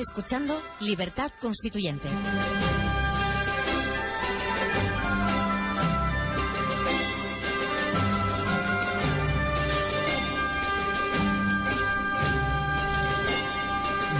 escuchando 0.00 0.60
Libertad 0.80 1.30
Constituyente. 1.40 2.08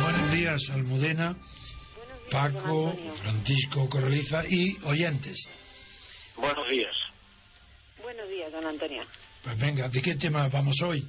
Buenos 0.02 0.32
días, 0.32 0.60
Almudena, 0.70 1.36
Paco, 2.30 2.96
Francisco 3.22 3.88
Correliza 3.88 4.44
y 4.48 4.78
oyentes. 4.84 5.48
Buenos 6.36 6.68
días. 6.68 6.94
Buenos 8.02 8.28
días, 8.28 8.52
don 8.52 8.66
Antonio. 8.66 9.02
Pues 9.42 9.58
venga, 9.58 9.88
¿de 9.88 10.02
qué 10.02 10.14
tema 10.16 10.48
vamos 10.48 10.80
hoy? 10.82 11.00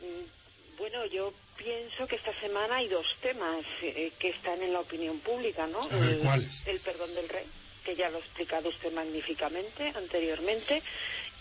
Mm, 0.00 0.78
Bueno, 0.78 1.06
yo 1.06 1.32
pienso 1.56 2.06
que 2.06 2.16
esta 2.16 2.38
semana 2.40 2.76
hay 2.76 2.88
dos 2.88 3.06
temas 3.22 3.64
eh, 3.82 4.12
que 4.18 4.30
están 4.30 4.62
en 4.62 4.72
la 4.72 4.80
opinión 4.80 5.18
pública, 5.20 5.66
¿no? 5.66 5.82
A 5.82 5.96
ver, 5.96 6.14
el, 6.14 6.18
¿cuáles? 6.18 6.62
el 6.66 6.80
perdón 6.80 7.14
del 7.14 7.28
rey, 7.28 7.46
que 7.84 7.96
ya 7.96 8.10
lo 8.10 8.18
ha 8.18 8.20
explicado 8.20 8.68
usted 8.68 8.92
magníficamente 8.92 9.92
anteriormente, 9.96 10.82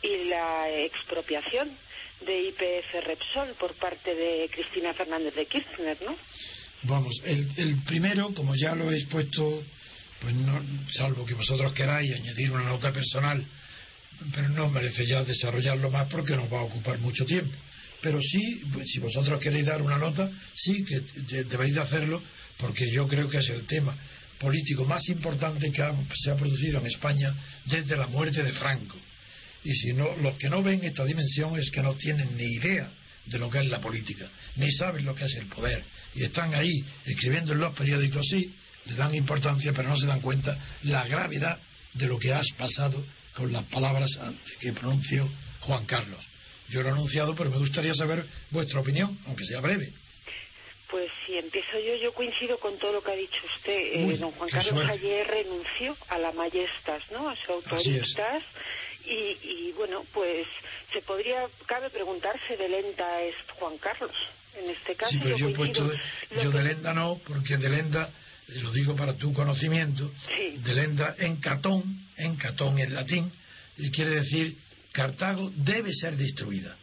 y 0.02 0.26
la 0.26 0.70
expropiación 0.70 1.72
de 2.26 2.50
IPF 2.50 3.06
Repsol 3.06 3.54
por 3.60 3.74
parte 3.76 4.14
de 4.16 4.50
Cristina 4.52 4.94
Fernández 4.94 5.36
de 5.36 5.46
Kirchner, 5.46 6.02
¿no? 6.02 6.16
Vamos, 6.84 7.22
el, 7.24 7.48
el 7.58 7.82
primero, 7.84 8.34
como 8.34 8.56
ya 8.56 8.76
lo 8.76 8.92
he 8.92 8.98
expuesto, 8.98 9.64
pues 10.20 10.36
no, 10.36 10.62
salvo 10.90 11.26
que 11.26 11.34
vosotros 11.34 11.74
queráis 11.74 12.14
añadir 12.14 12.52
una 12.52 12.64
nota 12.66 12.92
personal, 12.92 13.46
pero 14.34 14.50
no 14.50 14.70
merece 14.70 15.06
ya 15.06 15.24
desarrollarlo 15.24 15.90
más 15.90 16.08
porque 16.10 16.36
nos 16.36 16.52
va 16.52 16.60
a 16.60 16.64
ocupar 16.64 16.98
mucho 17.00 17.26
tiempo. 17.26 17.58
Pero 18.04 18.22
sí, 18.22 18.62
pues, 18.74 18.86
si 18.92 19.00
vosotros 19.00 19.40
queréis 19.40 19.66
dar 19.66 19.82
una 19.82 19.98
nota, 19.98 20.30
sí 20.54 20.84
que 20.84 21.00
de- 21.00 21.46
debéis 21.46 21.74
de 21.74 21.82
hacerlo 21.82 22.22
porque 22.58 22.92
yo 22.92 23.08
creo 23.08 23.30
que 23.30 23.38
es 23.38 23.50
el 23.50 23.66
tema 23.66 23.98
político 24.40 24.84
más 24.84 25.08
importante 25.08 25.72
que 25.72 25.82
ha- 25.82 25.96
se 26.14 26.30
ha 26.32 26.36
producido 26.36 26.80
en 26.82 26.88
España 26.88 27.34
desde 27.66 27.96
la 27.96 28.08
muerte 28.08 28.44
de 28.44 28.52
Franco. 28.52 28.98
Y 29.64 29.74
si 29.74 29.94
no, 29.94 30.18
los 30.18 30.38
que 30.38 30.50
no 30.50 30.62
ven 30.62 30.84
esta 30.84 31.06
dimensión 31.06 31.58
es 31.58 31.72
que 31.72 31.82
no 31.82 31.96
tienen 31.96 32.36
ni 32.36 32.44
idea 32.44 32.92
de 33.26 33.40
lo 33.40 33.50
que 33.50 33.60
es 33.60 33.68
la 33.68 33.80
política, 33.80 34.30
ni 34.58 34.70
saben 34.74 35.06
lo 35.06 35.16
que 35.16 35.24
es 35.24 35.36
el 35.36 35.46
poder. 35.46 35.82
Y 36.14 36.24
están 36.24 36.54
ahí 36.54 36.84
escribiendo 37.06 37.54
en 37.54 37.60
los 37.60 37.74
periódicos, 37.74 38.28
sí, 38.30 38.54
le 38.86 38.96
dan 38.96 39.16
importancia, 39.16 39.72
pero 39.72 39.88
no 39.88 39.96
se 39.96 40.06
dan 40.08 40.20
cuenta 40.20 40.58
la 40.84 41.08
gravedad 41.08 41.58
de 41.94 42.08
lo 42.08 42.20
que 42.20 42.34
has 42.34 42.48
pasado 42.58 43.06
con 43.34 43.54
las 43.54 43.64
palabras 43.64 44.10
que 44.60 44.74
pronunció 44.74 45.32
Juan 45.62 45.86
Carlos. 45.86 46.20
Yo 46.74 46.82
lo 46.82 46.90
he 46.90 46.92
anunciado, 46.92 47.36
pero 47.36 47.52
me 47.52 47.58
gustaría 47.58 47.94
saber 47.94 48.26
vuestra 48.50 48.80
opinión, 48.80 49.16
aunque 49.28 49.46
sea 49.46 49.62
breve. 49.62 49.94
Pues 50.90 51.10
si 51.26 51.38
empiezo 51.38 51.80
yo, 51.80 51.96
yo 52.02 52.14
coincido 52.14 52.58
con 52.60 52.78
todo 52.80 52.94
lo 52.94 53.04
que 53.04 53.12
ha 53.12 53.16
dicho 53.16 53.38
usted. 53.56 53.80
Eh, 53.94 54.18
don 54.18 54.32
Juan 54.32 54.50
Carlos 54.50 54.74
suerte. 54.74 54.92
ayer 54.92 55.28
renunció 55.28 55.96
a 56.10 56.18
la 56.18 56.32
Majestas, 56.32 57.04
¿no? 57.12 57.30
A 57.30 57.36
su 57.36 57.52
autoristas. 57.52 58.44
Y, 59.06 59.38
y 59.44 59.74
bueno, 59.78 60.04
pues 60.14 60.48
se 60.92 61.02
podría, 61.02 61.46
cabe 61.68 61.90
preguntarse 61.92 62.58
de 62.58 62.70
lenta 62.70 63.22
es 63.22 63.36
Juan 63.60 63.78
Carlos. 63.78 64.16
En 64.56 64.70
este 64.70 64.96
caso, 64.96 65.12
Sí, 65.12 65.20
pero 65.22 65.38
yo 65.38 65.50
he 65.50 65.54
coincido. 65.54 65.88
puesto, 65.88 66.04
de- 66.36 66.44
yo 66.44 66.52
que- 66.52 66.58
de 66.58 66.64
Lenda 66.64 66.94
no, 66.94 67.20
porque 67.26 67.58
de 67.58 67.70
Lenda, 67.70 68.10
eh, 68.50 68.60
lo 68.62 68.72
digo 68.72 68.96
para 68.96 69.14
tu 69.16 69.32
conocimiento, 69.34 70.12
Sí. 70.28 70.58
de 70.58 70.74
Lenda 70.74 71.16
en 71.20 71.38
catón, 71.38 72.08
en 72.18 72.36
catón 72.36 72.78
en 72.80 72.94
latín, 72.94 73.32
y 73.78 73.90
quiere 73.92 74.12
decir 74.12 74.58
Cartago 74.94 75.52
debe 75.56 75.92
ser 75.94 76.16
destruida. 76.16 76.78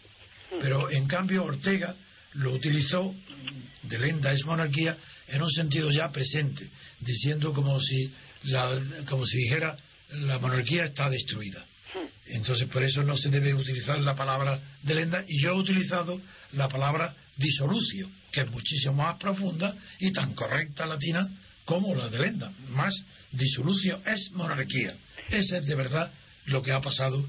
Pero 0.61 0.91
en 0.91 1.07
cambio 1.07 1.45
Ortega 1.45 1.97
lo 2.35 2.53
utilizó, 2.53 3.15
de 3.83 3.99
Lenda 3.99 4.33
es 4.33 4.45
monarquía, 4.45 4.99
en 5.29 5.43
un 5.43 5.51
sentido 5.51 5.91
ya 5.91 6.11
presente, 6.11 6.69
diciendo 7.01 7.53
como 7.53 7.81
si, 7.81 8.13
la, 8.45 8.79
como 9.09 9.25
si 9.25 9.39
dijera 9.39 9.77
la 10.11 10.39
monarquía 10.39 10.87
está 10.87 11.09
destruida. 11.09 11.65
Entonces, 12.27 12.69
por 12.69 12.83
eso 12.83 13.03
no 13.03 13.17
se 13.17 13.31
debe 13.31 13.55
utilizar 13.55 13.99
la 13.99 14.15
palabra 14.15 14.61
de 14.83 14.95
lenda 14.95 15.25
y 15.27 15.43
yo 15.43 15.51
he 15.51 15.59
utilizado 15.59 16.21
la 16.53 16.69
palabra 16.69 17.15
disolucio, 17.37 18.09
que 18.31 18.43
es 18.43 18.51
muchísimo 18.51 18.95
más 18.95 19.17
profunda 19.17 19.75
y 19.99 20.13
tan 20.13 20.35
correcta 20.35 20.87
latina 20.87 21.29
como 21.65 21.95
la 21.95 22.09
de 22.09 22.19
lenda. 22.19 22.53
Más 22.69 22.95
disolucio 23.33 24.01
es 24.07 24.31
monarquía. 24.33 24.95
Ese 25.29 25.59
es 25.59 25.67
de 25.67 25.75
verdad 25.75 26.13
lo 26.47 26.63
que 26.63 26.73
ha 26.73 26.81
pasado 26.81 27.27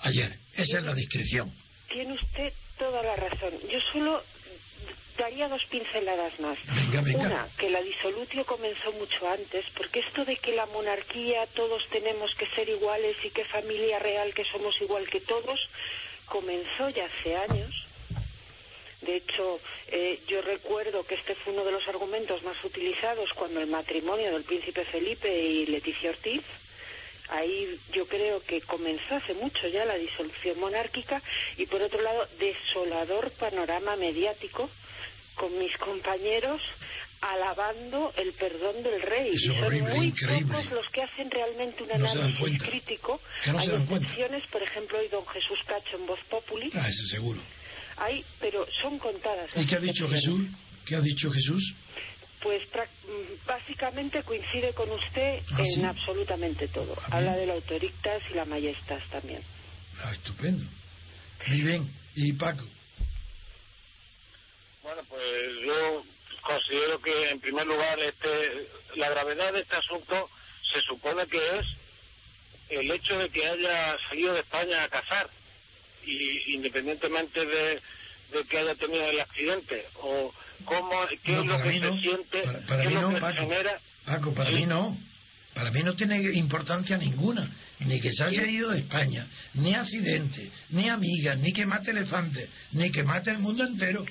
ayer. 0.00 0.38
Esa 0.54 0.78
es 0.78 0.84
la 0.84 0.94
descripción. 0.94 1.52
Tiene 1.88 2.14
usted 2.14 2.52
toda 2.78 3.02
la 3.02 3.16
razón. 3.16 3.52
Yo 3.70 3.80
solo 3.92 4.22
daría 5.16 5.48
dos 5.48 5.62
pinceladas 5.70 6.38
más. 6.40 6.58
Venga, 6.66 7.00
venga. 7.02 7.20
Una, 7.20 7.48
que 7.58 7.70
la 7.70 7.80
disolutio 7.82 8.44
comenzó 8.44 8.92
mucho 8.92 9.28
antes, 9.28 9.64
porque 9.76 10.00
esto 10.00 10.24
de 10.24 10.36
que 10.36 10.54
la 10.54 10.66
monarquía 10.66 11.46
todos 11.54 11.82
tenemos 11.90 12.34
que 12.34 12.46
ser 12.54 12.68
iguales 12.68 13.16
y 13.24 13.30
que 13.30 13.44
familia 13.44 13.98
real 13.98 14.34
que 14.34 14.44
somos 14.44 14.74
igual 14.80 15.08
que 15.08 15.20
todos, 15.20 15.60
comenzó 16.26 16.88
ya 16.88 17.06
hace 17.06 17.36
años. 17.36 17.70
De 19.02 19.16
hecho, 19.16 19.60
eh, 19.88 20.20
yo 20.28 20.40
recuerdo 20.40 21.04
que 21.04 21.14
este 21.14 21.34
fue 21.34 21.52
uno 21.52 21.64
de 21.64 21.72
los 21.72 21.86
argumentos 21.88 22.42
más 22.42 22.56
utilizados 22.64 23.30
cuando 23.34 23.60
el 23.60 23.68
matrimonio 23.68 24.32
del 24.32 24.44
príncipe 24.44 24.84
Felipe 24.86 25.30
y 25.30 25.66
Leticia 25.66 26.10
Ortiz 26.10 26.42
Ahí 27.30 27.78
yo 27.92 28.06
creo 28.06 28.42
que 28.42 28.60
comenzó 28.62 29.16
hace 29.16 29.34
mucho 29.34 29.66
ya 29.68 29.84
la 29.84 29.96
disolución 29.96 30.60
monárquica 30.60 31.22
y 31.56 31.66
por 31.66 31.80
otro 31.82 32.00
lado 32.02 32.28
desolador 32.38 33.30
panorama 33.32 33.96
mediático 33.96 34.68
con 35.34 35.58
mis 35.58 35.76
compañeros 35.78 36.60
alabando 37.20 38.12
el 38.16 38.32
perdón 38.34 38.82
del 38.82 39.00
rey. 39.00 39.28
Es 39.28 39.42
y 39.42 39.46
son 39.46 39.64
horrible, 39.64 39.94
muy 39.94 40.06
increíble. 40.08 40.54
pocos 40.54 40.72
los 40.72 40.88
que 40.90 41.02
hacen 41.02 41.30
realmente 41.30 41.82
un 41.82 41.88
No 41.88 41.94
análisis 41.94 42.62
crítico. 42.62 43.20
No 43.46 43.58
Hay 43.58 43.70
excepciones, 43.70 44.46
por 44.48 44.62
ejemplo, 44.62 44.98
hoy 44.98 45.08
don 45.08 45.26
Jesús 45.26 45.58
Cacho 45.66 45.96
en 45.96 46.06
Voz 46.06 46.20
Populi. 46.28 46.70
Ah, 46.74 46.88
eso 46.88 47.06
seguro. 47.06 47.40
Hay, 47.96 48.24
pero 48.40 48.66
son 48.82 48.98
contadas. 48.98 49.50
¿Y 49.56 49.66
qué 49.66 49.76
ha 49.76 49.80
dicho. 49.80 50.08
Jesús? 50.08 50.48
¿Qué 50.84 50.96
ha 50.96 51.00
dicho 51.00 51.30
Jesús? 51.30 51.74
Pues 52.44 52.62
mm, 52.68 53.46
básicamente 53.46 54.22
coincide 54.22 54.74
con 54.74 54.90
usted 54.90 55.42
¿Ah, 55.50 55.60
en 55.60 55.66
sí? 55.66 55.82
absolutamente 55.82 56.68
todo. 56.68 56.94
Ah. 57.00 57.16
Habla 57.16 57.36
del 57.36 57.50
autorictas 57.50 58.22
y 58.30 58.34
la 58.34 58.44
majestas 58.44 59.02
también. 59.10 59.42
Ah, 59.98 60.12
estupendo. 60.12 60.62
Muy 61.46 61.62
bien. 61.62 61.90
¿Y 62.14 62.34
Paco? 62.34 62.64
Bueno, 64.82 65.00
pues 65.08 65.24
yo 65.64 66.04
considero 66.42 67.00
que 67.00 67.30
en 67.30 67.40
primer 67.40 67.66
lugar 67.66 67.98
este, 68.00 68.68
la 68.96 69.08
gravedad 69.08 69.54
de 69.54 69.62
este 69.62 69.76
asunto 69.76 70.28
se 70.70 70.80
supone 70.82 71.26
que 71.26 71.38
es 71.38 71.66
el 72.68 72.90
hecho 72.90 73.18
de 73.18 73.30
que 73.30 73.46
haya 73.46 73.96
salido 74.10 74.34
de 74.34 74.40
España 74.40 74.84
a 74.84 74.88
cazar 74.90 75.30
y 76.04 76.54
independientemente 76.54 77.46
de, 77.46 77.80
de 78.32 78.44
que 78.50 78.58
haya 78.58 78.74
tenido 78.74 79.08
el 79.08 79.20
accidente 79.20 79.86
o 80.02 80.30
cómo 80.64 80.90
qué 81.22 81.32
No, 81.32 81.40
es 81.42 81.46
lo 81.46 81.62
que 81.62 81.72
se 81.80 82.00
siente 82.02 82.40
Para, 82.42 82.60
para 82.60 82.82
qué 82.82 82.88
mí 82.88 82.94
es 82.94 83.00
lo 83.00 83.08
no, 83.08 83.14
que 83.14 83.20
Paco. 83.20 83.40
genera 83.40 83.80
Paco, 84.04 84.34
para 84.34 84.50
Sí. 84.50 84.56
mí 84.56 84.66
no. 84.66 84.98
Para 85.54 85.70
mí 85.70 85.82
no 85.84 85.94
tiene 85.94 86.16
importancia 86.34 86.98
ninguna. 86.98 87.48
Ni 87.80 88.00
que 88.00 88.12
se 88.12 88.24
haya 88.24 88.44
ido 88.46 88.70
de 88.70 88.78
España, 88.80 89.26
ni 89.54 89.74
accidente, 89.74 90.50
ni 90.70 90.88
amigas, 90.88 91.38
ni 91.38 91.52
que 91.52 91.64
mate 91.64 91.92
elefantes, 91.92 92.48
ni 92.72 92.90
que 92.90 93.04
mate 93.04 93.30
el 93.30 93.38
mundo 93.38 93.64
entero. 93.64 94.04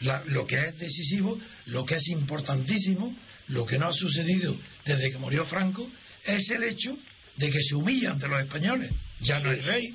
La- 0.00 0.22
lo 0.26 0.46
que 0.46 0.56
es 0.68 0.78
decisivo, 0.78 1.38
lo 1.66 1.84
que 1.84 1.96
es 1.96 2.08
importantísimo, 2.08 3.14
lo 3.48 3.66
que 3.66 3.78
no 3.78 3.88
ha 3.88 3.92
sucedido 3.92 4.56
desde 4.84 5.10
que 5.10 5.18
murió 5.18 5.44
Franco, 5.44 5.90
es 6.24 6.48
el 6.50 6.62
hecho 6.62 6.96
de 7.36 7.50
que 7.50 7.60
se 7.62 7.74
humilla 7.74 8.12
ante 8.12 8.28
los 8.28 8.40
españoles. 8.40 8.90
Ya 9.20 9.40
no 9.40 9.50
es 9.52 9.62
rey, 9.64 9.94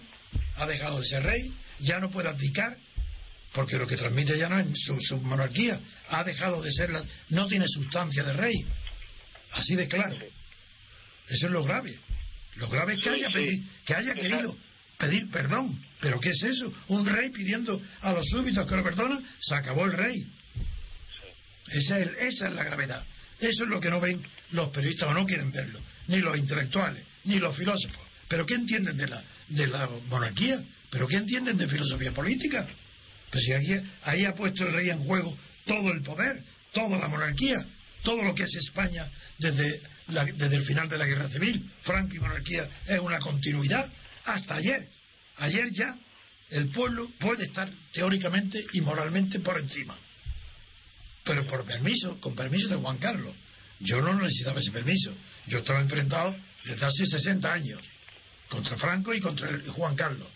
ha 0.57 0.65
dejado 0.67 0.99
de 0.99 1.06
ser 1.07 1.23
rey, 1.23 1.53
ya 1.79 1.99
no 1.99 2.11
puede 2.11 2.29
abdicar, 2.29 2.77
porque 3.53 3.77
lo 3.77 3.85
que 3.88 3.95
transmite 3.95 4.38
ya 4.38 4.50
no 4.50 4.59
es 4.59 4.67
su, 4.75 4.97
su 5.00 5.17
monarquía, 5.17 5.79
ha 6.09 6.23
dejado 6.23 6.61
de 6.61 6.71
ser, 6.71 6.89
la- 6.89 7.03
no 7.29 7.47
tiene 7.47 7.65
sustancia 7.67 8.23
de 8.23 8.33
rey. 8.33 8.55
Así 9.51 9.75
de 9.75 9.88
claro. 9.88 10.15
Eso 11.29 11.45
es 11.47 11.51
lo 11.51 11.63
grave. 11.63 11.97
Lo 12.55 12.67
grave 12.69 12.94
es 12.94 13.00
que 13.00 13.09
haya, 13.09 13.29
pedi- 13.29 13.63
que 13.85 13.94
haya 13.95 14.13
querido 14.15 14.57
pedir 14.97 15.29
perdón. 15.31 15.83
¿Pero 16.01 16.19
qué 16.19 16.29
es 16.31 16.44
eso? 16.44 16.73
Un 16.88 17.05
rey 17.05 17.29
pidiendo 17.29 17.81
a 18.01 18.11
los 18.13 18.27
súbditos 18.27 18.67
que 18.67 18.75
lo 18.75 18.83
perdonan, 18.83 19.23
se 19.39 19.56
acabó 19.56 19.85
el 19.85 19.94
rey. 19.94 20.27
Esa 21.67 21.99
es, 21.99 22.09
esa 22.19 22.47
es 22.49 22.53
la 22.53 22.63
gravedad. 22.63 23.06
Eso 23.39 23.63
es 23.63 23.69
lo 23.69 23.79
que 23.79 23.89
no 23.89 23.99
ven 23.99 24.21
los 24.51 24.69
periodistas 24.69 25.09
o 25.09 25.13
no 25.13 25.25
quieren 25.25 25.51
verlo, 25.51 25.79
ni 26.07 26.17
los 26.17 26.38
intelectuales, 26.38 27.03
ni 27.25 27.39
los 27.39 27.56
filósofos. 27.57 28.06
¿Pero 28.27 28.45
qué 28.45 28.56
entienden 28.56 28.97
de 28.97 29.07
la, 29.07 29.23
de 29.49 29.67
la 29.67 29.88
monarquía? 30.07 30.63
¿Pero 30.89 31.07
qué 31.07 31.17
entienden 31.17 31.57
de 31.57 31.67
filosofía 31.67 32.11
política? 32.13 32.67
Pues 33.33 33.45
si 33.45 33.53
aquí, 33.53 33.75
ahí 34.03 34.25
ha 34.25 34.35
puesto 34.35 34.63
el 34.68 34.74
rey 34.74 34.91
en 34.91 35.03
juego 35.06 35.35
todo 35.65 35.91
el 35.91 36.03
poder, 36.03 36.44
toda 36.71 37.00
la 37.00 37.07
monarquía, 37.07 37.65
todo 38.03 38.21
lo 38.21 38.35
que 38.35 38.44
es 38.44 38.56
España 38.56 39.09
desde, 39.39 39.81
desde 40.35 40.56
el 40.56 40.63
final 40.65 40.88
de 40.88 41.00
la 41.00 41.07
guerra 41.07 41.27
civil. 41.30 41.68
Franco 41.81 42.15
y 42.15 42.19
monarquía 42.19 42.69
es 42.85 43.00
una 43.00 43.18
continuidad 43.18 43.91
hasta 44.25 44.56
ayer. 44.56 44.88
Ayer 45.38 45.71
ya 45.71 45.97
el 46.51 46.69
pueblo 46.69 47.09
puede 47.19 47.45
estar 47.45 47.71
teóricamente 47.91 48.63
y 48.71 48.81
moralmente 48.81 49.39
por 49.39 49.59
encima. 49.59 49.97
pero 51.24 51.47
por 51.47 51.65
permiso, 51.65 52.19
con 52.21 52.35
permiso 52.35 52.68
de 52.69 52.75
Juan 52.75 53.00
Carlos. 53.00 53.33
Yo 53.80 54.00
no 54.00 54.13
necesitaba 54.13 54.59
ese 54.59 54.71
permiso. 54.71 55.12
Yo 55.47 55.59
estaba 55.59 55.80
enfrentado 55.81 56.35
desde 56.65 56.85
hace 56.85 57.06
60 57.07 57.51
años 57.51 57.81
contra 58.47 58.77
Franco 58.77 59.12
y 59.12 59.19
contra 59.21 59.50
Juan 59.71 59.95
Carlos. 59.95 60.27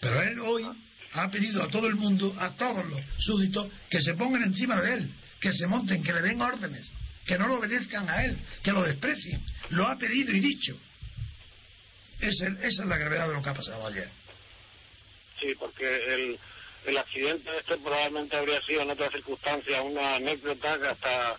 Pero 0.00 0.20
él 0.22 0.40
hoy 0.40 0.66
ha 1.12 1.30
pedido 1.30 1.62
a 1.62 1.68
todo 1.68 1.86
el 1.86 1.96
mundo, 1.96 2.34
a 2.38 2.54
todos 2.56 2.86
los 2.86 3.00
súbditos, 3.18 3.68
que 3.88 4.00
se 4.00 4.14
pongan 4.14 4.42
encima 4.42 4.80
de 4.80 4.94
él, 4.94 5.14
que 5.40 5.52
se 5.52 5.66
monten, 5.66 6.02
que 6.02 6.12
le 6.12 6.22
den 6.22 6.40
órdenes, 6.40 6.90
que 7.26 7.38
no 7.38 7.48
lo 7.48 7.54
obedezcan 7.58 8.08
a 8.08 8.24
él, 8.24 8.38
que 8.62 8.72
lo 8.72 8.82
desprecien. 8.82 9.42
Lo 9.70 9.86
ha 9.86 9.98
pedido 9.98 10.34
y 10.34 10.40
dicho. 10.40 10.78
esa 12.20 12.46
es 12.60 12.78
la 12.78 12.96
gravedad 12.96 13.28
de 13.28 13.34
lo 13.34 13.42
que 13.42 13.48
ha 13.48 13.54
pasado 13.54 13.86
ayer. 13.86 14.08
Sí, 15.40 15.54
porque 15.58 15.96
el, 16.14 16.38
el 16.86 16.98
accidente 16.98 17.50
este 17.58 17.76
probablemente 17.78 18.36
habría 18.36 18.60
sido 18.62 18.82
en 18.82 18.90
otras 18.90 19.12
circunstancias 19.12 19.80
una 19.84 20.16
anécdota 20.16 20.78
que 20.78 20.88
hasta 20.88 21.36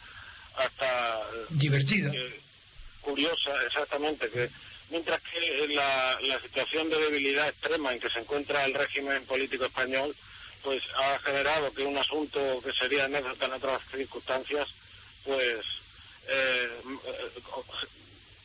hasta 0.56 1.20
divertida 1.52 2.12
eh, 2.14 2.42
curiosa 3.00 3.52
exactamente 3.66 4.30
que 4.30 4.50
mientras 4.92 5.22
que 5.24 5.68
la, 5.70 6.20
la 6.22 6.40
situación 6.42 6.90
de 6.90 7.00
debilidad 7.00 7.50
extrema 7.50 7.94
en 7.94 8.00
que 8.00 8.10
se 8.10 8.20
encuentra 8.20 8.66
el 8.66 8.74
régimen 8.74 9.26
político 9.26 9.66
español 9.66 10.16
pues 10.64 10.84
ha 10.96 11.18
generado 11.20 11.74
que 11.74 11.82
un 11.84 11.98
asunto 11.98 12.62
que 12.64 12.72
sería 12.74 13.06
anécdota 13.06 13.46
en 13.46 13.54
otras 13.54 13.82
circunstancias 13.90 14.68
pues 15.24 15.66
eh, 16.28 16.70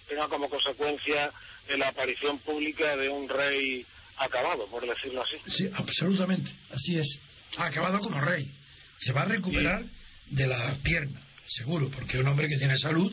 tenga 0.08 0.28
como 0.28 0.48
consecuencia 0.48 1.31
la 1.76 1.88
aparición 1.88 2.38
pública 2.38 2.96
de 2.96 3.08
un 3.08 3.28
rey 3.28 3.84
acabado, 4.19 4.66
por 4.69 4.87
decirlo 4.87 5.22
así. 5.22 5.37
Sí, 5.49 5.70
absolutamente, 5.75 6.50
así 6.70 6.99
es. 6.99 7.20
Ha 7.56 7.66
acabado 7.66 7.99
como 7.99 8.20
rey. 8.20 8.50
Se 8.99 9.12
va 9.12 9.22
a 9.22 9.26
recuperar 9.26 9.84
de 10.26 10.46
la 10.46 10.75
pierna, 10.82 11.20
seguro, 11.46 11.90
porque 11.90 12.19
un 12.19 12.28
hombre 12.28 12.49
que 12.49 12.56
tiene 12.56 12.76
salud 12.78 13.12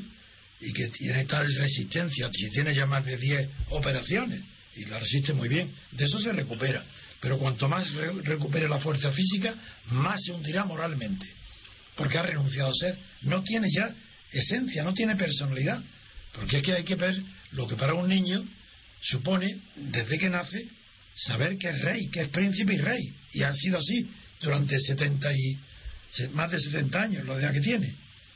y 0.65 0.71
que 0.71 0.87
tiene 0.87 1.25
tal 1.25 1.53
resistencia, 1.55 2.29
si 2.31 2.49
tiene 2.49 2.73
ya 2.73 2.85
más 2.85 3.05
de 3.05 3.17
10 3.17 3.49
operaciones 3.71 4.41
y 4.75 4.85
la 4.85 4.97
resiste 4.97 5.33
muy 5.33 5.49
bien, 5.49 5.71
de 5.91 6.05
eso 6.05 6.19
se 6.19 6.31
recupera. 6.31 6.83
Pero 7.19 7.37
cuanto 7.37 7.67
más 7.67 7.91
recupere 8.23 8.67
la 8.67 8.79
fuerza 8.79 9.11
física, 9.11 9.55
más 9.87 10.21
se 10.23 10.31
hundirá 10.31 10.65
moralmente, 10.65 11.25
porque 11.95 12.17
ha 12.17 12.23
renunciado 12.23 12.71
a 12.71 12.73
ser. 12.73 12.97
No 13.23 13.43
tiene 13.43 13.67
ya 13.73 13.93
esencia, 14.31 14.83
no 14.83 14.93
tiene 14.93 15.15
personalidad, 15.15 15.81
porque 16.33 16.57
es 16.57 16.63
que 16.63 16.73
hay 16.73 16.83
que 16.83 16.95
ver 16.95 17.21
lo 17.51 17.67
que 17.67 17.75
para 17.75 17.93
un 17.93 18.07
niño 18.09 18.43
supone, 19.01 19.59
desde 19.75 20.17
que 20.17 20.29
nace, 20.29 20.67
saber 21.13 21.57
que 21.57 21.69
es 21.69 21.81
rey, 21.81 22.07
que 22.09 22.21
es 22.21 22.29
príncipe 22.29 22.73
y 22.73 22.77
rey. 22.77 23.13
Y 23.33 23.43
ha 23.43 23.53
sido 23.53 23.79
así 23.79 24.09
durante 24.41 24.79
70 24.79 25.31
y 25.33 25.57
más 26.33 26.51
de 26.51 26.59
70 26.59 27.01
años, 27.01 27.25
la 27.25 27.35
edad 27.35 27.53
que 27.53 27.61
tiene. 27.61 27.93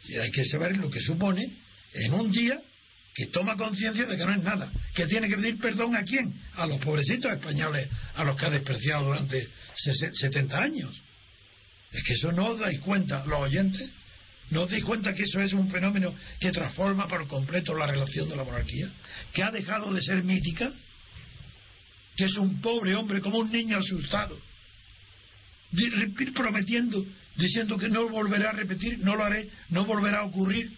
Y 0.07 0.15
hay 0.15 0.31
que 0.31 0.45
saber 0.45 0.77
lo 0.77 0.89
que 0.89 1.01
supone 1.01 1.66
en 1.93 2.13
un 2.13 2.31
día 2.31 2.59
que 3.13 3.27
toma 3.27 3.57
conciencia 3.57 4.05
de 4.05 4.15
que 4.15 4.25
no 4.25 4.31
es 4.31 4.43
nada, 4.43 4.71
que 4.93 5.07
tiene 5.07 5.27
que 5.27 5.35
pedir 5.37 5.57
perdón 5.57 5.95
a 5.95 6.03
quién, 6.03 6.33
a 6.53 6.67
los 6.67 6.77
pobrecitos 6.77 7.31
españoles, 7.31 7.89
a 8.13 8.23
los 8.23 8.35
que 8.35 8.45
ha 8.45 8.49
despreciado 8.51 9.05
durante 9.05 9.47
70 9.75 10.57
años. 10.57 11.01
Es 11.91 12.03
que 12.03 12.13
eso 12.13 12.31
no 12.31 12.47
os 12.47 12.59
dais 12.59 12.79
cuenta, 12.79 13.25
los 13.25 13.39
oyentes, 13.39 13.89
no 14.51 14.63
os 14.63 14.69
dais 14.69 14.83
cuenta 14.83 15.13
que 15.13 15.23
eso 15.23 15.41
es 15.41 15.53
un 15.53 15.69
fenómeno 15.71 16.13
que 16.39 16.51
transforma 16.51 17.07
por 17.07 17.27
completo 17.27 17.73
la 17.75 17.87
relación 17.87 18.29
de 18.29 18.35
la 18.35 18.43
monarquía, 18.43 18.89
que 19.33 19.41
ha 19.41 19.51
dejado 19.51 19.91
de 19.93 20.01
ser 20.01 20.23
mítica 20.23 20.71
que 22.17 22.25
es 22.25 22.35
un 22.37 22.59
pobre 22.61 22.95
hombre, 22.95 23.21
como 23.21 23.37
un 23.37 23.51
niño 23.51 23.77
asustado, 23.77 24.37
prometiendo, 26.33 27.05
diciendo 27.35 27.77
que 27.77 27.89
no 27.89 28.09
volverá 28.09 28.49
a 28.49 28.53
repetir, 28.53 28.97
no 28.99 29.15
lo 29.15 29.23
haré, 29.23 29.47
no 29.69 29.85
volverá 29.85 30.21
a 30.21 30.25
ocurrir. 30.25 30.71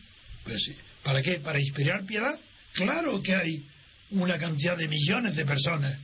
Pues, 0.43 0.69
¿Para 1.03 1.21
qué? 1.21 1.39
¿Para 1.39 1.59
inspirar 1.59 2.05
piedad? 2.05 2.39
Claro 2.73 3.21
que 3.21 3.35
hay 3.35 3.65
una 4.11 4.37
cantidad 4.37 4.77
de 4.77 4.87
millones 4.87 5.35
de 5.35 5.45
personas, 5.45 5.97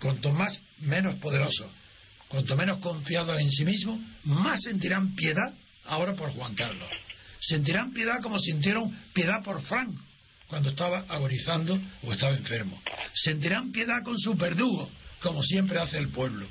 cuanto 0.00 0.30
más 0.30 0.60
menos 0.78 1.16
poderosos, 1.16 1.70
cuanto 2.28 2.56
menos 2.56 2.78
confiados 2.78 3.40
en 3.40 3.50
sí 3.50 3.64
mismos, 3.64 4.00
más 4.24 4.62
sentirán 4.62 5.14
piedad 5.14 5.54
ahora 5.84 6.14
por 6.14 6.30
Juan 6.32 6.54
Carlos. 6.54 6.88
Sentirán 7.40 7.92
piedad 7.92 8.20
como 8.22 8.38
sintieron 8.38 8.90
piedad 9.12 9.42
por 9.42 9.62
Franco 9.62 10.00
cuando 10.46 10.68
estaba 10.68 11.06
agonizando 11.08 11.80
o 12.02 12.12
estaba 12.12 12.36
enfermo. 12.36 12.80
Sentirán 13.14 13.72
piedad 13.72 14.02
con 14.04 14.18
su 14.18 14.34
verdugo, 14.34 14.90
como 15.20 15.42
siempre 15.42 15.78
hace 15.78 15.98
el 15.98 16.08
pueblo. 16.08 16.46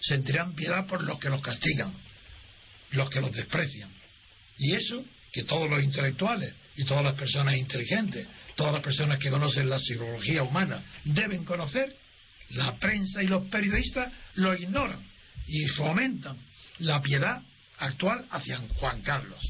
Sentirán 0.00 0.54
piedad 0.54 0.86
por 0.86 1.02
los 1.02 1.18
que 1.18 1.30
los 1.30 1.40
castigan, 1.40 1.92
los 2.90 3.08
que 3.08 3.20
los 3.20 3.32
desprecian. 3.32 3.90
Y 4.58 4.74
eso 4.74 5.04
que 5.32 5.44
todos 5.44 5.70
los 5.70 5.82
intelectuales 5.82 6.54
y 6.80 6.84
todas 6.84 7.04
las 7.04 7.14
personas 7.14 7.56
inteligentes, 7.56 8.26
todas 8.56 8.72
las 8.72 8.82
personas 8.82 9.18
que 9.18 9.28
conocen 9.28 9.68
la 9.68 9.78
psicología 9.78 10.42
humana 10.42 10.82
deben 11.04 11.44
conocer, 11.44 11.94
la 12.50 12.74
prensa 12.78 13.22
y 13.22 13.26
los 13.26 13.48
periodistas 13.48 14.10
lo 14.36 14.54
ignoran 14.54 15.04
y 15.46 15.66
fomentan 15.68 16.38
la 16.78 17.02
piedad 17.02 17.42
actual 17.78 18.24
hacia 18.30 18.58
Juan 18.76 19.02
Carlos. 19.02 19.40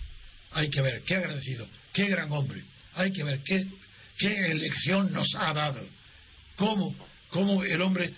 Hay 0.50 0.70
que 0.70 0.80
ver 0.80 1.02
qué 1.06 1.14
agradecido, 1.14 1.68
qué 1.92 2.06
gran 2.06 2.32
hombre, 2.32 2.64
hay 2.94 3.12
que 3.12 3.22
ver 3.22 3.40
qué, 3.44 3.64
elección 4.50 5.12
nos 5.12 5.28
ha 5.36 5.54
dado, 5.54 5.86
cómo, 6.56 6.94
cómo 7.28 7.62
el 7.62 7.80
hombre 7.80 8.12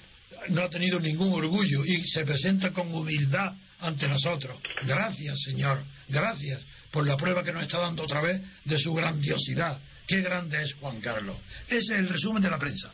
no 0.48 0.62
ha 0.62 0.70
tenido 0.70 0.98
ningún 0.98 1.34
orgullo 1.34 1.84
y 1.84 2.02
se 2.08 2.24
presenta 2.24 2.72
con 2.72 2.92
humildad 2.92 3.52
ante 3.78 4.08
nosotros. 4.08 4.58
Gracias, 4.84 5.38
Señor, 5.44 5.84
gracias 6.08 6.62
por 6.92 7.06
la 7.06 7.16
prueba 7.16 7.42
que 7.42 7.52
nos 7.52 7.64
está 7.64 7.78
dando 7.78 8.04
otra 8.04 8.20
vez 8.20 8.40
de 8.64 8.78
su 8.78 8.92
grandiosidad. 8.94 9.80
Qué 10.06 10.20
grande 10.20 10.62
es 10.62 10.74
Juan 10.74 11.00
Carlos. 11.00 11.36
Ese 11.66 11.76
es 11.76 11.90
el 11.90 12.08
resumen 12.08 12.42
de 12.42 12.50
la 12.50 12.58
prensa. 12.58 12.92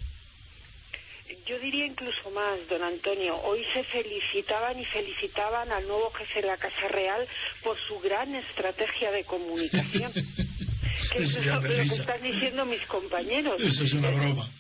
Yo 1.47 1.59
diría 1.61 1.87
incluso 1.87 2.31
más, 2.31 2.59
don 2.69 2.83
Antonio. 2.83 3.37
Hoy 3.43 3.65
se 3.73 3.83
felicitaban 3.85 4.79
y 4.79 4.85
felicitaban 4.85 5.73
al 5.73 5.87
nuevo 5.89 6.11
jefe 6.11 6.43
de 6.43 6.47
la 6.47 6.59
Casa 6.59 6.89
Real 6.91 7.27
por 7.63 7.77
su 7.89 7.99
gran 8.01 8.35
estrategia 8.35 9.11
de 9.11 9.25
comunicación. 9.25 10.13
que 11.13 11.25
eso 11.25 11.41
es 11.41 11.47
lo, 11.47 11.61
que 11.61 11.81
están 11.81 12.23
diciendo 12.23 12.67
mis 12.67 12.83
compañeros. 12.83 13.61
Eso 13.61 13.83
es 13.83 13.93
una 13.95 14.11
broma. 14.11 14.51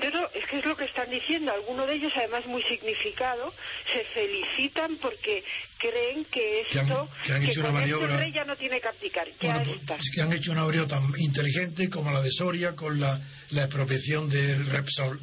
Pero 0.00 0.30
es 0.32 0.46
que 0.46 0.58
es 0.58 0.64
lo 0.64 0.76
que 0.76 0.84
están 0.84 1.10
diciendo. 1.10 1.52
Algunos 1.52 1.86
de 1.86 1.94
ellos, 1.94 2.12
además 2.16 2.46
muy 2.46 2.62
significado, 2.62 3.52
se 3.92 4.04
felicitan 4.12 4.96
porque 4.96 5.42
creen 5.78 6.24
que 6.26 6.62
esto, 6.62 7.08
que 7.24 7.32
han, 7.32 7.42
hecho 7.44 7.60
una 7.60 7.72
maniobra, 7.72 8.12
el 8.12 8.18
rey 8.18 8.32
ya 8.32 8.44
no 8.44 8.56
tiene 8.56 8.80
que 8.80 8.88
abdicar. 8.88 9.28
Bueno, 9.40 9.74
pues, 9.86 10.00
es 10.00 10.10
que 10.14 10.22
han 10.22 10.32
hecho 10.32 10.52
una 10.52 10.64
maniobra 10.64 10.88
tan 10.88 11.02
inteligente 11.18 11.88
como 11.88 12.12
la 12.12 12.22
de 12.22 12.30
Soria 12.30 12.74
con 12.74 13.00
la, 13.00 13.20
la 13.50 13.64
expropiación 13.64 14.28
del 14.28 14.66
Repsol 14.66 15.20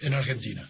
en 0.00 0.14
Argentina. 0.14 0.68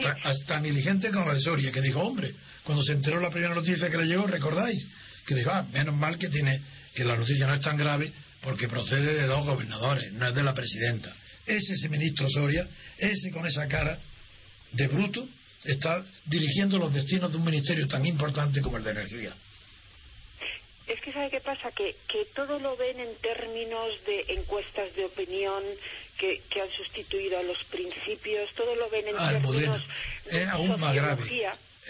Tan, 0.00 0.46
tan 0.46 0.66
inteligente 0.66 1.10
como 1.10 1.26
la 1.26 1.34
de 1.34 1.40
Soria, 1.40 1.70
que 1.70 1.80
dijo, 1.80 2.00
hombre, 2.00 2.34
cuando 2.64 2.82
se 2.82 2.92
enteró 2.92 3.20
la 3.20 3.30
primera 3.30 3.54
noticia 3.54 3.88
que 3.88 3.96
le 3.96 4.06
llegó, 4.06 4.26
¿recordáis? 4.26 4.86
Que 5.26 5.34
dijo, 5.34 5.50
ah, 5.50 5.64
menos 5.72 5.94
mal 5.94 6.18
que 6.18 6.28
tiene 6.28 6.60
que 6.94 7.04
la 7.04 7.16
noticia 7.16 7.46
no 7.46 7.54
es 7.54 7.60
tan 7.60 7.76
grave 7.76 8.12
porque 8.42 8.68
procede 8.68 9.14
de 9.14 9.26
dos 9.26 9.44
gobernadores, 9.44 10.12
no 10.12 10.26
es 10.26 10.34
de 10.34 10.42
la 10.42 10.54
presidenta. 10.54 11.14
Ese, 11.50 11.72
ese 11.72 11.88
ministro 11.88 12.28
Soria, 12.30 12.68
ese 12.98 13.30
con 13.30 13.46
esa 13.46 13.66
cara 13.66 13.98
de 14.72 14.86
bruto, 14.86 15.28
está 15.64 16.04
dirigiendo 16.26 16.78
los 16.78 16.92
destinos 16.94 17.30
de 17.30 17.38
un 17.38 17.44
ministerio 17.44 17.86
tan 17.88 18.06
importante 18.06 18.60
como 18.60 18.76
el 18.76 18.84
de 18.84 18.90
energía. 18.92 19.34
Es 20.86 21.00
que 21.00 21.12
sabe 21.12 21.30
qué 21.30 21.40
pasa, 21.40 21.70
que, 21.70 21.96
que 22.08 22.26
todo 22.34 22.58
lo 22.58 22.76
ven 22.76 22.98
en 22.98 23.14
términos 23.16 23.92
de 24.06 24.34
encuestas 24.34 24.94
de 24.96 25.04
opinión 25.04 25.62
que, 26.18 26.42
que 26.50 26.60
han 26.60 26.70
sustituido 26.70 27.38
a 27.38 27.42
los 27.42 27.62
principios, 27.64 28.50
todo 28.56 28.74
lo 28.74 28.90
ven 28.90 29.08
en 29.08 29.14
ah, 29.16 29.30
términos 29.30 29.84
de 30.26 30.42
es 30.42 30.48
aún 30.48 30.80
más 30.80 30.94
grave, 30.94 31.22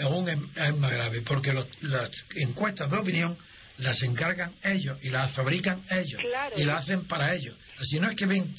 aún 0.00 0.28
es, 0.28 0.76
más 0.76 0.92
grave, 0.92 1.22
porque 1.22 1.52
las 1.52 2.10
encuestas 2.36 2.90
de 2.90 2.96
opinión 2.96 3.38
las 3.78 4.02
encargan 4.02 4.54
ellos 4.62 4.98
y 5.02 5.08
las 5.08 5.32
fabrican 5.32 5.82
ellos 5.90 6.20
y 6.56 6.64
las 6.64 6.84
hacen 6.84 7.06
para 7.06 7.34
ellos. 7.34 7.56
Así 7.78 7.98
no 7.98 8.10
es 8.10 8.16
que 8.16 8.26
ven 8.26 8.54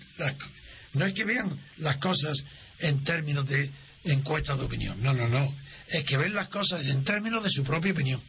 no 0.94 1.06
es 1.06 1.14
que 1.14 1.24
vean 1.24 1.58
las 1.78 1.98
cosas 1.98 2.44
en 2.80 3.04
términos 3.04 3.48
de 3.48 3.70
encuestas 4.04 4.58
de 4.58 4.66
opinión, 4.66 5.02
no, 5.02 5.14
no, 5.14 5.28
no, 5.28 5.54
es 5.88 6.04
que 6.06 6.18
ven 6.18 6.34
las 6.34 6.48
cosas 6.50 6.86
en 6.86 7.04
términos 7.04 7.44
de 7.44 7.50
su 7.50 7.64
propia 7.64 7.92
opinión. 7.92 8.22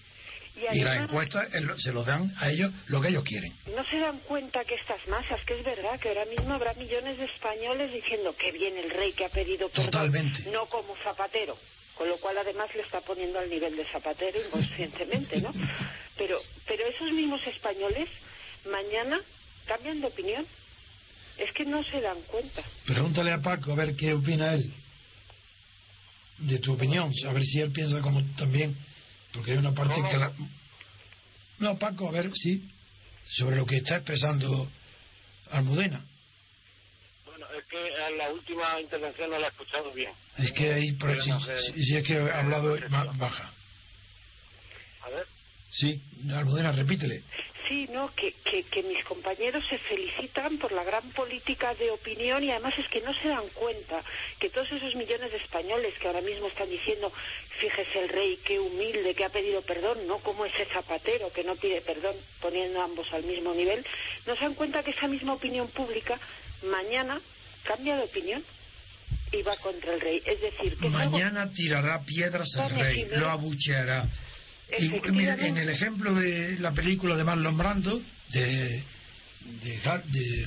Y, 0.70 0.80
las 0.80 1.04
encuestas 1.04 1.48
se 1.78 1.92
lo 1.92 2.04
dan 2.04 2.30
a 2.38 2.50
ellos 2.50 2.70
lo 2.86 3.00
que 3.00 3.08
ellos 3.08 3.24
quieren. 3.24 3.52
No 3.74 3.82
se 3.84 3.98
dan 3.98 4.18
cuenta 4.18 4.62
que 4.64 4.74
estas 4.74 5.08
masas, 5.08 5.40
que 5.46 5.58
es 5.58 5.64
verdad 5.64 5.98
que 5.98 6.08
ahora 6.08 6.26
mismo 6.26 6.52
habrá 6.52 6.74
millones 6.74 7.16
de 7.16 7.24
españoles 7.24 7.90
diciendo 7.90 8.36
que 8.36 8.52
viene 8.52 8.80
el 8.80 8.90
rey 8.90 9.12
que 9.12 9.24
ha 9.24 9.30
pedido 9.30 9.70
perdón, 9.70 9.90
Totalmente. 9.90 10.50
no 10.50 10.66
como 10.66 10.94
Zapatero 11.02 11.56
con 11.94 12.08
lo 12.08 12.16
cual 12.18 12.38
además 12.38 12.74
le 12.74 12.82
está 12.82 13.00
poniendo 13.00 13.38
al 13.38 13.50
nivel 13.50 13.76
de 13.76 13.84
Zapatero 13.86 14.44
inconscientemente, 14.44 15.40
¿no? 15.40 15.52
Pero, 16.18 16.38
pero 16.66 16.86
esos 16.86 17.10
mismos 17.10 17.44
españoles 17.46 18.06
mañana 18.70 19.18
cambian 19.66 20.00
de 20.00 20.06
opinión. 20.06 20.46
Es 21.38 21.50
que 21.52 21.64
no 21.64 21.82
se 21.82 22.00
dan 22.00 22.20
cuenta. 22.22 22.62
Pregúntale 22.86 23.32
a 23.32 23.40
Paco 23.40 23.72
a 23.72 23.74
ver 23.76 23.96
qué 23.96 24.12
opina 24.14 24.54
él 24.54 24.72
de 26.38 26.58
tu 26.58 26.72
opinión, 26.72 27.12
a 27.28 27.32
ver 27.32 27.42
si 27.44 27.60
él 27.60 27.70
piensa 27.72 28.00
como 28.00 28.20
también, 28.36 28.76
porque 29.32 29.52
hay 29.52 29.58
una 29.58 29.72
parte 29.74 29.94
que 30.10 30.16
la... 30.16 30.32
No, 31.58 31.78
Paco, 31.78 32.08
a 32.08 32.12
ver, 32.12 32.30
sí, 32.34 32.68
sobre 33.24 33.56
lo 33.56 33.64
que 33.66 33.76
está 33.76 33.96
expresando 33.96 34.68
Almudena. 35.50 36.04
Bueno, 37.24 37.46
es 37.56 37.64
que 37.66 37.78
en 38.08 38.18
la 38.18 38.30
última 38.30 38.80
intervención 38.80 39.30
no 39.30 39.38
la 39.38 39.46
he 39.46 39.50
escuchado 39.50 39.92
bien. 39.92 40.10
Es 40.38 40.52
que 40.52 40.72
ahí, 40.72 40.92
por, 40.92 41.14
si, 41.22 41.30
si- 41.30 41.84
si 41.84 41.96
es 41.96 42.06
que 42.06 42.16
ha 42.18 42.40
hablado 42.40 42.76
más 42.88 43.16
baja. 43.18 43.52
A 45.02 45.08
ver. 45.10 45.26
Sí, 45.72 46.00
Almudena, 46.34 46.72
repítele. 46.72 47.22
Sí, 47.68 47.88
no, 47.92 48.12
que, 48.14 48.34
que, 48.44 48.64
que 48.64 48.82
mis 48.82 49.02
compañeros 49.04 49.64
se 49.70 49.78
felicitan 49.78 50.58
por 50.58 50.72
la 50.72 50.84
gran 50.84 51.08
política 51.12 51.72
de 51.74 51.90
opinión 51.90 52.42
y 52.44 52.50
además 52.50 52.74
es 52.76 52.86
que 52.88 53.00
no 53.00 53.14
se 53.14 53.28
dan 53.28 53.48
cuenta 53.54 54.02
que 54.38 54.50
todos 54.50 54.70
esos 54.72 54.94
millones 54.96 55.30
de 55.30 55.38
españoles 55.38 55.94
que 55.98 56.08
ahora 56.08 56.20
mismo 56.20 56.48
están 56.48 56.68
diciendo, 56.68 57.10
fíjese 57.60 58.00
el 58.02 58.08
rey, 58.10 58.38
qué 58.44 58.58
humilde, 58.60 59.14
que 59.14 59.24
ha 59.24 59.30
pedido 59.30 59.62
perdón, 59.62 60.06
no 60.06 60.18
como 60.18 60.44
ese 60.44 60.66
zapatero 60.74 61.32
que 61.32 61.44
no 61.44 61.54
pide 61.56 61.80
perdón, 61.80 62.14
poniendo 62.42 62.80
a 62.80 62.84
ambos 62.84 63.06
al 63.12 63.22
mismo 63.24 63.54
nivel, 63.54 63.86
no 64.26 64.34
se 64.34 64.42
dan 64.42 64.54
cuenta 64.54 64.82
que 64.82 64.90
esa 64.90 65.06
misma 65.08 65.32
opinión 65.34 65.68
pública 65.68 66.18
mañana 66.64 67.20
cambia 67.64 67.96
de 67.96 68.02
opinión 68.04 68.42
y 69.32 69.40
va 69.42 69.56
contra 69.58 69.94
el 69.94 70.00
rey. 70.00 70.20
Es 70.26 70.40
decir, 70.42 70.76
que 70.76 70.88
algo- 70.88 71.10
Mañana 71.16 71.50
tirará 71.52 72.02
piedras 72.04 72.54
al 72.56 72.70
rey, 72.70 73.06
lo 73.12 73.30
abucheará. 73.30 74.06
Y, 74.78 74.88
mira, 75.12 75.34
en 75.48 75.56
el 75.58 75.68
ejemplo 75.68 76.14
de 76.14 76.58
la 76.58 76.72
película 76.72 77.16
de 77.16 77.24
Marlon 77.24 77.56
Brando, 77.58 78.02
de, 78.32 78.82
de, 79.62 79.80
Har- 79.84 80.04
de, 80.06 80.46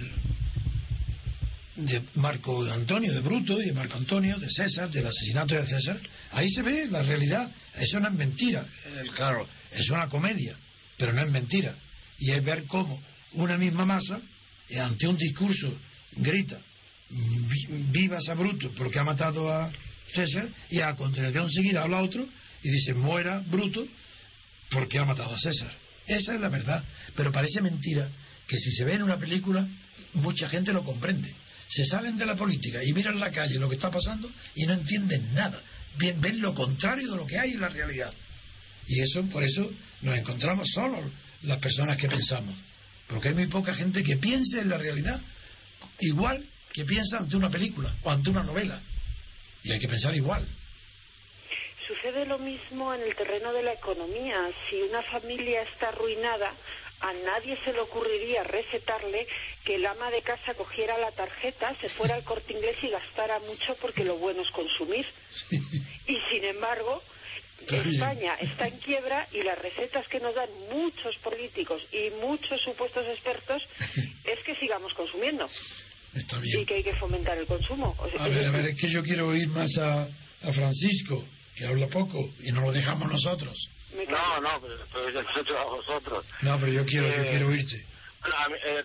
de 1.75 2.01
Marco 2.15 2.63
Antonio, 2.71 3.13
de 3.13 3.19
Bruto 3.19 3.61
y 3.61 3.65
de 3.65 3.73
Marco 3.73 3.97
Antonio, 3.97 4.37
de 4.39 4.49
César, 4.49 4.89
del 4.89 5.05
asesinato 5.07 5.55
de 5.55 5.67
César, 5.67 5.99
ahí 6.31 6.49
se 6.49 6.61
ve 6.61 6.87
la 6.89 7.01
realidad. 7.03 7.51
Eso 7.77 7.99
no 7.99 8.07
es 8.07 8.13
mentira. 8.13 8.65
Eh, 8.85 9.03
Claro, 9.15 9.47
es 9.71 9.89
una 9.89 10.07
comedia, 10.07 10.57
pero 10.97 11.11
no 11.13 11.21
es 11.21 11.31
mentira. 11.31 11.75
Y 12.17 12.31
es 12.31 12.43
ver 12.43 12.63
cómo 12.65 13.01
una 13.33 13.57
misma 13.57 13.85
masa, 13.85 14.21
eh, 14.69 14.79
ante 14.79 15.07
un 15.07 15.17
discurso, 15.17 15.77
grita, 16.13 16.59
"Vi- 17.09 17.67
vivas 17.91 18.27
a 18.29 18.33
Bruto 18.35 18.71
porque 18.75 18.99
ha 18.99 19.03
matado 19.03 19.51
a 19.51 19.69
César, 20.13 20.47
y 20.69 20.79
a 20.79 20.95
continuación 20.95 21.51
seguida 21.51 21.83
habla 21.83 22.01
otro 22.01 22.25
y 22.63 22.69
dice, 22.69 22.93
muera 22.93 23.43
Bruto 23.47 23.85
porque 24.69 24.99
ha 24.99 25.05
matado 25.05 25.33
a 25.33 25.39
César. 25.39 25.71
Esa 26.07 26.35
es 26.35 26.41
la 26.41 26.49
verdad. 26.49 26.83
Pero 27.15 27.31
parece 27.31 27.61
mentira 27.61 28.09
que 28.47 28.57
si 28.57 28.71
se 28.71 28.83
ve 28.83 28.93
en 28.93 29.03
una 29.03 29.17
película, 29.17 29.67
mucha 30.13 30.47
gente 30.47 30.73
lo 30.73 30.83
comprende. 30.83 31.33
Se 31.67 31.85
salen 31.85 32.17
de 32.17 32.25
la 32.25 32.35
política 32.35 32.83
y 32.83 32.93
miran 32.93 33.19
la 33.19 33.31
calle 33.31 33.57
lo 33.57 33.67
que 33.67 33.75
está 33.75 33.89
pasando 33.89 34.31
y 34.53 34.65
no 34.65 34.73
entienden 34.73 35.33
nada. 35.33 35.61
Bien, 35.97 36.19
ven 36.21 36.41
lo 36.41 36.53
contrario 36.53 37.09
de 37.11 37.17
lo 37.17 37.25
que 37.25 37.39
hay 37.39 37.51
en 37.51 37.61
la 37.61 37.69
realidad. 37.69 38.13
Y 38.87 39.01
eso, 39.01 39.23
por 39.25 39.43
eso, 39.43 39.71
nos 40.01 40.15
encontramos 40.15 40.69
solos 40.71 41.09
las 41.41 41.57
personas 41.57 41.97
que 41.97 42.07
pensamos. 42.07 42.55
Porque 43.07 43.29
hay 43.29 43.35
muy 43.35 43.47
poca 43.47 43.73
gente 43.73 44.03
que 44.03 44.17
piense 44.17 44.59
en 44.59 44.69
la 44.69 44.77
realidad 44.77 45.21
igual 45.99 46.45
que 46.71 46.85
piensa 46.85 47.17
ante 47.17 47.37
una 47.37 47.49
película 47.49 47.95
o 48.03 48.11
ante 48.11 48.29
una 48.29 48.43
novela. 48.43 48.79
Y 49.63 49.71
hay 49.71 49.79
que 49.79 49.87
pensar 49.87 50.15
igual. 50.15 50.45
Sucede 51.87 52.25
lo 52.25 52.39
mismo 52.39 52.93
en 52.93 53.01
el 53.01 53.15
terreno 53.15 53.53
de 53.53 53.61
la 53.63 53.73
economía. 53.73 54.49
Si 54.69 54.81
una 54.81 55.03
familia 55.03 55.61
está 55.61 55.89
arruinada, 55.89 56.51
a 57.01 57.13
nadie 57.13 57.57
se 57.63 57.73
le 57.73 57.79
ocurriría 57.81 58.43
recetarle 58.43 59.27
que 59.63 59.75
el 59.75 59.85
ama 59.85 60.09
de 60.09 60.21
casa 60.21 60.53
cogiera 60.55 60.97
la 60.97 61.11
tarjeta, 61.11 61.75
se 61.81 61.89
fuera 61.89 62.15
al 62.15 62.23
corte 62.23 62.53
inglés 62.53 62.77
y 62.81 62.89
gastara 62.89 63.37
mucho 63.39 63.75
porque 63.81 64.03
lo 64.03 64.17
bueno 64.17 64.41
es 64.41 64.51
consumir. 64.51 65.05
Y 66.07 66.17
sin 66.31 66.43
embargo, 66.45 67.01
Está. 67.67 67.77
España 67.89 68.35
está 68.41 68.67
en 68.67 68.77
quiebra 68.79 69.27
y 69.31 69.41
las 69.41 69.57
recetas 69.57 70.05
que 70.09 70.19
nos 70.19 70.35
dan 70.35 70.49
muchos 70.71 71.15
políticos 71.23 71.81
y 71.91 72.09
muchos 72.21 72.61
supuestos 72.61 73.05
expertos 73.07 73.61
es 74.25 74.43
que 74.43 74.55
sigamos 74.55 74.93
consumiendo 74.93 75.49
Está 76.13 76.37
y 76.39 76.41
bien. 76.41 76.65
que 76.65 76.75
hay 76.75 76.83
que 76.83 76.95
fomentar 76.95 77.37
el 77.37 77.45
consumo. 77.47 77.95
O 77.97 78.09
sea, 78.09 78.23
A 78.25 78.27
ver, 78.27 78.47
a 78.47 78.51
ver, 78.51 78.65
es 78.69 78.75
que 78.79 78.89
yo 78.89 79.01
quiero 79.03 79.27
oír 79.29 79.47
más 79.47 79.69
a, 79.77 80.03
a 80.03 80.51
Francisco, 80.53 81.23
que 81.55 81.65
habla 81.65 81.87
poco, 81.87 82.29
y 82.39 82.51
no 82.51 82.61
lo 82.61 82.71
dejamos 82.71 83.11
nosotros. 83.11 83.69
No, 84.09 84.39
no, 84.41 84.61
pero, 84.61 84.77
pero 84.91 85.09
yo 85.09 85.19
escucho 85.21 85.57
a 85.57 85.63
vosotros. 85.65 86.25
No, 86.41 86.59
pero 86.59 86.71
yo 86.71 86.85
quiero, 86.85 87.07
yo 87.07 87.23
Eh, 87.23 87.27
quiero 87.29 87.47
oírte. 87.47 87.85
A 88.37 88.49
mí, 88.49 88.55
eh, 88.63 88.83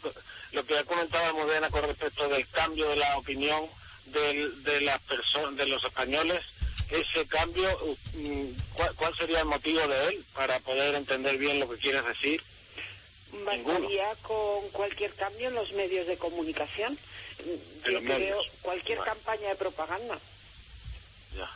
lo 0.53 0.65
que 0.65 0.79
ha 0.79 0.85
comentado 0.85 1.35
Modena 1.35 1.71
con 1.71 1.83
respecto 1.83 2.29
del 2.29 2.47
cambio 2.49 2.91
de 2.91 2.97
la 2.97 3.17
opinión 3.17 3.67
del- 4.07 4.63
de 4.63 4.81
las 4.83 5.01
personas, 5.03 5.57
de 5.57 5.67
los 5.67 5.83
españoles, 5.83 6.43
ese 6.91 7.27
cambio, 7.27 7.77
mm, 8.15 8.45
¿cuál, 8.75 8.95
cuál 8.97 9.17
sería 9.17 9.41
el 9.41 9.47
motivo 9.47 9.87
de 9.89 10.09
él 10.09 10.25
para 10.35 10.61
poder 10.61 10.95
entender 10.95 11.39
bien 11.39 11.59
lo 11.61 11.69
que 11.71 11.79
quieres 11.79 12.05
decir? 12.05 12.43
Bastaría 13.33 14.15
con 14.23 14.69
cualquier 14.73 15.15
cambio 15.15 15.49
en 15.49 15.55
los 15.55 15.73
medios 15.73 16.07
de 16.07 16.17
comunicación. 16.19 16.99
Yo 17.39 17.99
creo 18.01 18.01
medios. 18.03 18.47
cualquier 18.61 18.99
campaña 19.01 19.49
de 19.51 19.57
propaganda. 19.57 20.19
Ya. 21.37 21.49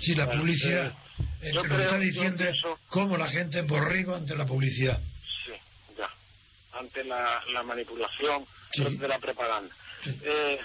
Sí, 0.00 0.14
la 0.14 0.30
publicidad. 0.30 0.86
eh, 0.88 1.24
Eh, 1.42 1.48
yo 1.52 1.54
lo 1.54 1.62
que 1.62 1.68
creo- 1.68 1.80
está 1.80 1.98
diciendo 1.98 2.44
es 2.44 2.50
pienso- 2.52 2.78
cómo 2.88 3.16
la 3.16 3.28
gente 3.28 3.60
es 3.60 3.66
borrego 3.66 4.14
ante 4.14 4.34
la 4.36 4.46
publicidad. 4.46 5.00
Sí, 5.44 5.52
ya. 5.96 6.10
Ante 6.78 7.04
la, 7.04 7.42
la 7.52 7.62
manipulación 7.62 8.44
Sí. 8.72 8.84
de 8.96 9.08
la 9.08 9.18
propaganda. 9.18 9.74
Sí. 10.04 10.18
Eh, 10.22 10.58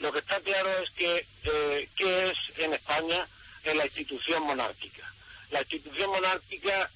lo 0.00 0.12
que 0.12 0.18
está 0.20 0.40
claro 0.40 0.70
es 0.82 0.90
que, 0.90 1.26
eh, 1.44 1.88
¿qué 1.96 2.30
es 2.30 2.36
en 2.58 2.74
España 2.74 3.26
en 3.64 3.78
la 3.78 3.84
institución 3.84 4.42
monárquica? 4.42 5.12
La 5.50 5.60
institución 5.60 6.10
monárquica 6.10 6.90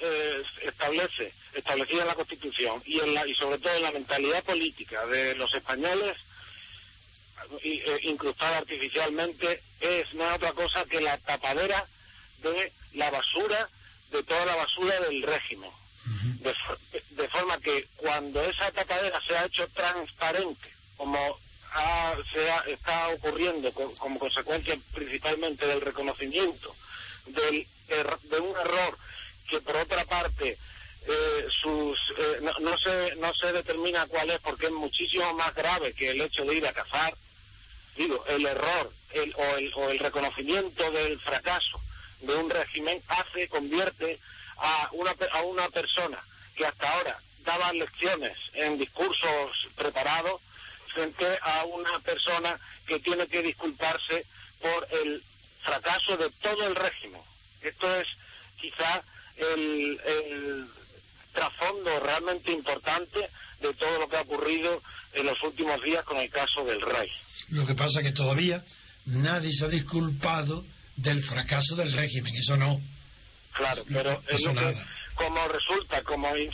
eh, 0.00 0.42
establece, 0.62 1.32
establecida 1.54 2.02
en 2.02 2.08
la 2.08 2.14
Constitución 2.16 2.82
y, 2.84 2.98
en 2.98 3.14
la, 3.14 3.26
y 3.28 3.34
sobre 3.34 3.58
todo 3.58 3.74
en 3.74 3.82
la 3.82 3.92
mentalidad 3.92 4.42
política 4.42 5.06
de 5.06 5.34
los 5.36 5.52
españoles, 5.54 6.16
eh, 6.16 6.22
incrustada 8.02 8.58
artificialmente, 8.58 9.62
es 9.80 10.12
no 10.14 10.28
es 10.28 10.36
otra 10.36 10.52
cosa 10.52 10.84
que 10.86 11.00
la 11.00 11.18
tapadera 11.18 11.86
de 12.38 12.72
la 12.92 13.10
basura, 13.10 13.68
de 14.10 14.22
toda 14.22 14.44
la 14.46 14.56
basura 14.56 15.00
del 15.00 15.22
régimen. 15.22 15.70
De, 16.40 16.54
for- 16.54 16.78
de 17.10 17.28
forma 17.28 17.58
que 17.60 17.88
cuando 17.96 18.42
esa 18.42 18.70
tapadera 18.72 19.20
se 19.26 19.36
ha 19.36 19.46
hecho 19.46 19.66
transparente, 19.68 20.68
como 20.96 21.38
ha- 21.72 22.14
se 22.32 22.50
ha- 22.50 22.64
está 22.66 23.08
ocurriendo 23.08 23.72
co- 23.72 23.94
como 23.96 24.18
consecuencia 24.18 24.76
principalmente 24.92 25.66
del 25.66 25.80
reconocimiento 25.80 26.76
del 27.26 27.66
er- 27.88 28.20
de 28.22 28.38
un 28.40 28.54
error 28.56 28.98
que 29.48 29.60
por 29.62 29.76
otra 29.76 30.04
parte 30.04 30.58
eh, 31.06 31.46
sus 31.62 31.98
eh, 32.18 32.38
no, 32.42 32.52
no 32.60 32.78
se 32.78 33.14
no 33.16 33.32
se 33.34 33.52
determina 33.52 34.06
cuál 34.06 34.30
es 34.30 34.40
porque 34.40 34.66
es 34.66 34.72
muchísimo 34.72 35.32
más 35.34 35.54
grave 35.54 35.92
que 35.94 36.10
el 36.10 36.20
hecho 36.20 36.44
de 36.44 36.54
ir 36.54 36.66
a 36.66 36.72
cazar 36.72 37.14
digo 37.96 38.24
el 38.26 38.46
error 38.46 38.92
el, 39.12 39.34
o, 39.36 39.56
el, 39.56 39.72
o 39.74 39.90
el 39.90 39.98
reconocimiento 39.98 40.90
del 40.90 41.18
fracaso 41.20 41.80
de 42.20 42.34
un 42.34 42.50
régimen 42.50 43.02
hace 43.08 43.48
convierte 43.48 44.18
a 44.56 44.88
una 44.92 45.14
a 45.32 45.42
una 45.42 45.68
persona 45.68 46.22
que 46.56 46.66
hasta 46.66 46.90
ahora 46.90 47.18
daba 47.44 47.72
lecciones 47.72 48.36
en 48.54 48.78
discursos 48.78 49.50
preparados 49.76 50.40
frente 50.92 51.38
a 51.42 51.64
una 51.64 51.98
persona 52.00 52.58
que 52.86 53.00
tiene 53.00 53.26
que 53.26 53.42
disculparse 53.42 54.24
por 54.60 54.86
el 54.90 55.22
fracaso 55.62 56.16
de 56.16 56.30
todo 56.40 56.66
el 56.66 56.76
régimen. 56.76 57.20
Esto 57.60 57.96
es 57.96 58.06
quizá 58.60 59.02
el 59.36 60.68
trasfondo 61.32 62.00
realmente 62.00 62.52
importante 62.52 63.28
de 63.68 63.74
todo 63.74 63.98
lo 63.98 64.08
que 64.08 64.16
ha 64.16 64.22
ocurrido 64.22 64.82
en 65.12 65.26
los 65.26 65.42
últimos 65.42 65.82
días 65.82 66.04
con 66.04 66.18
el 66.18 66.30
caso 66.30 66.64
del 66.64 66.80
rey. 66.80 67.10
Lo 67.50 67.66
que 67.66 67.74
pasa 67.74 68.00
es 68.00 68.06
que 68.06 68.12
todavía 68.12 68.62
nadie 69.06 69.52
se 69.52 69.64
ha 69.64 69.68
disculpado 69.68 70.64
del 70.96 71.22
fracaso 71.24 71.76
del 71.76 71.92
régimen, 71.92 72.34
eso 72.36 72.56
no. 72.56 72.80
Claro, 73.52 73.84
pero 73.88 74.20
es 74.28 74.40
Eso 74.40 74.48
que, 74.50 74.54
nada. 74.54 74.86
como 75.14 75.46
resulta, 75.48 76.02
como 76.02 76.34
he, 76.34 76.50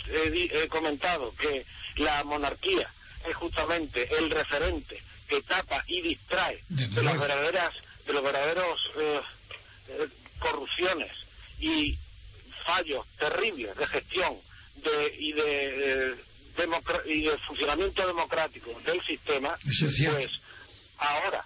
he 0.64 0.69
comentado, 0.69 1.35
que 1.37 1.64
la 1.97 2.23
monarquía 2.25 2.88
es 3.29 3.37
justamente 3.37 4.09
el 4.17 4.31
referente 4.31 5.02
que 5.29 5.43
tapa 5.43 5.83
y 5.87 6.02
distrae 6.02 6.59
Desde 6.69 6.97
de 6.97 7.02
las 7.02 7.19
verdaderas, 7.19 7.75
de 8.07 8.12
los 8.12 8.23
verdaderos 8.23 8.79
eh, 8.99 9.21
eh, 9.88 10.09
corrupciones 10.38 11.12
y 11.61 11.97
fallos 12.64 13.07
terribles 13.19 13.76
de 13.76 13.87
gestión 13.87 14.37
de, 14.76 15.14
y 15.19 15.33
de 15.33 16.11
eh, 16.12 16.14
y 17.07 17.23
de 17.23 17.38
funcionamiento 17.38 18.07
democrático 18.07 18.78
del 18.85 19.00
sistema, 19.02 19.57
es 19.64 20.04
pues 20.12 20.30
ahora 20.99 21.45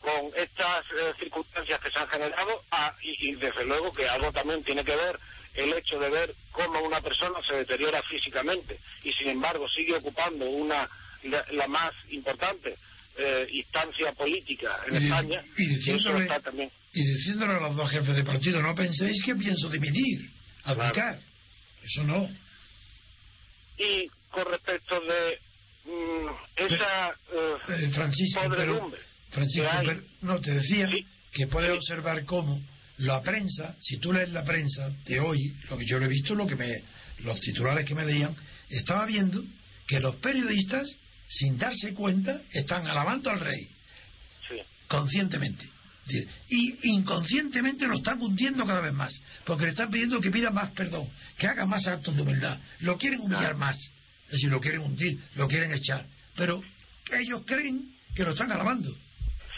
con 0.00 0.30
estas 0.36 0.84
eh, 0.96 1.12
circunstancias 1.18 1.80
que 1.80 1.90
se 1.90 1.98
han 1.98 2.08
generado 2.08 2.62
ah, 2.70 2.94
y, 3.02 3.30
y 3.30 3.34
desde 3.34 3.64
luego 3.64 3.92
que 3.92 4.08
algo 4.08 4.30
también 4.32 4.62
tiene 4.62 4.84
que 4.84 4.94
ver 4.96 5.18
el 5.54 5.72
hecho 5.74 5.98
de 5.98 6.08
ver 6.08 6.34
cómo 6.52 6.80
una 6.82 7.00
persona 7.00 7.38
se 7.46 7.56
deteriora 7.56 8.00
físicamente 8.04 8.78
y 9.02 9.12
sin 9.12 9.28
embargo 9.28 9.66
sigue 9.68 9.94
ocupando 9.96 10.44
una 10.48 10.88
la, 11.24 11.44
la 11.52 11.66
más 11.66 11.92
importante 12.10 12.76
eh, 13.16 13.46
instancia 13.50 14.12
política 14.12 14.76
en 14.86 14.94
Y 14.94 14.96
España 15.04 15.42
y 15.56 15.62
y 15.64 15.74
eso 15.74 15.92
diciéndole- 15.92 16.22
está 16.22 16.40
también 16.40 16.70
Y 16.92 17.02
diciéndole 17.04 17.54
a 17.54 17.60
los 17.60 17.74
dos 17.76 17.90
jefes 17.90 18.14
de 18.14 18.22
partido, 18.24 18.62
no 18.62 18.74
penséis 18.76 19.20
que 19.24 19.34
pienso 19.34 19.68
dimitir, 19.68 20.30
abdicar. 20.64 21.18
Eso 21.84 22.04
no. 22.04 22.28
Y 23.78 24.08
con 24.30 24.44
respecto 24.46 25.00
de 25.00 25.38
mm, 25.84 26.28
esa 26.56 27.08
eh, 27.08 27.56
eh, 27.68 27.90
Francisco, 27.90 28.42
podredumbre 28.42 29.00
Francisco, 29.30 29.70
no, 30.22 30.40
te 30.40 30.52
decía 30.52 30.90
que 31.32 31.46
puedes 31.46 31.70
observar 31.70 32.24
cómo 32.24 32.60
la 32.98 33.22
prensa, 33.22 33.76
si 33.80 33.98
tú 33.98 34.12
lees 34.12 34.30
la 34.30 34.44
prensa 34.44 34.90
de 35.04 35.20
hoy, 35.20 35.54
lo 35.70 35.78
que 35.78 35.86
yo 35.86 35.98
lo 35.98 36.06
he 36.06 36.08
visto, 36.08 36.34
lo 36.34 36.46
que 36.46 36.56
me, 36.56 36.82
los 37.18 37.38
titulares 37.40 37.86
que 37.86 37.94
me 37.94 38.04
leían, 38.04 38.34
estaba 38.68 39.06
viendo 39.06 39.42
que 39.86 40.00
los 40.00 40.16
periodistas, 40.16 40.90
sin 41.28 41.58
darse 41.58 41.94
cuenta, 41.94 42.42
están 42.52 42.86
alabando 42.86 43.30
al 43.30 43.40
rey. 43.40 43.68
Conscientemente. 44.88 45.68
Y 46.48 46.90
inconscientemente 46.90 47.86
lo 47.86 47.96
están 47.96 48.20
hundiendo 48.20 48.66
cada 48.66 48.80
vez 48.80 48.92
más, 48.92 49.20
porque 49.44 49.64
le 49.64 49.70
están 49.70 49.90
pidiendo 49.90 50.20
que 50.20 50.30
pida 50.30 50.50
más 50.50 50.70
perdón, 50.70 51.08
que 51.36 51.46
haga 51.46 51.66
más 51.66 51.86
actos 51.86 52.16
de 52.16 52.22
humildad. 52.22 52.58
Lo 52.80 52.96
quieren 52.96 53.20
humillar 53.20 53.56
más, 53.56 53.76
es 54.26 54.32
decir, 54.32 54.50
lo 54.50 54.60
quieren 54.60 54.80
hundir, 54.80 55.18
lo 55.36 55.48
quieren 55.48 55.72
echar. 55.72 56.06
Pero 56.36 56.62
ellos 57.12 57.42
creen 57.46 57.94
que 58.14 58.24
lo 58.24 58.30
están 58.30 58.50
alabando. 58.52 58.90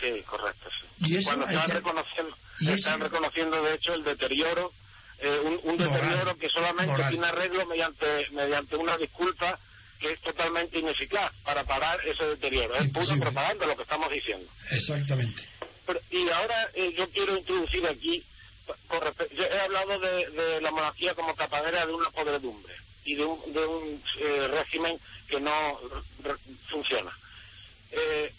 Sí, 0.00 0.22
correcto. 0.26 0.68
Y 1.00 1.16
eso 1.16 1.28
Cuando 1.28 1.46
están, 1.46 1.70
reconociendo, 1.70 2.36
están 2.60 3.00
reconociendo, 3.00 3.62
de 3.62 3.74
hecho, 3.74 3.94
el 3.94 4.04
deterioro, 4.04 4.72
eh, 5.18 5.58
un, 5.64 5.76
deterioro 5.76 6.36
que 6.36 6.48
solamente 6.48 7.02
tiene 7.10 7.26
arreglo 7.26 7.66
mediante, 7.66 8.26
mediante 8.32 8.76
una 8.76 8.96
disculpa 8.96 9.58
que 9.98 10.12
es 10.12 10.20
totalmente 10.22 10.78
ineficaz 10.78 11.32
para 11.44 11.64
parar 11.64 12.00
ese 12.06 12.24
deterioro. 12.24 12.74
Es 12.76 12.90
pura 12.90 13.16
propaganda 13.16 13.66
lo 13.66 13.76
que 13.76 13.82
estamos 13.82 14.10
diciendo. 14.10 14.50
Exactamente. 14.70 15.42
Y 16.10 16.28
ahora 16.28 16.70
eh, 16.74 16.92
yo 16.96 17.08
quiero 17.10 17.36
introducir 17.36 17.86
aquí, 17.86 18.24
yo 19.32 19.44
he 19.44 19.60
hablado 19.60 19.98
de, 19.98 20.60
la 20.60 20.70
monarquía 20.70 21.14
como 21.14 21.34
tapadera 21.34 21.86
de 21.86 21.92
una 21.92 22.10
podredumbre 22.10 22.74
y 23.04 23.14
de 23.14 23.24
un, 23.24 23.52
de 23.52 23.66
un 23.66 24.02
eh, 24.18 24.48
régimen 24.48 24.98
que 25.28 25.40
no 25.40 25.80
funciona. 26.68 27.10
Eh, 27.92 28.32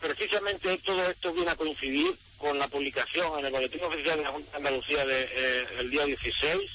precisamente 0.00 0.78
todo 0.78 1.08
esto 1.08 1.32
viene 1.32 1.50
a 1.50 1.56
coincidir 1.56 2.16
con 2.38 2.58
la 2.58 2.68
publicación 2.68 3.38
en 3.38 3.46
el 3.46 3.52
Boletín 3.52 3.84
Oficial 3.84 4.18
de 4.18 4.24
la 4.24 4.32
Junta 4.32 4.50
de 4.50 4.56
Andalucía 4.56 5.04
de, 5.04 5.28
eh, 5.30 5.66
el 5.78 5.90
día 5.90 6.04
16 6.06 6.70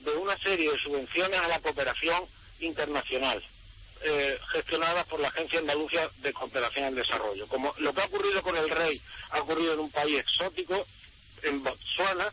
de 0.00 0.10
una 0.12 0.38
serie 0.38 0.70
de 0.70 0.78
subvenciones 0.78 1.40
a 1.40 1.48
la 1.48 1.60
cooperación 1.60 2.24
internacional 2.60 3.42
eh, 4.02 4.38
gestionadas 4.52 5.06
por 5.06 5.20
la 5.20 5.28
Agencia 5.28 5.58
Andalucía 5.58 6.08
de 6.18 6.32
Cooperación 6.32 6.86
al 6.86 6.94
Desarrollo. 6.94 7.46
Como 7.48 7.74
lo 7.78 7.92
que 7.92 8.00
ha 8.00 8.06
ocurrido 8.06 8.42
con 8.42 8.56
el 8.56 8.70
rey 8.70 9.00
ha 9.30 9.40
ocurrido 9.40 9.74
en 9.74 9.80
un 9.80 9.90
país 9.90 10.18
exótico, 10.18 10.86
en 11.42 11.62
Botswana, 11.62 12.32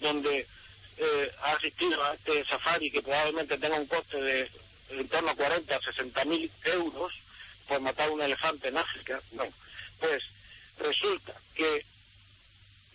donde 0.00 0.46
eh, 0.96 1.32
ha 1.42 1.52
asistido 1.52 2.02
a 2.02 2.14
este 2.14 2.44
safari 2.44 2.90
que 2.90 3.02
probablemente 3.02 3.58
tenga 3.58 3.76
un 3.76 3.86
coste 3.86 4.20
de 4.20 4.50
en 4.90 5.08
torno 5.08 5.30
a 5.30 5.36
40 5.36 5.76
a 5.76 5.80
60 5.80 6.24
mil 6.24 6.50
euros, 6.64 7.12
por 7.68 7.80
matar 7.80 8.10
un 8.10 8.20
elefante 8.20 8.68
en 8.68 8.76
África. 8.76 9.20
Bueno, 9.30 9.52
pues 10.00 10.22
resulta 10.78 11.34
que 11.54 11.84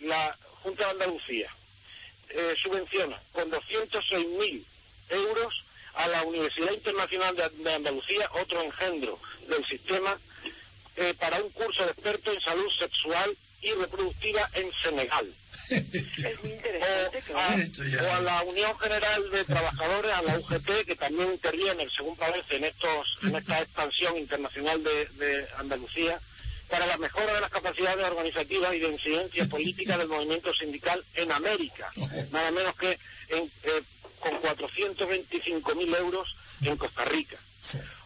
la 0.00 0.36
Junta 0.62 0.84
de 0.84 0.90
Andalucía 0.90 1.50
eh, 2.28 2.54
subvenciona 2.62 3.20
con 3.32 3.50
206.000 3.50 4.64
euros 5.10 5.64
a 5.96 6.08
la 6.08 6.22
Universidad 6.24 6.72
Internacional 6.72 7.34
de, 7.36 7.72
Andalucía, 7.72 8.28
otro 8.40 8.62
engendro 8.62 9.18
del 9.48 9.64
sistema, 9.66 10.16
eh, 10.96 11.14
para 11.18 11.42
un 11.42 11.50
curso 11.50 11.84
de 11.84 11.90
experto 11.90 12.32
en 12.32 12.40
salud 12.40 12.70
sexual 12.78 13.36
y 13.62 13.72
reproductiva 13.72 14.48
en 14.54 14.70
Senegal. 14.82 15.26
Es 15.68 16.42
muy 16.42 16.52
interesante. 16.52 17.22
O 17.32 18.12
a, 18.12 18.20
la 18.20 18.42
Unión 18.44 18.78
General 18.78 19.30
de 19.30 19.44
Trabajadores, 19.44 20.12
a 20.12 20.22
la 20.22 20.38
UGT, 20.38 20.86
que 20.86 20.96
también 20.96 21.32
interviene, 21.32 21.88
según 21.96 22.16
parece, 22.16 22.56
en, 22.56 22.64
estos, 22.64 23.18
en 23.22 23.34
esta 23.34 23.60
expansión 23.62 24.16
internacional 24.16 24.82
de, 24.84 25.46
Andalucía, 25.58 26.20
para 26.68 26.86
la 26.86 26.96
mejora 26.98 27.34
de 27.34 27.40
las 27.40 27.50
capacidades 27.50 28.04
organizativas 28.04 28.74
y 28.74 28.80
de 28.80 28.88
incidencia 28.88 29.46
política 29.46 29.96
del 29.98 30.08
movimiento 30.08 30.52
sindical 30.54 31.02
en 31.14 31.32
América, 31.32 31.90
nada 32.32 32.50
menos 32.50 32.76
que 32.76 32.98
en, 33.28 33.44
eh, 33.62 33.82
con 34.26 34.42
425.000 34.42 35.96
euros 35.96 36.36
en 36.62 36.76
Costa 36.76 37.04
Rica. 37.04 37.38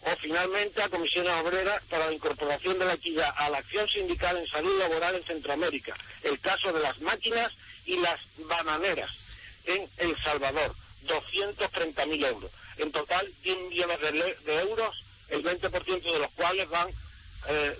O 0.02 0.16
finalmente 0.16 0.82
a 0.82 0.88
comisiones 0.88 1.32
obreras 1.32 1.82
para 1.84 2.06
la 2.06 2.12
incorporación 2.12 2.78
de 2.78 2.84
la 2.84 2.94
equidad 2.94 3.32
a 3.36 3.50
la 3.50 3.58
acción 3.58 3.88
sindical 3.88 4.36
en 4.36 4.46
salud 4.46 4.78
laboral 4.78 5.16
en 5.16 5.24
Centroamérica. 5.24 5.94
El 6.22 6.38
caso 6.40 6.72
de 6.72 6.80
las 6.80 6.98
máquinas 7.00 7.52
y 7.86 7.98
las 7.98 8.20
bananeras 8.38 9.10
en 9.64 9.88
El 9.98 10.16
Salvador. 10.22 10.74
230.000 11.06 12.26
euros. 12.26 12.50
En 12.76 12.92
total, 12.92 13.30
10 13.42 13.58
millones 13.68 14.00
de, 14.44 14.60
euros, 14.60 15.04
el 15.28 15.42
20% 15.42 16.02
de 16.02 16.18
los 16.18 16.30
cuales 16.32 16.68
van 16.68 16.88
eh, 17.48 17.76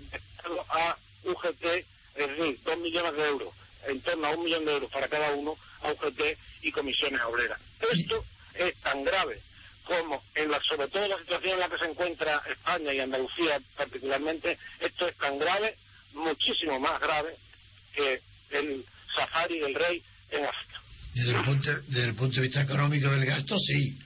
a 0.70 0.96
UGT, 1.24 1.64
es 1.64 1.86
decir, 2.14 2.60
2 2.64 2.78
millones 2.78 3.14
de 3.14 3.28
euros, 3.28 3.54
en 3.86 4.00
torno 4.00 4.26
a 4.26 4.30
un 4.30 4.44
millón 4.44 4.64
de 4.64 4.72
euros 4.72 4.90
para 4.90 5.08
cada 5.08 5.30
uno, 5.32 5.56
a 5.82 5.92
UGT 5.92 6.20
y 6.62 6.72
comisiones 6.72 7.20
obreras. 7.22 7.60
Esto 7.80 8.24
es 8.54 8.74
tan 8.80 9.04
grave 9.04 9.40
como, 9.84 10.22
en 10.34 10.50
la, 10.50 10.60
sobre 10.68 10.88
todo 10.88 11.06
la 11.08 11.18
situación 11.18 11.54
en 11.54 11.60
la 11.60 11.68
que 11.68 11.78
se 11.78 11.90
encuentra 11.90 12.42
España 12.48 12.92
y 12.92 13.00
Andalucía 13.00 13.60
particularmente, 13.76 14.58
esto 14.78 15.08
es 15.08 15.16
tan 15.16 15.38
grave, 15.38 15.76
muchísimo 16.14 16.78
más 16.78 17.00
grave 17.00 17.34
que 17.94 18.20
el 18.50 18.84
safari 19.16 19.58
del 19.58 19.74
rey 19.74 20.02
en 20.30 20.44
África. 20.44 20.80
Desde 21.14 21.32
el, 21.32 21.44
punto, 21.44 21.70
desde 21.88 22.04
el 22.04 22.14
punto 22.14 22.36
de 22.36 22.42
vista 22.42 22.62
económico 22.62 23.10
del 23.10 23.26
gasto, 23.26 23.58
sí, 23.58 23.98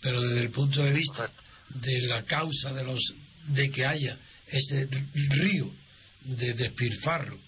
pero 0.00 0.20
desde 0.20 0.40
el 0.40 0.50
punto 0.50 0.82
de 0.82 0.90
vista 0.90 1.30
de 1.68 2.00
la 2.02 2.24
causa 2.24 2.72
de 2.72 2.84
los 2.84 3.00
de 3.46 3.70
que 3.70 3.86
haya 3.86 4.18
ese 4.46 4.88
río 5.30 5.72
de 6.22 6.52
despilfarro 6.54 7.38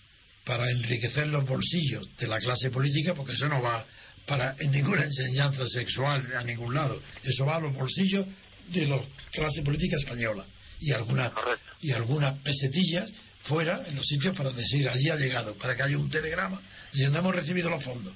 para 0.44 0.70
enriquecer 0.70 1.26
los 1.28 1.46
bolsillos 1.46 2.08
de 2.18 2.26
la 2.26 2.38
clase 2.38 2.70
política, 2.70 3.14
porque 3.14 3.32
eso 3.32 3.48
no 3.48 3.62
va 3.62 3.84
para 4.26 4.56
en 4.58 4.70
ninguna 4.70 5.04
enseñanza 5.04 5.66
sexual 5.66 6.32
a 6.36 6.42
ningún 6.44 6.74
lado. 6.74 7.00
Eso 7.22 7.44
va 7.46 7.56
a 7.56 7.60
los 7.60 7.74
bolsillos 7.74 8.26
de 8.68 8.86
la 8.86 9.00
clase 9.30 9.62
política 9.62 9.96
española 9.96 10.44
y 10.80 10.92
algunas 10.92 11.32
y 11.80 11.92
algunas 11.92 12.38
pesetillas 12.40 13.10
fuera 13.42 13.86
en 13.86 13.94
los 13.94 14.06
sitios 14.06 14.34
para 14.36 14.50
decir 14.50 14.88
allí 14.88 15.08
ha 15.10 15.16
llegado, 15.16 15.54
para 15.54 15.76
que 15.76 15.82
haya 15.82 15.98
un 15.98 16.10
telegrama 16.10 16.60
y 16.92 17.02
no 17.02 17.18
hemos 17.18 17.34
recibido 17.34 17.68
los 17.68 17.84
fondos 17.84 18.14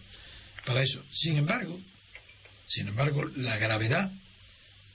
para 0.65 0.83
eso. 0.83 1.03
Sin 1.13 1.37
embargo, 1.37 1.79
sin 2.67 2.89
embargo, 2.89 3.25
la 3.37 3.57
gravedad 3.59 4.11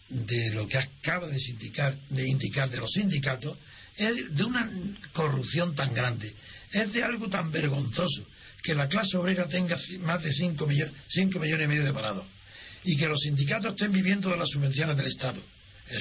de 0.10 0.52
lo 0.52 0.68
que 0.68 0.78
acaba 0.78 1.28
de 1.28 1.38
indicar, 1.50 1.98
de 2.10 2.28
indicar 2.28 2.70
de 2.70 2.78
los 2.78 2.92
sindicatos 2.92 3.58
es 3.98 4.36
de 4.36 4.44
una 4.44 4.70
corrupción 5.14 5.76
tan 5.76 5.94
grande, 5.94 6.34
es 6.72 6.92
de 6.92 7.04
algo 7.04 7.30
tan 7.30 7.52
vergonzoso 7.52 8.26
que 8.64 8.74
la 8.74 8.88
clase 8.88 9.18
obrera 9.18 9.48
tenga 9.48 9.78
más 10.00 10.24
de 10.24 10.32
5 10.32 10.66
millones, 10.66 10.94
millones 11.16 11.66
y 11.66 11.68
medio 11.68 11.84
de 11.84 11.94
parados 11.94 12.26
y 12.84 12.98
que 12.98 13.08
los 13.08 13.20
sindicatos 13.22 13.72
estén 13.72 13.92
viviendo 13.92 14.30
de 14.30 14.38
las 14.38 14.50
subvenciones 14.50 14.98
del 14.98 15.08
Estado, 15.08 15.42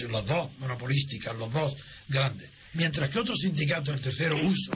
los 0.08 0.26
dos 0.26 0.50
monopolísticas, 0.58 1.36
los 1.36 1.52
dos 1.52 1.74
grandes, 2.08 2.50
mientras 2.74 3.10
que 3.10 3.18
otro 3.18 3.36
sindicato, 3.36 3.92
el 3.92 4.00
tercero 4.00 4.36
uso, 4.36 4.72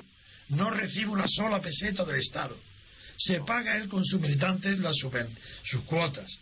no 0.49 0.71
recibe 0.71 1.11
una 1.11 1.27
sola 1.27 1.61
peseta 1.61 2.05
del 2.05 2.21
Estado. 2.21 2.57
Se 3.19 3.41
paga 3.41 3.77
él 3.77 3.89
con 3.89 4.05
sus 4.05 4.21
militantes 4.21 4.79
las 4.79 4.95
sus 4.97 5.83
cuotas. 5.85 6.39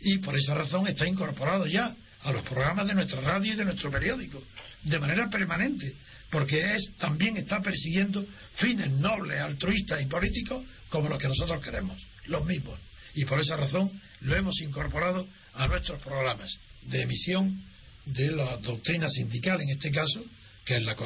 Y 0.00 0.18
por 0.18 0.36
esa 0.36 0.54
razón 0.54 0.86
está 0.88 1.06
incorporado 1.06 1.66
ya 1.66 1.94
a 2.22 2.32
los 2.32 2.42
programas 2.42 2.86
de 2.86 2.94
nuestra 2.94 3.20
radio 3.20 3.52
y 3.52 3.56
de 3.56 3.64
nuestro 3.64 3.90
periódico 3.90 4.42
de 4.82 4.98
manera 4.98 5.28
permanente 5.30 5.94
porque 6.34 6.74
es 6.74 6.96
también 6.96 7.36
está 7.36 7.62
persiguiendo 7.62 8.26
fines 8.56 8.90
nobles, 8.90 9.40
altruistas 9.40 10.02
y 10.02 10.06
políticos 10.06 10.64
como 10.88 11.08
los 11.08 11.16
que 11.16 11.28
nosotros 11.28 11.62
queremos, 11.62 11.96
los 12.26 12.44
mismos. 12.44 12.76
Y 13.14 13.24
por 13.24 13.38
esa 13.38 13.56
razón 13.56 13.88
lo 14.22 14.34
hemos 14.34 14.60
incorporado 14.60 15.28
a 15.52 15.68
nuestros 15.68 16.02
programas 16.02 16.58
de 16.82 17.02
emisión 17.02 17.62
de 18.06 18.32
la 18.32 18.56
doctrina 18.56 19.08
sindical, 19.10 19.60
en 19.62 19.76
este 19.76 19.92
caso, 19.92 20.24
que 20.64 20.78
es 20.78 20.82
la, 20.82 20.96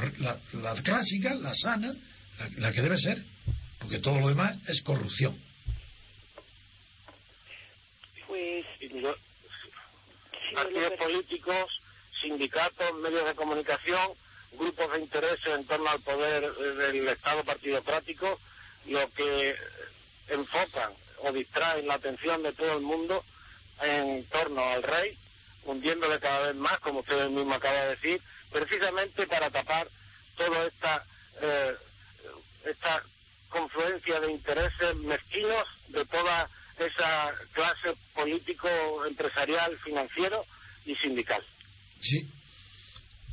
clásica, 0.82 1.34
la 1.34 1.54
sana, 1.54 1.92
la, 2.56 2.72
que 2.72 2.80
debe 2.80 2.96
ser, 2.96 3.22
porque 3.80 3.98
todo 3.98 4.20
lo 4.20 4.28
demás 4.30 4.56
es 4.66 4.80
corrupción. 4.80 5.38
Pues, 8.26 8.64
partidos 10.54 10.92
políticos, 10.94 11.80
sindicatos, 12.22 12.94
medios 13.02 13.26
de 13.26 13.34
comunicación, 13.34 14.16
grupos 14.52 14.92
de 14.92 15.00
interés 15.00 15.40
en 15.46 15.66
torno 15.66 15.88
al 15.90 16.00
poder 16.00 16.50
del 16.52 17.08
Estado 17.08 17.44
partidocrático, 17.44 18.38
lo 18.86 19.08
que 19.10 19.54
enfocan 20.28 20.92
o 21.22 21.32
distraen 21.32 21.86
la 21.86 21.94
atención 21.94 22.42
de 22.42 22.52
todo 22.52 22.78
el 22.78 22.82
mundo 22.82 23.24
en 23.82 24.24
torno 24.26 24.62
al 24.62 24.82
rey, 24.82 25.16
hundiéndole 25.64 26.18
cada 26.18 26.48
vez 26.48 26.56
más, 26.56 26.78
como 26.80 27.00
usted 27.00 27.28
mismo 27.28 27.54
acaba 27.54 27.82
de 27.82 27.88
decir, 27.90 28.20
precisamente 28.50 29.26
para 29.26 29.50
tapar 29.50 29.88
toda 30.36 30.66
esta, 30.66 31.04
eh, 31.40 31.74
esta 32.64 33.02
confluencia 33.48 34.20
de 34.20 34.32
intereses 34.32 34.96
mezquinos 34.96 35.66
de 35.88 36.04
toda 36.06 36.48
esa 36.78 37.32
clase 37.52 37.94
político, 38.14 38.68
empresarial, 39.06 39.76
financiero 39.78 40.44
y 40.86 40.94
sindical. 40.96 41.42
Sí, 42.00 42.28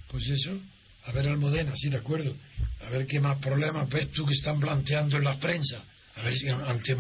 pues 0.10 0.28
eso. 0.30 0.60
A 1.08 1.12
ver, 1.12 1.28
Almudena, 1.28 1.74
sí, 1.76 1.90
de 1.90 1.98
acuerdo. 1.98 2.36
A 2.82 2.90
ver 2.90 3.06
qué 3.06 3.20
más 3.20 3.38
problemas 3.40 3.88
ves 3.90 4.12
tú 4.12 4.26
que 4.26 4.34
están 4.34 4.60
planteando 4.60 5.18
en 5.18 5.24
la 5.24 5.38
prensa. 5.40 5.84
A 6.16 6.22
ver 6.24 6.36
si 6.38 6.48
ante 6.48 6.96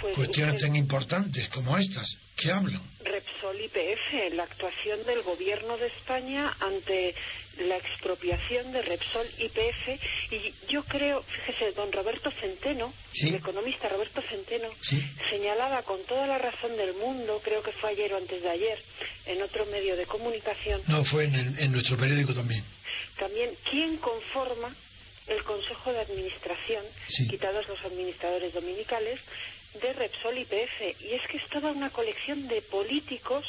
Pues, 0.00 0.14
cuestiones 0.14 0.60
tan 0.60 0.76
importantes 0.76 1.48
como 1.48 1.76
estas, 1.76 2.06
¿qué 2.36 2.52
hablan? 2.52 2.80
Repsol 3.04 3.60
IPF, 3.60 4.32
la 4.34 4.44
actuación 4.44 5.04
del 5.06 5.22
gobierno 5.22 5.76
de 5.76 5.88
España 5.88 6.54
ante 6.60 7.14
la 7.68 7.76
expropiación 7.76 8.70
de 8.72 8.82
Repsol 8.82 9.26
IPF. 9.38 10.00
Y 10.32 10.54
yo 10.72 10.84
creo, 10.84 11.22
fíjese, 11.22 11.72
don 11.72 11.90
Roberto 11.92 12.30
Centeno, 12.40 12.92
Sí. 13.12 13.28
el 13.28 13.34
economista 13.36 13.88
Roberto 13.88 14.22
Centeno, 14.28 14.68
Sí. 14.80 15.02
señalaba 15.30 15.82
con 15.82 15.98
toda 16.06 16.26
la 16.28 16.38
razón 16.38 16.76
del 16.76 16.94
mundo, 16.94 17.40
creo 17.44 17.62
que 17.62 17.72
fue 17.72 17.90
ayer 17.90 18.12
o 18.12 18.18
antes 18.18 18.40
de 18.42 18.50
ayer, 18.50 18.78
en 19.26 19.42
otro 19.42 19.66
medio 19.66 19.96
de 19.96 20.06
comunicación, 20.06 20.80
No, 20.86 21.04
fue 21.04 21.24
en, 21.24 21.34
el- 21.34 21.58
en 21.58 21.72
nuestro 21.72 21.96
periódico 21.96 22.32
también. 22.34 22.64
También 23.18 23.56
quién 23.70 23.96
conforma 23.98 24.74
el 25.26 25.42
Consejo 25.44 25.92
de 25.92 26.00
Administración, 26.00 26.84
Sí. 27.08 27.28
quitados 27.28 27.66
los 27.68 27.82
administradores 27.84 28.52
dominicales, 28.52 29.20
de 29.80 29.92
Repsol 29.92 30.38
IPF. 30.38 31.00
Y 31.00 31.14
es 31.14 31.22
que 31.28 31.38
es 31.38 31.46
toda 31.48 31.70
una 31.72 31.90
colección 31.90 32.46
de 32.48 32.60
políticos 32.62 33.44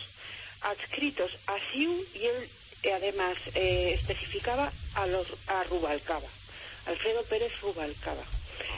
adscritos 0.61 1.31
a 1.47 1.55
SIU 1.71 2.05
y 2.15 2.25
él 2.25 2.49
eh, 2.83 2.93
además 2.93 3.37
eh, 3.53 3.97
especificaba 3.99 4.71
a, 4.93 5.05
los, 5.07 5.27
a 5.47 5.63
Rubalcaba, 5.65 6.27
Alfredo 6.85 7.23
Pérez 7.23 7.51
Rubalcaba. 7.61 8.23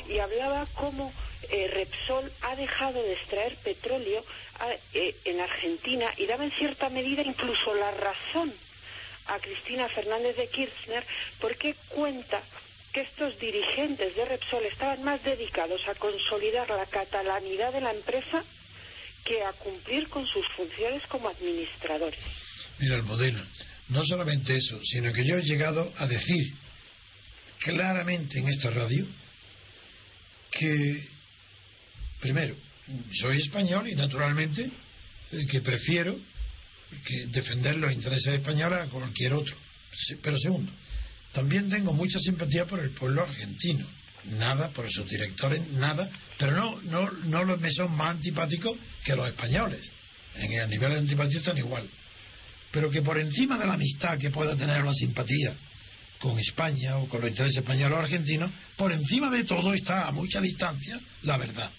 Y 0.10 0.20
hablaba 0.20 0.66
cómo 0.74 1.14
eh, 1.50 1.68
Repsol 1.68 2.32
ha 2.42 2.56
dejado 2.56 3.02
de 3.04 3.14
extraer 3.14 3.56
petróleo 3.58 4.24
a- 4.60 4.74
eh, 4.94 5.16
en 5.26 5.40
Argentina 5.40 6.12
y 6.18 6.26
daba 6.26 6.44
en 6.46 6.52
cierta 6.52 6.90
medida 6.90 7.22
incluso 7.22 7.74
la 7.76 7.92
razón 7.92 8.54
a 9.28 9.40
Cristina 9.40 9.88
Fernández 9.90 10.36
de 10.38 10.48
Kirchner 10.48 11.04
porque 11.40 11.76
cuenta 11.90 12.42
que 12.94 13.02
estos 13.02 13.38
dirigentes 13.40 14.16
de 14.16 14.26
Repsol 14.26 14.66
estaban 14.66 15.04
más 15.04 15.24
dedicados 15.24 15.82
a 15.88 15.96
consolidar 15.96 16.70
la 16.70 16.86
catalanidad 16.86 17.74
de 17.74 17.82
la 17.82 17.92
empresa 17.92 18.44
que 19.24 19.44
a 19.44 19.52
cumplir 19.54 20.08
con 20.10 20.26
sus 20.26 20.48
funciones 20.56 21.04
como 21.08 21.28
administradores. 21.28 22.20
Mira, 22.80 22.96
Almudena, 22.96 23.46
no 23.90 24.04
solamente 24.06 24.56
eso, 24.56 24.80
sino 24.84 25.12
que 25.12 25.26
yo 25.26 25.38
he 25.38 25.42
llegado 25.42 25.94
a 25.98 26.08
decir 26.08 26.54
claramente 27.60 28.40
en 28.40 28.48
esta 28.48 28.70
radio 28.70 29.06
que, 30.52 31.08
primero, 32.22 32.56
soy 33.12 33.38
español 33.38 33.90
y 33.90 33.96
naturalmente 33.96 34.72
eh, 35.32 35.46
que 35.52 35.62
prefiero 35.62 36.18
que 37.06 37.28
defender 37.28 37.76
los 37.78 37.92
intereses 37.92 38.36
españoles 38.36 38.80
a 38.80 38.88
cualquier 38.88 39.34
otro. 39.34 39.56
Pero 40.22 40.38
segundo, 40.38 40.72
también 41.34 41.70
tengo 41.70 41.94
mucha 41.94 42.20
simpatía 42.20 42.66
por 42.66 42.80
el 42.80 42.92
pueblo 42.92 43.24
argentino. 43.24 43.86
Nada 44.26 44.70
por 44.72 44.92
sus 44.92 45.10
directores, 45.10 45.68
nada. 45.72 46.10
Pero 46.38 46.52
no, 46.52 46.82
no, 46.82 47.12
no 47.12 47.44
los 47.44 47.60
me 47.62 47.72
son 47.72 47.96
más 47.96 48.16
antipáticos 48.16 48.78
que 49.04 49.16
los 49.16 49.28
españoles. 49.28 49.90
En 50.36 50.52
el 50.52 50.70
nivel 50.70 50.92
de 50.92 51.00
antipatía 51.00 51.40
están 51.40 51.58
igual 51.58 51.90
pero 52.72 52.90
que 52.90 53.02
por 53.02 53.18
encima 53.18 53.58
de 53.58 53.66
la 53.66 53.74
amistad 53.74 54.18
que 54.18 54.30
pueda 54.30 54.56
tener 54.56 54.84
la 54.84 54.94
simpatía 54.94 55.56
con 56.20 56.38
España 56.40 56.98
o 56.98 57.08
con 57.08 57.22
los 57.22 57.30
intereses 57.30 57.58
españoles 57.58 57.98
o 57.98 58.02
argentinos, 58.02 58.52
por 58.76 58.92
encima 58.92 59.30
de 59.30 59.44
todo 59.44 59.74
está 59.74 60.08
a 60.08 60.12
mucha 60.12 60.42
distancia 60.42 61.00
la 61.24 61.38
verdad. 61.38 61.72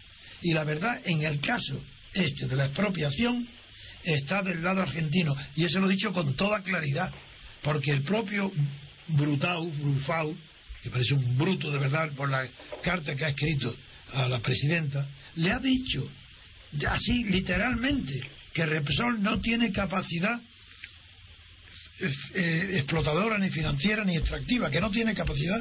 Y 0.43 0.55
la 0.55 0.65
verdad, 0.65 1.01
en 1.05 1.23
el 1.23 1.41
caso 1.41 1.83
este 2.13 2.47
de 2.47 2.57
la 2.57 2.67
expropiación, 2.67 3.49
está 4.03 4.43
del 4.43 4.63
lado 4.63 4.83
argentino. 4.83 5.35
Y 5.57 5.65
eso 5.65 5.81
lo 5.81 5.89
he 5.89 5.95
dicho 5.95 6.13
con 6.13 6.35
toda 6.35 6.63
claridad, 6.63 7.13
porque 7.63 7.91
el 7.91 8.03
propio 8.03 8.53
Brutau, 9.09 9.71
Brufau, 9.71 10.37
que 10.83 10.91
parece 10.91 11.15
un 11.15 11.37
bruto 11.37 11.71
de 11.71 11.79
verdad 11.79 12.13
por 12.13 12.29
la 12.29 12.47
carta 12.83 13.17
que 13.17 13.25
ha 13.25 13.29
escrito 13.29 13.75
a 14.13 14.29
la 14.29 14.41
presidenta, 14.41 15.09
le 15.37 15.51
ha 15.51 15.59
dicho 15.59 16.09
así 16.87 17.25
literalmente 17.25 18.21
que 18.53 18.67
Repsol 18.67 19.23
no 19.23 19.41
tiene 19.41 19.73
capacidad 19.73 20.41
eh, 22.01 22.71
explotadora, 22.75 23.39
ni 23.39 23.51
financiera, 23.51 24.05
ni 24.05 24.17
extractiva, 24.17 24.71
que 24.71 24.81
no 24.81 24.91
tiene 24.91 25.15
capacidad 25.15 25.61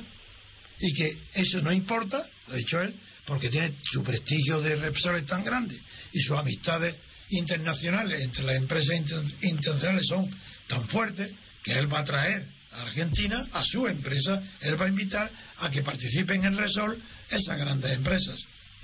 y 0.80 0.94
que 0.94 1.18
eso 1.34 1.62
no 1.62 1.72
importa, 1.72 2.24
lo 2.48 2.54
ha 2.54 2.58
dicho 2.58 2.80
él, 2.82 2.94
porque 3.26 3.50
tiene 3.50 3.76
su 3.84 4.04
prestigio 4.04 4.62
de 4.62 4.76
Repsol 4.76 5.18
es 5.18 5.26
tan 5.26 5.44
grande 5.44 5.80
y 6.12 6.22
sus 6.22 6.38
amistades 6.38 6.96
internacionales 7.30 8.22
entre 8.22 8.44
las 8.44 8.56
empresas 8.56 8.96
inter- 8.96 9.24
internacionales 9.42 10.08
son 10.08 10.30
tan 10.68 10.88
fuertes 10.88 11.34
que 11.64 11.74
él 11.78 11.92
va 11.92 12.00
a 12.00 12.04
traer 12.04 12.48
a 12.72 12.82
Argentina 12.84 13.48
a 13.54 13.64
su 13.64 13.88
empresa, 13.88 14.42
él 14.62 14.80
va 14.80 14.86
a 14.86 14.90
invitar 14.90 15.32
a 15.58 15.70
que 15.70 15.82
participen 15.82 16.46
en 16.46 16.58
Repsol 16.58 17.02
esas 17.30 17.58
grandes 17.58 17.92
empresas. 17.92 18.40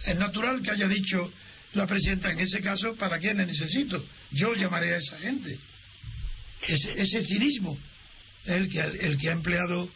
Es 0.05 0.17
natural 0.17 0.61
que 0.61 0.71
haya 0.71 0.87
dicho 0.87 1.31
la 1.73 1.87
presidenta 1.87 2.31
en 2.31 2.39
ese 2.39 2.61
caso, 2.61 2.95
¿para 2.95 3.19
qué 3.19 3.33
le 3.33 3.45
necesito? 3.45 4.05
Yo 4.31 4.53
llamaré 4.55 4.93
a 4.93 4.97
esa 4.97 5.17
gente 5.19 5.57
ese, 6.67 6.93
ese 6.95 7.23
cinismo 7.25 7.77
es 8.45 8.51
el 8.51 8.69
que, 8.69 8.79
el 8.79 9.17
que 9.17 9.29
ha 9.29 9.33
empleado 9.33 9.89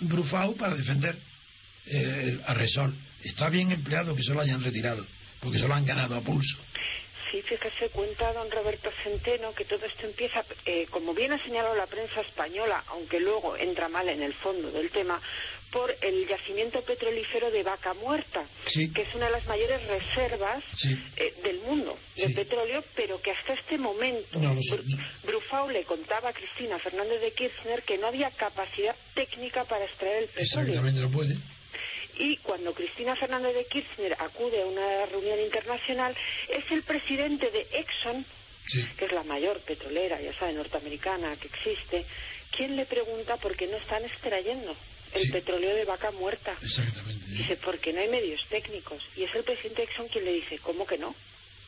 Brufau 0.00 0.56
para 0.56 0.74
defender 0.74 1.16
eh, 1.86 2.40
a 2.46 2.54
Resol. 2.54 2.94
Está 3.22 3.48
bien 3.48 3.70
empleado 3.72 4.14
que 4.14 4.22
se 4.22 4.34
lo 4.34 4.40
hayan 4.40 4.62
retirado, 4.62 5.06
porque 5.40 5.58
se 5.58 5.66
lo 5.68 5.74
han 5.74 5.84
ganado 5.84 6.16
a 6.16 6.22
pulso. 6.22 6.58
Sí, 7.32 7.40
fíjese, 7.40 7.88
cuenta 7.88 8.30
don 8.34 8.50
Roberto 8.50 8.90
Centeno 9.02 9.54
que 9.54 9.64
todo 9.64 9.86
esto 9.86 10.04
empieza, 10.06 10.44
eh, 10.66 10.86
como 10.90 11.14
bien 11.14 11.32
ha 11.32 11.42
señalado 11.42 11.74
la 11.74 11.86
prensa 11.86 12.20
española, 12.20 12.84
aunque 12.88 13.20
luego 13.20 13.56
entra 13.56 13.88
mal 13.88 14.06
en 14.10 14.22
el 14.22 14.34
fondo 14.34 14.70
del 14.70 14.90
tema, 14.90 15.18
por 15.70 15.96
el 16.02 16.28
yacimiento 16.28 16.82
petrolífero 16.82 17.50
de 17.50 17.62
Vaca 17.62 17.94
Muerta, 17.94 18.44
Sí. 18.66 18.92
que 18.92 19.00
es 19.02 19.14
una 19.14 19.26
de 19.26 19.32
las 19.32 19.46
mayores 19.46 19.80
reservas 19.88 20.62
Sí. 20.76 20.94
eh, 21.16 21.32
del 21.42 21.60
mundo 21.60 21.98
de 22.16 22.26
Sí. 22.26 22.34
petróleo, 22.34 22.84
pero 22.94 23.18
que 23.22 23.30
hasta 23.30 23.54
este 23.54 23.78
momento 23.78 24.38
No 24.38 24.52
lo. 24.52 24.60
Brufau 25.24 25.70
le 25.70 25.84
contaba 25.84 26.28
a 26.28 26.32
Cristina 26.34 26.78
Fernández 26.80 27.22
de 27.22 27.32
Kirchner 27.32 27.82
que 27.84 27.96
no 27.96 28.08
había 28.08 28.30
capacidad 28.32 28.94
técnica 29.14 29.64
para 29.64 29.86
extraer 29.86 30.24
el 30.24 30.28
petróleo. 30.28 30.74
Exactamente, 30.74 31.00
no 31.00 31.10
puede. 31.10 31.34
Y 32.22 32.36
cuando 32.36 32.72
Cristina 32.72 33.16
Fernández 33.16 33.52
de 33.52 33.64
Kirchner 33.64 34.14
acude 34.20 34.62
a 34.62 34.66
una 34.66 35.06
reunión 35.06 35.40
internacional, 35.40 36.14
es 36.48 36.64
el 36.70 36.82
presidente 36.84 37.50
de 37.50 37.66
Exxon, 37.72 38.24
Sí. 38.68 38.80
que 38.96 39.06
es 39.06 39.12
la 39.12 39.24
mayor 39.24 39.58
petrolera, 39.62 40.20
ya 40.20 40.32
sabe, 40.38 40.52
norteamericana 40.52 41.34
que 41.34 41.48
existe, 41.48 42.04
quien 42.56 42.76
le 42.76 42.86
pregunta 42.86 43.36
por 43.38 43.56
qué 43.56 43.66
no 43.66 43.76
están 43.76 44.04
extrayendo 44.04 44.76
el 45.14 45.22
Sí. 45.22 45.32
petróleo 45.32 45.74
de 45.74 45.84
vaca 45.84 46.12
muerta. 46.12 46.54
Exactamente. 46.62 47.26
Dice, 47.32 47.56
porque 47.56 47.92
no 47.92 48.00
hay 48.00 48.08
medios 48.08 48.40
técnicos. 48.48 49.02
Y 49.16 49.24
es 49.24 49.34
el 49.34 49.42
presidente 49.42 49.82
de 49.82 49.88
Exxon 49.88 50.06
quien 50.08 50.24
le 50.24 50.32
dice, 50.34 50.58
¿cómo 50.60 50.86
que 50.86 50.98
no? 50.98 51.12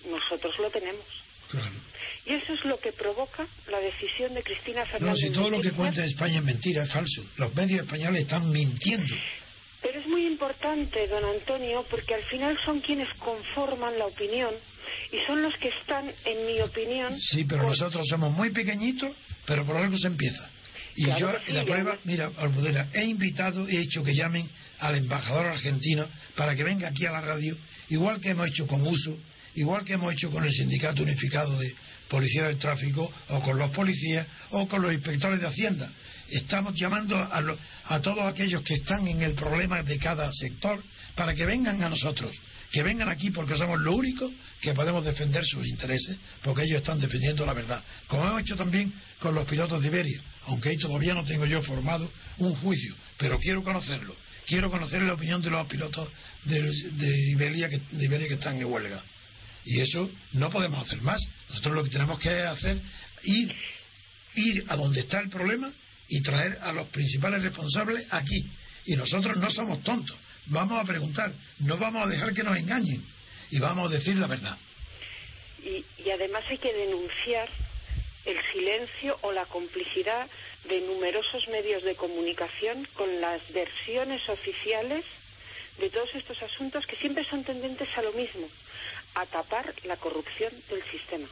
Nosotros 0.09 0.57
lo 0.61 0.71
tenemos. 0.71 1.05
Claro. 1.51 1.73
Y 2.27 2.35
eso 2.35 2.53
es 2.55 2.65
lo 2.65 2.79
que 2.79 2.93
provoca 2.93 3.45
la 3.67 3.81
decisión 3.81 4.35
de 4.35 4.43
Cristina 4.45 4.85
No, 4.85 4.87
Fernández 4.87 5.21
si 5.21 5.33
todo 5.33 5.51
lo 5.51 5.61
que 5.61 5.73
cuenta 5.73 6.05
España 6.05 6.39
es 6.39 6.45
mentira, 6.45 6.85
es 6.85 6.93
falso. 6.93 7.25
Los 7.39 7.53
medios 7.57 7.81
españoles 7.81 8.23
están 8.23 8.49
mintiendo. 8.53 9.15
Pero 9.85 10.01
es 10.01 10.07
muy 10.07 10.27
importante, 10.27 11.07
don 11.09 11.23
Antonio, 11.25 11.85
porque 11.91 12.15
al 12.15 12.25
final 12.25 12.57
son 12.65 12.81
quienes 12.81 13.09
conforman 13.19 13.99
la 13.99 14.07
opinión 14.07 14.55
y 15.13 15.19
son 15.27 15.43
los 15.43 15.53
que 15.61 15.69
están, 15.69 16.11
en 16.25 16.47
mi 16.47 16.59
opinión, 16.61 17.15
Sí, 17.21 17.45
pero 17.45 17.61
con- 17.61 17.71
nosotros 17.71 18.05
somos 18.09 18.33
muy 18.33 18.51
pequeñitos, 18.51 19.15
pero 19.47 19.65
por 19.67 19.77
algo 19.77 19.97
se 19.99 20.07
empieza. 20.09 20.51
Y 20.97 21.05
Claro 21.05 21.19
yo, 21.33 21.39
sí, 21.47 21.53
la 21.53 21.65
prueba, 21.65 21.99
mira, 22.05 22.31
Almudena, 22.39 22.89
he 22.95 23.05
invitado, 23.05 23.69
he 23.69 23.79
hecho 23.83 24.03
que 24.03 24.15
llamen 24.15 24.49
al 24.79 24.97
embajador 24.97 25.47
argentino 25.49 26.09
para 26.35 26.55
que 26.57 26.65
venga 26.65 26.89
aquí 26.89 27.05
a 27.05 27.13
la 27.13 27.21
radio, 27.21 27.55
igual 27.91 28.21
que 28.21 28.31
hemos 28.31 28.49
hecho 28.49 28.67
con 28.67 28.81
USO, 28.87 29.19
igual 29.55 29.85
que 29.85 29.93
hemos 29.95 30.15
hecho 30.15 30.31
con 30.31 30.45
el 30.45 30.53
Sindicato 30.53 31.03
Unificado 31.03 31.59
de 31.59 31.75
Policía 32.09 32.45
del 32.49 32.59
Tráfico, 32.59 33.11
o 33.29 33.41
con 33.41 33.59
los 33.59 33.71
policías, 33.71 34.27
o 34.51 34.69
con 34.69 34.83
los 34.83 34.93
inspectores 34.93 35.41
de 35.41 35.47
Hacienda. 35.47 35.91
Estamos 36.29 36.75
llamando 36.75 37.17
a, 37.17 37.41
lo- 37.41 37.59
a 37.85 38.01
todos 38.01 38.21
aquellos 38.27 38.63
que 38.63 38.75
están 38.75 39.07
en 39.07 39.23
el 39.23 39.35
problema 39.35 39.83
de 39.83 39.99
cada 39.99 40.31
sector 40.33 40.83
para 41.15 41.35
que 41.35 41.45
vengan 41.45 41.83
a 41.83 41.89
nosotros, 41.89 42.35
que 42.73 42.83
vengan 42.83 43.09
aquí 43.09 43.31
porque 43.31 43.57
somos 43.57 43.79
los 43.81 43.95
únicos 43.95 44.33
que 44.61 44.73
podemos 44.75 45.05
defender 45.05 45.45
sus 45.45 45.67
intereses, 45.67 46.17
porque 46.43 46.63
ellos 46.63 46.79
están 46.79 46.99
defendiendo 47.01 47.45
la 47.47 47.53
verdad. 47.53 47.83
Como 48.09 48.25
hemos 48.27 48.41
hecho 48.41 48.57
también 48.57 48.93
con 49.21 49.35
los 49.35 49.45
pilotos 49.47 49.81
de 49.83 49.89
Iberia, 49.89 50.21
aunque 50.45 50.71
ahí 50.71 50.77
todavía 50.79 51.15
no 51.15 51.25
tengo 51.25 51.47
yo 51.47 51.63
formado 51.63 52.11
un 52.39 52.55
juicio, 52.57 52.95
pero 53.19 53.39
quiero 53.39 53.63
conocerlo. 53.63 54.17
Quiero 54.47 54.71
conocer 54.71 55.01
la 55.03 55.15
opinión 55.15 55.41
de 55.41 55.51
los 55.51 55.67
pilotos 55.67 56.09
de, 56.45 56.71
Iberia, 57.31 57.69
que, 57.69 57.79
de 57.93 58.05
Iberia 58.05 58.29
que 58.29 58.35
están 58.35 58.57
en 58.59 58.65
huelga. 58.67 59.03
Y 59.65 59.81
eso 59.81 60.11
no 60.33 60.51
podemos 60.51 60.85
hacer 60.87 61.01
más. 61.03 61.21
Nosotros 61.49 61.75
lo 61.75 61.85
que 61.85 61.91
tenemos 61.91 62.19
que 62.19 62.31
hacer 62.31 62.81
ir, 63.23 63.55
ir 64.35 64.65
a 64.69 64.77
donde 64.77 65.01
está 65.01 65.21
el 65.21 65.31
problema 65.31 65.73
y 66.09 66.23
traer 66.23 66.59
a 66.61 66.73
los 66.73 66.89
principales 66.89 67.43
responsables 67.43 68.07
aquí. 68.11 68.47
Y 68.87 68.97
nosotros 68.97 69.37
no 69.39 69.51
somos 69.51 69.83
tontos. 69.83 70.17
Vamos 70.47 70.79
a 70.79 70.85
preguntar, 70.85 71.33
no 71.61 71.79
vamos 71.79 72.07
a 72.07 72.11
dejar 72.11 72.35
que 72.35 72.43
nos 72.43 72.57
engañen 72.57 73.03
y 73.51 73.59
vamos 73.59 73.91
a 73.91 73.97
decir 73.97 74.17
la 74.17 74.27
verdad. 74.27 74.59
Y, 75.63 75.85
y 76.05 76.11
además 76.11 76.45
hay 76.49 76.59
que 76.59 76.73
denunciar 76.73 77.49
el 78.27 78.39
silencio 78.53 79.19
o 79.23 79.33
la 79.33 79.47
complicidad 79.47 80.29
de 80.69 80.81
numerosos 80.83 81.47
medios 81.49 81.83
de 81.83 81.95
comunicación 81.95 82.87
con 82.95 83.21
las 83.21 83.41
versiones 83.53 84.27
oficiales 84.29 85.05
de 85.79 85.91
todos 85.91 86.09
estos 86.15 86.41
asuntos 86.43 86.87
que 86.87 86.97
siempre 86.97 87.25
son 87.29 87.45
tendentes 87.45 87.89
a 87.97 88.03
lo 88.03 88.13
mismo, 88.13 88.49
a 89.15 89.27
tapar 89.27 89.75
la 89.85 89.97
corrupción 89.97 90.53
del 90.69 90.83
sistema. 90.91 91.29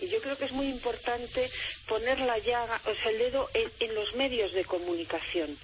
Y 0.00 0.08
yo 0.08 0.20
creo 0.20 0.36
que 0.36 0.46
es 0.46 0.52
muy 0.52 0.66
importante 0.66 1.48
poner 1.86 2.18
la 2.20 2.38
llaga, 2.38 2.80
o 2.86 2.94
sea, 2.94 3.10
el 3.12 3.18
dedo 3.18 3.48
en, 3.54 3.94
los 3.94 4.14
medios 4.16 4.52
de 4.52 4.64
comunicación, 4.64 5.56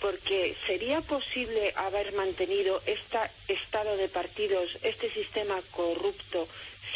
porque 0.00 0.54
sería 0.66 1.00
posible 1.00 1.72
haber 1.74 2.12
mantenido 2.12 2.82
este 2.84 3.18
estado 3.48 3.96
de 3.96 4.08
partidos, 4.08 4.68
este 4.82 5.12
sistema 5.14 5.56
corrupto, 5.70 6.48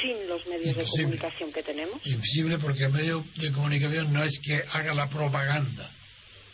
sin 0.02 0.28
los 0.28 0.46
medios 0.46 0.76
de 0.76 0.84
comunicación 0.84 1.52
que 1.52 1.62
tenemos? 1.62 2.00
Imposible 2.04 2.58
porque 2.58 2.84
el 2.84 2.92
medio 2.92 3.24
de 3.36 3.52
comunicación 3.52 4.12
no 4.12 4.24
es 4.24 4.38
que 4.42 4.62
haga 4.72 4.94
la 4.94 5.08
propaganda. 5.08 5.90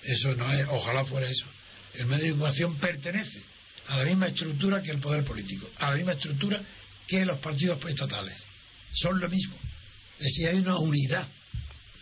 Eso 0.02 0.34
no 0.34 0.52
es, 0.52 0.66
ojalá 0.68 1.04
fuera 1.04 1.28
eso. 1.28 1.46
El 1.94 2.06
medio 2.06 2.26
de 2.26 2.30
comunicación 2.32 2.78
pertenece 2.78 3.42
a 3.88 3.96
la 3.98 4.04
misma 4.04 4.28
estructura 4.28 4.82
que 4.82 4.90
el 4.90 5.00
poder 5.00 5.24
político, 5.24 5.68
a 5.78 5.90
la 5.90 5.96
misma 5.96 6.12
estructura 6.12 6.60
que 7.06 7.24
los 7.24 7.38
partidos 7.38 7.78
estatales. 7.86 8.36
Son 8.92 9.18
lo 9.18 9.28
mismo. 9.28 9.56
Es 10.18 10.24
decir, 10.24 10.48
hay 10.48 10.56
una 10.56 10.78
unidad 10.78 11.28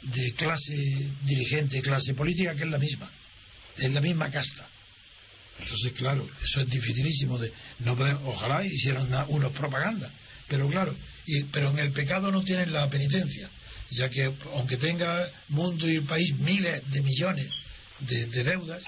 de 0.02 0.32
clase 0.34 0.74
dirigente, 1.22 1.80
clase 1.80 2.14
política 2.14 2.54
que 2.54 2.64
es 2.64 2.70
la 2.70 2.78
misma. 2.78 3.10
Es 3.76 3.90
la 3.90 4.00
misma 4.00 4.30
casta. 4.30 4.68
Entonces, 5.58 5.92
claro, 5.92 6.28
eso 6.42 6.60
es 6.60 6.68
dificilísimo 6.68 7.38
de 7.38 7.52
no 7.80 7.92
ojalá 8.26 8.64
hicieran 8.64 9.08
unos 9.28 9.52
propaganda, 9.52 10.10
pero 10.48 10.68
claro, 10.68 10.94
pero 11.52 11.70
en 11.70 11.78
el 11.78 11.92
pecado 11.92 12.30
no 12.30 12.42
tienen 12.42 12.72
la 12.72 12.88
penitencia, 12.90 13.48
ya 13.90 14.08
que 14.10 14.34
aunque 14.54 14.76
tenga 14.76 15.30
mundo 15.48 15.88
y 15.88 15.96
el 15.96 16.04
país 16.04 16.36
miles 16.38 16.82
de 16.90 17.00
millones 17.00 17.50
de, 18.00 18.44
deudas, 18.44 18.84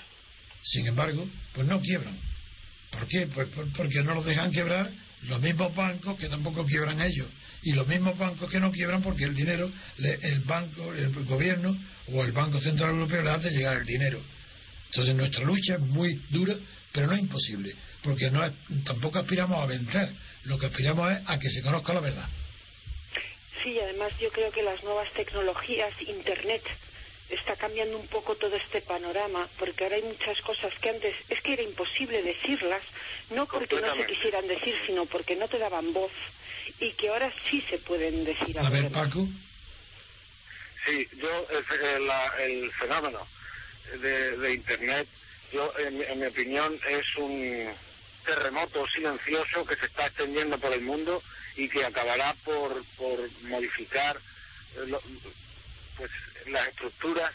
sin 0.63 0.87
embargo, 0.87 1.29
pues 1.55 1.67
no 1.67 1.81
quiebran. 1.81 2.28
¿Por 2.91 3.07
qué? 3.07 3.27
Pues 3.27 3.49
porque 3.77 4.03
no 4.03 4.15
los 4.15 4.25
dejan 4.25 4.51
quebrar 4.51 4.91
los 5.23 5.41
mismos 5.41 5.75
bancos 5.75 6.19
que 6.19 6.29
tampoco 6.29 6.65
quiebran 6.65 7.01
ellos 7.01 7.29
y 7.63 7.73
los 7.73 7.87
mismos 7.89 8.17
bancos 8.17 8.49
que 8.49 8.61
no 8.61 8.71
quiebran 8.71 9.03
porque 9.03 9.25
el 9.25 9.35
dinero 9.35 9.69
el 9.99 10.41
banco 10.41 10.95
el 10.95 11.11
gobierno 11.25 11.77
o 12.13 12.23
el 12.23 12.31
banco 12.31 12.61
central 12.61 12.91
europeo 12.91 13.23
le 13.23 13.31
hace 13.31 13.51
llegar 13.51 13.79
el 13.79 13.85
dinero 13.85 14.23
entonces 14.87 15.17
nuestra 15.17 15.45
lucha 15.45 15.75
es 15.75 15.81
muy 15.81 16.23
dura 16.31 16.55
pero 16.93 17.09
no 17.09 17.15
es 17.15 17.21
imposible 17.21 17.75
porque 18.03 18.31
no 18.31 18.41
tampoco 18.85 19.19
aspiramos 19.19 19.59
a 19.61 19.67
vencer 19.67 20.13
lo 20.45 20.59
que 20.59 20.67
aspiramos 20.67 21.13
es 21.13 21.19
a 21.27 21.39
que 21.39 21.51
se 21.51 21.63
conozca 21.63 21.93
la 21.93 22.01
verdad. 22.01 22.29
Sí, 23.63 23.79
además 23.81 24.13
yo 24.21 24.31
creo 24.31 24.51
que 24.51 24.63
las 24.63 24.83
nuevas 24.85 25.13
tecnologías, 25.15 25.93
Internet, 26.07 26.63
está 27.29 27.57
cambiando 27.57 27.99
un 27.99 28.07
poco 28.09 28.37
todo 28.37 28.57
este 28.57 28.81
panorama, 28.83 29.49
porque 29.59 29.85
ahora 29.85 29.97
hay 29.97 30.03
muchas 30.03 30.41
cosas 30.43 30.73
que 30.81 30.91
antes 30.91 31.15
es 31.29 31.41
que 31.43 31.53
era 31.53 31.63
imposible 31.63 32.23
decirlas, 32.23 32.83
no 33.31 33.47
porque 33.47 33.81
no 33.81 33.95
se 33.97 34.07
quisieran 34.07 34.47
decir, 34.47 34.75
sino 34.87 35.07
porque 35.07 35.37
no 35.37 35.49
te 35.49 35.59
daban 35.59 35.93
voz, 35.93 36.13
y 36.81 36.93
que 36.93 37.09
ahora 37.09 37.33
sí 37.51 37.63
se 37.69 37.79
pueden 37.79 38.25
decir. 38.25 38.59
A 38.59 38.71
ver, 38.71 38.91
Paco. 38.91 39.27
Sí, 40.87 41.07
yo, 41.17 41.47
el, 42.39 42.73
fenómeno 42.73 43.27
de, 44.01 44.55
Internet, 44.55 45.07
yo, 45.53 45.73
en 45.79 46.19
mi 46.19 46.27
opinión, 46.27 46.81
es 46.89 47.05
un 47.17 47.75
terremoto 48.25 48.87
silencioso 48.89 49.65
que 49.65 49.77
se 49.77 49.87
está 49.87 50.07
extendiendo 50.07 50.59
por 50.59 50.73
el 50.73 50.83
mundo 50.83 51.23
y 51.57 51.69
que 51.69 51.85
acabará 51.85 52.35
por, 52.45 52.85
por 52.97 53.19
modificar 53.43 54.19
eh, 54.77 54.99
pues, 55.99 56.11
las 56.47 56.69
estructuras 56.69 57.33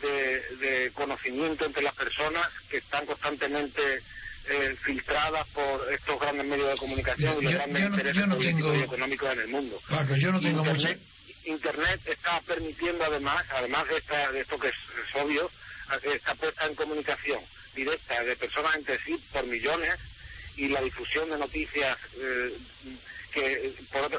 de, 0.00 0.90
conocimiento 0.94 1.64
entre 1.64 1.82
las 1.82 1.94
personas 1.94 2.46
que 2.70 2.78
están 2.78 3.06
constantemente 3.06 4.02
eh, 4.48 4.76
filtradas 4.82 5.46
por 5.48 5.92
estos 5.92 6.18
grandes 6.20 6.46
medios 6.46 6.70
de 6.70 6.76
comunicación 6.78 7.36
y 7.40 7.44
los 7.44 7.54
grandes 7.54 7.84
intereses 7.84 8.24
políticos 8.26 8.76
y 8.76 8.82
económicos 8.82 9.32
en 9.32 9.40
el 9.40 9.48
mundo. 9.48 9.80
yo 10.16 10.32
no 10.32 10.40
tengo 10.40 10.64
Internet, 10.64 11.00
Internet 11.44 12.00
está 12.06 12.40
permitiendo 12.46 13.04
además, 13.04 13.44
además 13.50 13.88
de, 13.88 13.98
esta, 13.98 14.32
de 14.32 14.40
esto 14.40 14.58
que 14.58 14.68
es 14.68 14.74
obvio, 15.14 15.50
está 16.02 16.34
puesta 16.34 16.66
en 16.66 16.74
comunicación 16.74 17.40
directa 17.74 18.22
de 18.22 18.36
personas 18.36 18.76
entre 18.76 18.98
sí 19.04 19.16
por 19.32 19.46
millones 19.46 19.94
y 20.56 20.68
la 20.68 20.82
difusión 20.82 21.30
de 21.30 21.38
noticias 21.38 21.96
eh, 22.16 22.56
que, 23.32 23.72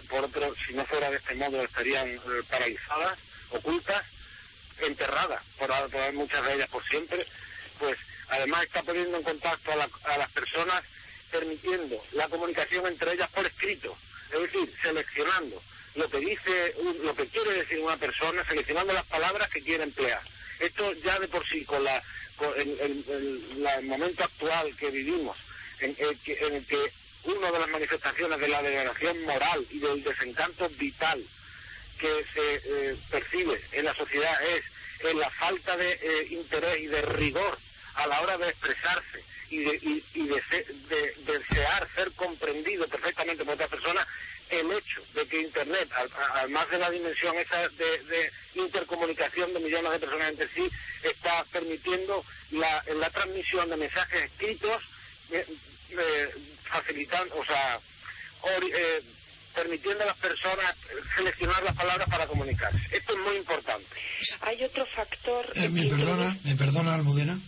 por 0.10 0.24
otro, 0.24 0.56
si 0.66 0.74
no 0.74 0.86
fuera 0.86 1.10
de 1.10 1.18
este 1.18 1.36
modo, 1.36 1.62
estarían 1.62 2.08
eh, 2.08 2.20
paralizadas, 2.50 3.20
ocultas, 3.52 4.06
enterradas, 4.82 5.44
por, 5.58 5.70
por, 5.90 6.14
muchas 6.14 6.46
de 6.46 6.56
ellas 6.56 6.70
por 6.70 6.84
siempre, 6.88 7.26
pues 7.78 7.98
además 8.30 8.64
está 8.66 8.84
poniendo 8.84 9.18
en 9.18 9.24
contacto 9.24 9.72
a, 9.72 10.18
las 10.18 10.32
personas, 10.32 10.84
permitiendo 11.32 12.04
la 12.14 12.28
comunicación 12.28 12.88
entre 12.88 13.14
ellas 13.14 13.30
por 13.32 13.46
escrito, 13.46 13.98
es 14.32 14.42
decir, 14.42 14.74
seleccionando 14.82 15.62
lo 15.96 16.10
que 16.10 16.20
dice, 16.20 16.76
lo 17.04 17.16
que 17.16 17.28
quiere 17.28 17.54
decir 17.54 17.80
una 17.80 17.98
persona, 17.98 18.46
seleccionando 18.46 18.94
las 18.94 19.06
palabras 19.06 19.50
que 19.50 19.62
quiere 19.62 19.84
emplear. 19.84 20.22
Esto 20.60 20.94
ya 20.94 21.20
de 21.20 21.28
por 21.28 21.48
sí, 21.48 21.66
con, 21.66 21.84
la, 21.84 22.02
con 22.36 22.54
el 22.58 23.84
momento 23.84 24.24
actual 24.24 24.76
que 24.78 24.92
vivimos, 24.92 25.38
en 25.80 25.96
el 25.98 26.18
que, 26.20 26.34
en 26.34 26.56
el 26.56 26.66
que 26.66 26.92
una 27.24 27.52
de 27.52 27.60
las 27.60 27.70
manifestaciones 27.70 28.40
de 28.40 28.48
la 28.48 28.62
degradación 28.62 29.24
moral 29.24 29.66
y 29.72 29.80
del 29.80 30.04
desencanto 30.04 30.70
vital 30.70 31.24
que 32.00 32.26
se 32.34 32.56
eh, 32.64 32.98
percibe 33.12 33.62
en 33.72 33.86
la 33.86 33.94
sociedad 33.96 34.42
es 34.44 34.64
en 35.02 35.20
la 35.20 35.30
falta 35.32 35.78
de 35.78 35.94
eh, 35.94 36.28
interés 36.32 36.80
y 36.80 36.88
de 36.88 37.02
rigor 37.02 37.58
a 37.96 38.08
la 38.08 38.22
hora 38.22 38.38
de 38.38 38.50
expresarse 38.50 39.24
y 39.50 39.58
de, 39.60 40.02
y, 40.14 40.28
de, 40.28 41.14
desear 41.26 41.88
ser 41.96 42.12
comprendido 42.14 42.88
perfectamente 42.88 43.44
por 43.44 43.56
otra 43.56 43.68
persona, 43.68 44.06
el 44.50 44.72
hecho 44.72 45.02
de 45.14 45.26
que 45.28 45.42
Internet, 45.42 45.90
además 46.34 46.70
de 46.70 46.78
la 46.78 46.90
dimensión 46.90 47.36
esa 47.38 47.68
de, 47.70 48.32
intercomunicación 48.56 49.54
de 49.54 49.60
millones 49.60 49.92
de 49.92 50.00
personas 50.00 50.30
entre 50.30 50.50
sí, 50.50 50.70
está 51.04 51.44
permitiendo 51.52 52.24
la, 52.52 52.84
transmisión 53.12 53.70
de 53.70 53.78
mensajes 53.78 54.24
escritos 54.26 54.84
eh, 55.32 55.46
eh, 55.92 56.30
facilitando, 56.64 57.36
o 57.38 57.46
sea, 57.46 57.80
eh, 58.74 59.02
permitiendo 59.54 60.04
a 60.04 60.08
las 60.08 60.18
personas 60.18 60.76
seleccionar 61.16 61.64
las 61.64 61.76
palabras 61.76 62.08
para 62.10 62.28
comunicarse. 62.28 62.80
Esto 62.92 63.14
es 63.14 63.20
muy 63.20 63.38
importante. 63.38 63.88
Hay 64.42 64.64
otro 64.64 64.86
factor. 64.88 65.52
Eh, 65.56 65.70
¿Me 65.70 65.88
perdona, 65.88 66.38
me 66.44 66.56
perdona, 66.56 66.96
Almudena? 66.96 67.42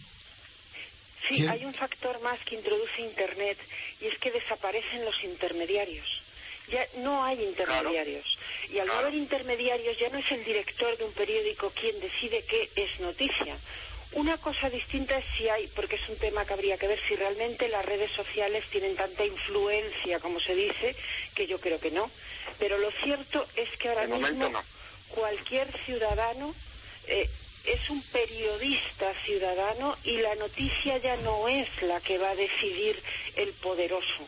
Sí, 1.27 1.47
hay 1.47 1.65
un 1.65 1.73
factor 1.73 2.19
más 2.21 2.39
que 2.45 2.55
introduce 2.55 3.01
Internet 3.01 3.57
y 4.01 4.07
es 4.07 4.17
que 4.19 4.31
desaparecen 4.31 5.05
los 5.05 5.23
intermediarios. 5.23 6.07
Ya 6.69 6.85
no 6.97 7.23
hay 7.23 7.43
intermediarios. 7.43 8.25
Y 8.71 8.79
al 8.79 8.87
no 8.87 8.93
haber 8.93 9.13
intermediarios 9.13 9.97
ya 9.99 10.09
no 10.09 10.19
es 10.19 10.31
el 10.31 10.43
director 10.43 10.97
de 10.97 11.03
un 11.03 11.11
periódico 11.13 11.69
quien 11.71 11.99
decide 11.99 12.43
qué 12.47 12.69
es 12.75 12.99
noticia 12.99 13.57
una 14.13 14.37
cosa 14.37 14.69
distinta 14.69 15.17
es 15.17 15.25
si 15.37 15.47
hay, 15.47 15.67
porque 15.67 15.95
es 15.95 16.09
un 16.09 16.17
tema 16.17 16.45
que 16.45 16.53
habría 16.53 16.77
que 16.77 16.87
ver 16.87 16.99
si 17.07 17.15
realmente 17.15 17.69
las 17.69 17.85
redes 17.85 18.11
sociales 18.11 18.63
tienen 18.69 18.95
tanta 18.95 19.25
influencia 19.25 20.19
como 20.19 20.39
se 20.39 20.53
dice, 20.53 20.95
que 21.33 21.47
yo 21.47 21.59
creo 21.59 21.79
que 21.79 21.91
no. 21.91 22.09
Pero 22.59 22.77
lo 22.77 22.91
cierto 23.03 23.45
es 23.55 23.69
que 23.77 23.89
ahora 23.89 24.07
mismo 24.07 24.51
cualquier 25.09 25.71
ciudadano 25.85 26.53
eh, 27.07 27.29
es 27.65 27.89
un 27.89 28.01
periodista 28.11 29.13
ciudadano 29.23 29.95
y 30.03 30.17
la 30.17 30.35
noticia 30.35 30.97
ya 30.97 31.15
no 31.17 31.47
es 31.47 31.67
la 31.83 31.99
que 32.01 32.17
va 32.17 32.31
a 32.31 32.35
decidir 32.35 33.01
el 33.35 33.53
poderoso, 33.53 34.27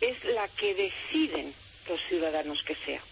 es 0.00 0.24
la 0.24 0.48
que 0.48 0.74
deciden 0.74 1.54
los 1.88 2.00
ciudadanos 2.08 2.62
que 2.64 2.76
sea. 2.84 3.02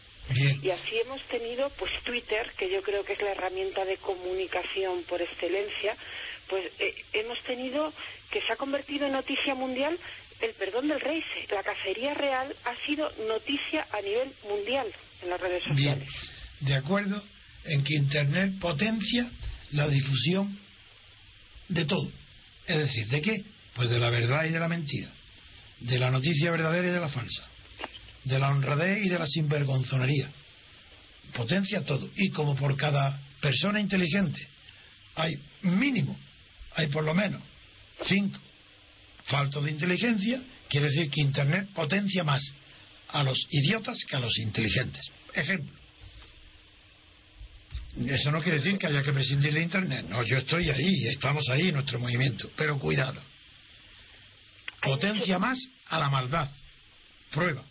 Y 0.62 0.70
así 0.70 0.98
hemos 1.04 1.22
tenido, 1.24 1.70
pues 1.70 1.90
Twitter, 2.04 2.52
que 2.56 2.70
yo 2.70 2.83
creo 2.83 3.04
que 3.04 3.14
es 3.14 3.22
la 3.22 3.33
herramienta 3.33 3.85
de 3.85 3.96
comunicación 3.96 5.02
por 5.04 5.20
excelencia, 5.20 5.96
pues 6.48 6.70
eh, 6.78 6.94
hemos 7.12 7.42
tenido 7.44 7.92
que 8.30 8.40
se 8.40 8.52
ha 8.52 8.56
convertido 8.56 9.06
en 9.06 9.12
noticia 9.12 9.54
mundial 9.54 9.98
el 10.40 10.52
perdón 10.54 10.88
del 10.88 11.00
rey. 11.00 11.22
La 11.50 11.62
cacería 11.62 12.14
real 12.14 12.54
ha 12.64 12.87
sido 12.87 13.11
noticia 13.26 13.87
a 13.92 14.00
nivel 14.02 14.33
mundial 14.48 14.87
en 15.22 15.30
las 15.30 15.40
redes 15.40 15.64
sociales. 15.64 16.09
Bien, 16.09 16.68
de 16.68 16.74
acuerdo 16.74 17.22
en 17.64 17.83
que 17.83 17.94
Internet 17.94 18.59
potencia 18.61 19.30
la 19.72 19.88
difusión 19.88 20.59
de 21.68 21.85
todo. 21.85 22.11
Es 22.66 22.78
decir, 22.78 23.06
¿de 23.09 23.20
qué? 23.20 23.44
Pues 23.74 23.90
de 23.90 23.98
la 23.98 24.11
verdad 24.11 24.44
y 24.44 24.50
de 24.50 24.61
la 24.61 24.68
mentira, 24.68 25.11
de 25.80 25.98
la 25.98 26.11
noticia 26.11 26.50
verdadera 26.50 26.88
y 26.88 26.92
de 26.92 27.00
la 27.00 27.09
falsa 27.09 27.49
de 28.24 28.38
la 28.38 28.50
honradez 28.50 29.04
y 29.04 29.09
de 29.09 29.18
la 29.18 29.26
sinvergonzonería. 29.26 30.30
Potencia 31.35 31.85
todo. 31.85 32.09
Y 32.16 32.30
como 32.30 32.56
por 32.56 32.76
cada 32.76 33.20
persona 33.40 33.80
inteligente 33.80 34.46
hay 35.14 35.38
mínimo, 35.62 36.18
hay 36.74 36.88
por 36.88 37.04
lo 37.04 37.14
menos 37.14 37.42
cinco 38.04 38.40
faltos 39.24 39.64
de 39.64 39.70
inteligencia, 39.70 40.42
quiere 40.68 40.87
decir 40.87 41.11
que 41.11 41.20
Internet 41.20 41.68
potencia 41.74 42.24
más 42.24 42.42
a 43.09 43.22
los 43.22 43.46
idiotas 43.50 43.98
que 44.09 44.16
a 44.16 44.20
los 44.20 44.37
inteligentes. 44.38 45.11
Ejemplo. 45.35 45.78
Eso 48.06 48.30
no 48.30 48.40
quiere 48.40 48.59
decir 48.59 48.78
que 48.78 48.87
haya 48.87 49.02
que 49.02 49.12
prescindir 49.12 49.52
de 49.52 49.62
Internet. 49.62 50.06
No, 50.09 50.22
yo 50.22 50.38
estoy 50.38 50.70
ahí, 50.70 51.09
estamos 51.09 51.48
ahí 51.48 51.68
en 51.68 51.74
nuestro 51.74 51.98
movimiento. 51.98 52.50
Pero 52.56 52.78
cuidado. 52.78 53.20
Potencia 54.80 55.38
más 55.38 55.59
a 55.88 55.98
la 55.98 56.09
maldad. 56.09 56.48
Prueba. 57.30 57.64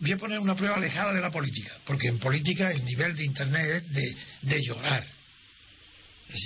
Voy 0.00 0.12
a 0.12 0.16
poner 0.16 0.38
una 0.38 0.54
prueba 0.54 0.76
alejada 0.76 1.12
de 1.12 1.20
la 1.20 1.30
política, 1.30 1.76
porque 1.84 2.08
en 2.08 2.18
política 2.18 2.70
el 2.70 2.84
nivel 2.84 3.16
de 3.16 3.24
Internet 3.24 3.84
es 3.92 4.16
de, 4.42 4.62
llorar. 4.62 5.04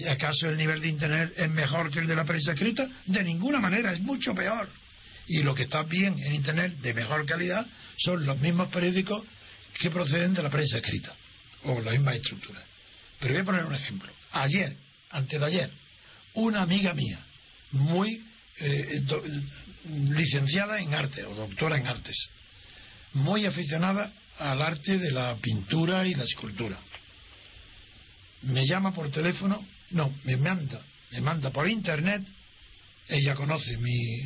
¿Acaso 0.08 0.48
el 0.48 0.56
nivel 0.56 0.80
de 0.80 0.88
Internet 0.88 1.34
es 1.36 1.50
mejor 1.50 1.90
que 1.90 1.98
el 1.98 2.06
de 2.06 2.16
la 2.16 2.24
prensa 2.24 2.52
escrita? 2.52 2.88
De 3.06 3.22
ninguna 3.22 3.58
manera, 3.58 3.92
es 3.92 4.00
mucho 4.00 4.34
peor. 4.34 4.70
Y 5.26 5.42
lo 5.42 5.54
que 5.54 5.64
está 5.64 5.82
bien 5.82 6.18
en 6.18 6.34
Internet 6.34 6.78
de 6.78 6.94
mejor 6.94 7.26
calidad 7.26 7.66
son 7.98 8.24
los 8.24 8.38
mismos 8.40 8.68
periódicos 8.68 9.24
que 9.78 9.90
proceden 9.90 10.32
de 10.32 10.42
la 10.42 10.50
prensa 10.50 10.78
escrita, 10.78 11.14
o 11.64 11.80
la 11.80 11.90
misma 11.90 12.14
estructura. 12.14 12.62
Pero 13.20 13.34
voy 13.34 13.42
a 13.42 13.44
poner 13.44 13.64
un 13.64 13.74
ejemplo. 13.74 14.10
Ayer, 14.32 14.76
antes 15.10 15.38
de 15.38 15.46
ayer, 15.46 15.70
una 16.34 16.62
amiga 16.62 16.94
mía, 16.94 17.18
muy 17.72 18.24
eh, 18.60 19.02
licenciada 19.84 20.80
en 20.80 20.94
arte 20.94 21.24
o 21.24 21.34
doctora 21.34 21.76
en 21.76 21.86
artes, 21.86 22.16
muy 23.14 23.46
aficionada 23.46 24.12
al 24.38 24.62
arte 24.62 24.98
de 24.98 25.10
la 25.10 25.36
pintura 25.36 26.06
y 26.06 26.14
la 26.14 26.24
escultura. 26.24 26.78
Me 28.42 28.66
llama 28.66 28.92
por 28.92 29.10
teléfono, 29.10 29.64
no, 29.90 30.14
me 30.24 30.36
manda, 30.36 30.82
me 31.12 31.20
manda 31.20 31.50
por 31.50 31.68
internet, 31.68 32.22
ella 33.08 33.34
conoce 33.34 33.76
mi, 33.76 34.18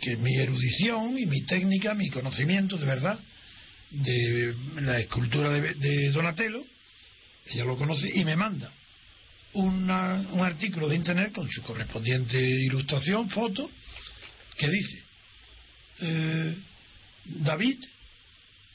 que 0.00 0.16
mi 0.16 0.34
erudición 0.36 1.16
y 1.18 1.26
mi 1.26 1.42
técnica, 1.42 1.94
mi 1.94 2.08
conocimiento 2.08 2.76
de 2.76 2.86
verdad 2.86 3.18
de 3.90 4.54
la 4.80 4.98
escultura 4.98 5.50
de, 5.50 6.10
Donatello, 6.10 6.64
ella 7.46 7.64
lo 7.64 7.76
conoce 7.76 8.10
y 8.12 8.24
me 8.24 8.36
manda 8.36 8.72
un 9.52 9.90
artículo 9.90 10.88
de 10.88 10.96
internet 10.96 11.32
con 11.32 11.48
su 11.50 11.62
correspondiente 11.62 12.38
ilustración, 12.38 13.30
foto, 13.30 13.70
que 14.58 14.68
dice 14.68 15.02
eh, 16.00 16.56
David, 17.40 17.78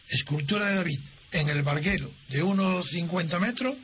escultura 0.07 0.67
de 0.67 0.75
David, 0.75 0.99
en 1.31 1.49
el 1.49 1.63
barquero 1.63 2.13
de 2.29 2.43
unos 2.43 2.89
50 2.89 3.39
metros 3.39 3.75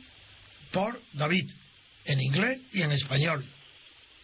por 0.72 1.00
David, 1.12 1.50
en 2.04 2.20
inglés 2.20 2.60
y 2.72 2.82
en 2.82 2.92
español. 2.92 3.44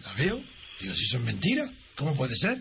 ¿La 0.04 0.12
veo? 0.14 0.40
Digo, 0.80 0.94
si 0.94 1.06
son 1.06 1.24
mentiras, 1.24 1.70
¿cómo 1.96 2.16
puede 2.16 2.36
ser? 2.36 2.58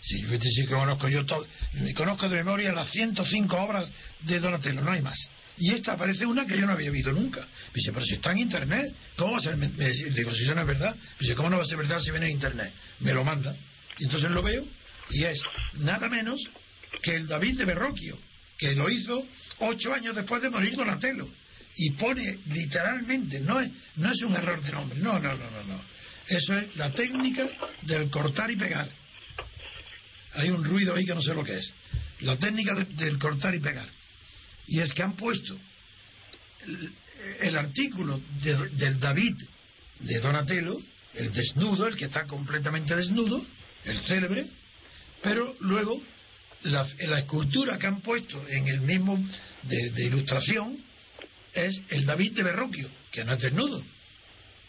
Si 0.00 0.20
yo 0.20 0.28
sí, 0.40 0.66
conozco 0.66 1.08
yo 1.08 1.24
todo, 1.24 1.46
conozco 1.94 2.28
de 2.28 2.36
memoria 2.36 2.72
las 2.72 2.90
105 2.90 3.56
obras 3.56 3.88
de 4.22 4.40
Donatello, 4.40 4.80
no 4.80 4.90
hay 4.90 5.00
más. 5.00 5.16
Y 5.58 5.70
esta 5.70 5.92
aparece 5.92 6.26
una 6.26 6.46
que 6.46 6.58
yo 6.58 6.66
no 6.66 6.72
había 6.72 6.90
visto 6.90 7.12
nunca. 7.12 7.40
Me 7.40 7.74
dice, 7.74 7.92
pero 7.92 8.04
si 8.04 8.14
está 8.14 8.32
en 8.32 8.38
internet, 8.38 8.94
¿cómo 9.16 9.32
va 9.32 9.38
a 9.38 9.40
ser? 9.40 9.56
Digo, 9.56 10.34
si 10.34 10.42
eso 10.44 10.54
no 10.54 10.62
es 10.62 10.66
verdad. 10.66 10.94
Me 10.94 11.18
dice, 11.20 11.34
¿cómo 11.34 11.50
no 11.50 11.58
va 11.58 11.62
a 11.62 11.66
ser 11.66 11.76
verdad 11.76 12.00
si 12.00 12.10
viene 12.10 12.26
en 12.26 12.32
internet? 12.32 12.72
Me 13.00 13.12
lo 13.12 13.22
manda. 13.22 13.54
Y 13.98 14.04
entonces 14.04 14.30
lo 14.30 14.42
veo 14.42 14.66
y 15.10 15.24
es 15.24 15.40
nada 15.74 16.08
menos 16.08 16.40
que 17.02 17.16
el 17.16 17.26
David 17.26 17.58
de 17.58 17.64
Berroquio, 17.64 18.18
que 18.56 18.74
lo 18.74 18.88
hizo 18.88 19.26
ocho 19.58 19.92
años 19.92 20.14
después 20.14 20.42
de 20.42 20.50
morir 20.50 20.74
Donatello. 20.76 21.28
Y 21.74 21.90
pone 21.92 22.38
literalmente, 22.46 23.40
no 23.40 23.60
es, 23.60 24.22
un 24.22 24.34
error 24.34 24.60
de 24.62 24.70
nombre, 24.72 24.98
no, 24.98 25.18
no, 25.18 25.34
no, 25.34 25.50
no, 25.50 25.64
no. 25.64 25.84
Eso 26.28 26.56
es 26.56 26.76
la 26.76 26.92
técnica 26.92 27.48
del 27.82 28.10
cortar 28.10 28.50
y 28.50 28.56
pegar. 28.56 28.90
Hay 30.34 30.50
un 30.50 30.64
ruido 30.64 30.94
ahí 30.94 31.04
que 31.04 31.14
no 31.14 31.22
sé 31.22 31.34
lo 31.34 31.44
que 31.44 31.56
es. 31.56 31.74
La 32.20 32.36
técnica 32.36 32.74
del 32.74 33.18
cortar 33.18 33.54
y 33.54 33.60
pegar. 33.60 33.88
Y 34.66 34.80
es 34.80 34.92
que 34.94 35.02
han 35.02 35.16
puesto 35.16 35.58
el, 37.40 37.56
artículo 37.56 38.20
del 38.42 39.00
David 39.00 39.34
de 40.00 40.20
Donatello, 40.20 40.76
el 41.14 41.32
desnudo, 41.32 41.88
el 41.88 41.96
que 41.96 42.06
está 42.06 42.26
completamente 42.26 42.94
desnudo, 42.94 43.44
el 43.84 43.98
célebre, 43.98 44.46
pero 45.22 45.56
luego 45.60 46.02
la, 46.64 47.18
escultura 47.18 47.78
que 47.78 47.86
han 47.86 48.00
puesto 48.00 48.46
en 48.48 48.68
el 48.68 48.80
mismo 48.82 49.18
de, 49.62 50.04
ilustración 50.04 50.76
es 51.52 51.80
el 51.90 52.06
David 52.06 52.32
de 52.32 52.42
Berroquio, 52.42 52.88
que 53.10 53.24
no 53.24 53.34
es 53.34 53.40
desnudo, 53.40 53.84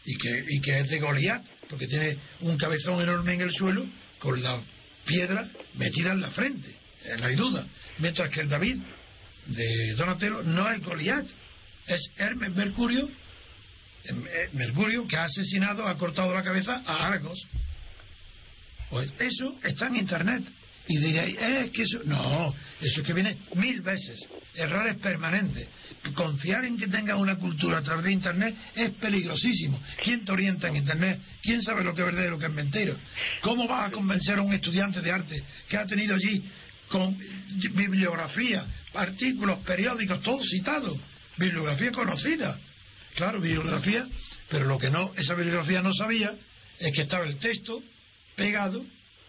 y 0.05 0.17
que, 0.17 0.45
y 0.49 0.61
que 0.61 0.79
es 0.79 0.89
de 0.89 0.99
Goliat, 0.99 1.45
porque 1.69 1.87
tiene 1.87 2.17
un 2.41 2.57
cabezón 2.57 3.01
enorme 3.01 3.33
en 3.33 3.41
el 3.41 3.51
suelo 3.51 3.87
con 4.19 4.41
la 4.41 4.59
piedra 5.05 5.47
metida 5.75 6.11
en 6.13 6.21
la 6.21 6.31
frente, 6.31 6.69
eh, 7.03 7.15
no 7.19 7.25
hay 7.25 7.35
duda. 7.35 7.67
Mientras 7.99 8.29
que 8.29 8.41
el 8.41 8.49
David 8.49 8.77
de 9.47 9.93
Donatello 9.95 10.43
no 10.43 10.69
es 10.71 10.81
Goliat, 10.81 11.27
es 11.87 12.01
Hermes 12.17 12.55
Mercurio, 12.55 13.09
em, 14.05 14.25
eh, 14.25 14.49
Mercurio 14.53 15.07
que 15.07 15.17
ha 15.17 15.25
asesinado, 15.25 15.87
ha 15.87 15.97
cortado 15.97 16.33
la 16.33 16.43
cabeza 16.43 16.81
a 16.85 17.07
Argos. 17.07 17.45
Pues 18.89 19.11
eso 19.19 19.57
está 19.63 19.87
en 19.87 19.95
Internet. 19.97 20.43
Y 20.85 20.97
diréis, 20.97 21.37
es 21.39 21.71
que 21.71 21.83
eso. 21.83 22.01
No, 22.05 22.53
eso 22.81 23.01
es 23.01 23.07
que 23.07 23.13
viene 23.13 23.37
mil 23.55 23.81
veces. 23.81 24.27
Errores 24.53 24.97
permanentes. 24.97 25.67
Confiar 26.13 26.65
en 26.65 26.77
que 26.77 26.87
tengas 26.87 27.17
una 27.17 27.37
cultura 27.37 27.77
a 27.77 27.81
través 27.81 28.03
de 28.03 28.11
Internet 28.11 28.55
es 28.75 28.91
peligrosísimo. 28.91 29.81
¿Quién 30.03 30.25
te 30.25 30.31
orienta 30.33 30.67
en 30.67 30.75
Internet? 30.75 31.21
¿Quién 31.41 31.61
sabe 31.61 31.83
lo 31.83 31.93
que 31.93 32.01
es 32.01 32.05
verdadero 32.05 32.29
y 32.29 32.31
lo 32.31 32.39
que 32.39 32.47
es 32.47 32.53
mentira? 32.53 32.95
¿Cómo 33.41 33.67
vas 33.67 33.87
a 33.87 33.91
convencer 33.91 34.37
a 34.37 34.41
un 34.41 34.53
estudiante 34.53 35.01
de 35.01 35.11
arte 35.11 35.43
que 35.69 35.77
ha 35.77 35.85
tenido 35.85 36.15
allí 36.15 36.43
con 36.89 37.17
bibliografía, 37.73 38.67
artículos, 38.93 39.59
periódicos, 39.59 40.21
todo 40.21 40.43
citado? 40.43 40.99
Bibliografía 41.37 41.91
conocida. 41.91 42.59
Claro, 43.15 43.39
bibliografía, 43.39 44.05
pero 44.49 44.65
lo 44.65 44.77
que 44.77 44.89
no, 44.89 45.13
esa 45.15 45.33
bibliografía 45.33 45.81
no 45.81 45.93
sabía 45.93 46.35
es 46.79 46.93
que 46.93 47.03
estaba 47.03 47.25
el 47.25 47.37
texto 47.37 47.81
pegado 48.35 48.83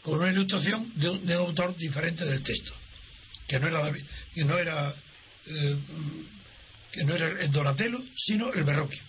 con 0.05 0.19
una 0.21 0.31
ilustración 0.31 0.93
de 0.97 1.09
un, 1.09 1.33
autor 1.33 1.75
diferente 1.77 2.27
del 2.27 2.43
texto, 2.43 2.73
que 3.49 3.59
no 3.59 3.69
era, 4.59 4.95
eh, 5.47 5.79
que 6.93 7.05
no 7.05 7.14
era 7.14 7.40
el 7.43 7.51
Donatello, 7.51 8.05
sino 8.14 8.53
el 8.53 8.64
Berroquio. 8.64 9.01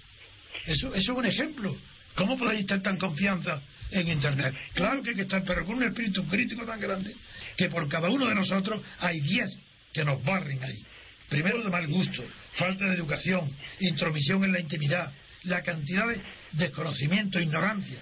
Eso, 0.65 0.95
eso 0.95 1.11
es 1.11 1.17
un 1.17 1.25
ejemplo. 1.25 1.77
¿Cómo 2.15 2.37
podéis 2.37 2.61
estar 2.61 2.81
tan 2.81 2.97
confianza 2.97 3.61
en 3.91 4.07
Internet? 4.07 4.55
Claro 4.73 5.03
que 5.03 5.09
hay 5.09 5.15
que 5.17 5.23
estar, 5.23 5.43
pero 5.43 5.65
con 5.65 5.75
un 5.75 5.83
espíritu 5.83 6.25
crítico 6.27 6.65
tan 6.65 6.79
grande 6.79 7.13
que 7.57 7.67
por 7.67 7.89
cada 7.89 8.09
uno 8.09 8.27
de 8.27 8.35
nosotros 8.35 8.81
hay 8.99 9.19
diez 9.19 9.49
que 9.91 10.05
nos 10.05 10.23
barren 10.23 10.63
ahí. 10.63 10.81
Primero 11.27 11.61
de 11.61 11.69
mal 11.69 11.87
gusto, 11.87 12.23
falta 12.53 12.85
de 12.85 12.95
educación, 12.95 13.53
intromisión 13.81 14.45
en 14.45 14.53
la 14.53 14.61
intimidad, 14.61 15.13
la 15.43 15.61
cantidad 15.61 16.07
de 16.07 16.23
desconocimiento, 16.53 17.41
ignorancia, 17.41 18.01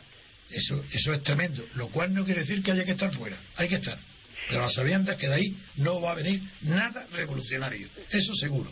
eso, 0.53 0.83
eso 0.91 1.13
es 1.13 1.23
tremendo, 1.23 1.65
lo 1.75 1.89
cual 1.89 2.13
no 2.13 2.23
quiere 2.23 2.41
decir 2.41 2.61
que 2.63 2.71
haya 2.71 2.85
que 2.85 2.91
estar 2.91 3.11
fuera, 3.13 3.37
hay 3.55 3.67
que 3.67 3.75
estar. 3.75 3.97
Pero 4.49 4.65
a 4.65 4.69
sabiendas 4.69 5.17
que 5.17 5.27
de 5.27 5.33
ahí 5.33 5.57
no 5.77 6.01
va 6.01 6.11
a 6.11 6.15
venir 6.15 6.41
nada 6.61 7.07
revolucionario, 7.11 7.89
eso 8.09 8.33
seguro. 8.35 8.71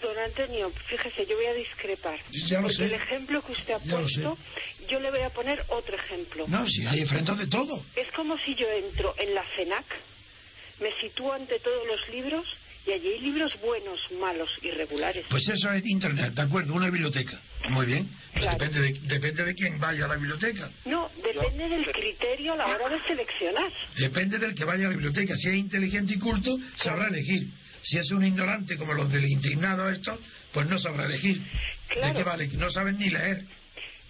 Don 0.00 0.18
Antonio, 0.18 0.72
fíjese, 0.88 1.26
yo 1.26 1.36
voy 1.36 1.46
a 1.46 1.54
discrepar. 1.54 2.18
Ya 2.48 2.60
lo 2.60 2.66
porque 2.66 2.84
el 2.86 2.92
ejemplo 2.92 3.40
que 3.42 3.52
usted 3.52 3.74
ha 3.74 3.78
puesto, 3.78 4.36
yo 4.88 4.98
le 4.98 5.10
voy 5.10 5.20
a 5.20 5.30
poner 5.30 5.64
otro 5.68 5.94
ejemplo. 5.94 6.44
No, 6.48 6.68
si 6.68 6.84
hay 6.84 7.00
enfrentado 7.00 7.38
de 7.38 7.46
todo. 7.46 7.86
Es 7.94 8.10
como 8.12 8.36
si 8.38 8.56
yo 8.56 8.68
entro 8.68 9.14
en 9.16 9.32
la 9.32 9.44
CENAC, 9.56 9.86
me 10.80 10.90
sitúo 11.00 11.32
ante 11.32 11.60
todos 11.60 11.86
los 11.86 12.08
libros 12.08 12.44
y 12.86 12.92
allí 12.92 13.08
hay 13.08 13.20
libros 13.20 13.58
buenos, 13.60 14.00
malos, 14.18 14.48
irregulares. 14.62 15.24
Pues 15.30 15.48
eso 15.48 15.70
es 15.70 15.86
Internet, 15.86 16.34
¿de 16.34 16.42
acuerdo? 16.42 16.74
Una 16.74 16.90
biblioteca. 16.90 17.40
Muy 17.68 17.86
bien. 17.86 18.10
depende, 18.34 18.80
de, 18.80 18.92
depende 19.02 19.44
de 19.44 19.54
quién 19.54 19.78
vaya 19.78 20.04
a 20.04 20.08
la 20.08 20.16
biblioteca. 20.16 20.70
No, 20.86 21.10
depende 21.22 21.68
del 21.68 21.86
criterio 21.86 22.54
a 22.54 22.56
la 22.56 22.66
hora 22.66 22.88
de 22.88 23.00
seleccionar. 23.06 23.70
Depende 23.96 24.38
del 24.38 24.54
que 24.54 24.64
vaya 24.64 24.86
a 24.86 24.88
la 24.88 24.94
biblioteca. 24.94 25.34
Si 25.36 25.48
es 25.48 25.54
inteligente 25.54 26.14
y 26.14 26.18
culto, 26.18 26.50
sabrá 26.76 27.06
elegir. 27.06 27.48
Si 27.82 27.98
es 27.98 28.10
un 28.10 28.24
ignorante 28.24 28.76
como 28.76 28.94
los 28.94 29.10
del 29.12 29.24
indignado 29.24 29.88
estos, 29.88 30.18
pues 30.52 30.68
no 30.68 30.78
sabrá 30.78 31.06
elegir. 31.06 31.40
¿De 31.94 32.12
qué 32.14 32.22
vale? 32.24 32.48
No 32.48 32.70
saben 32.70 32.98
ni 32.98 33.10
leer. 33.10 33.44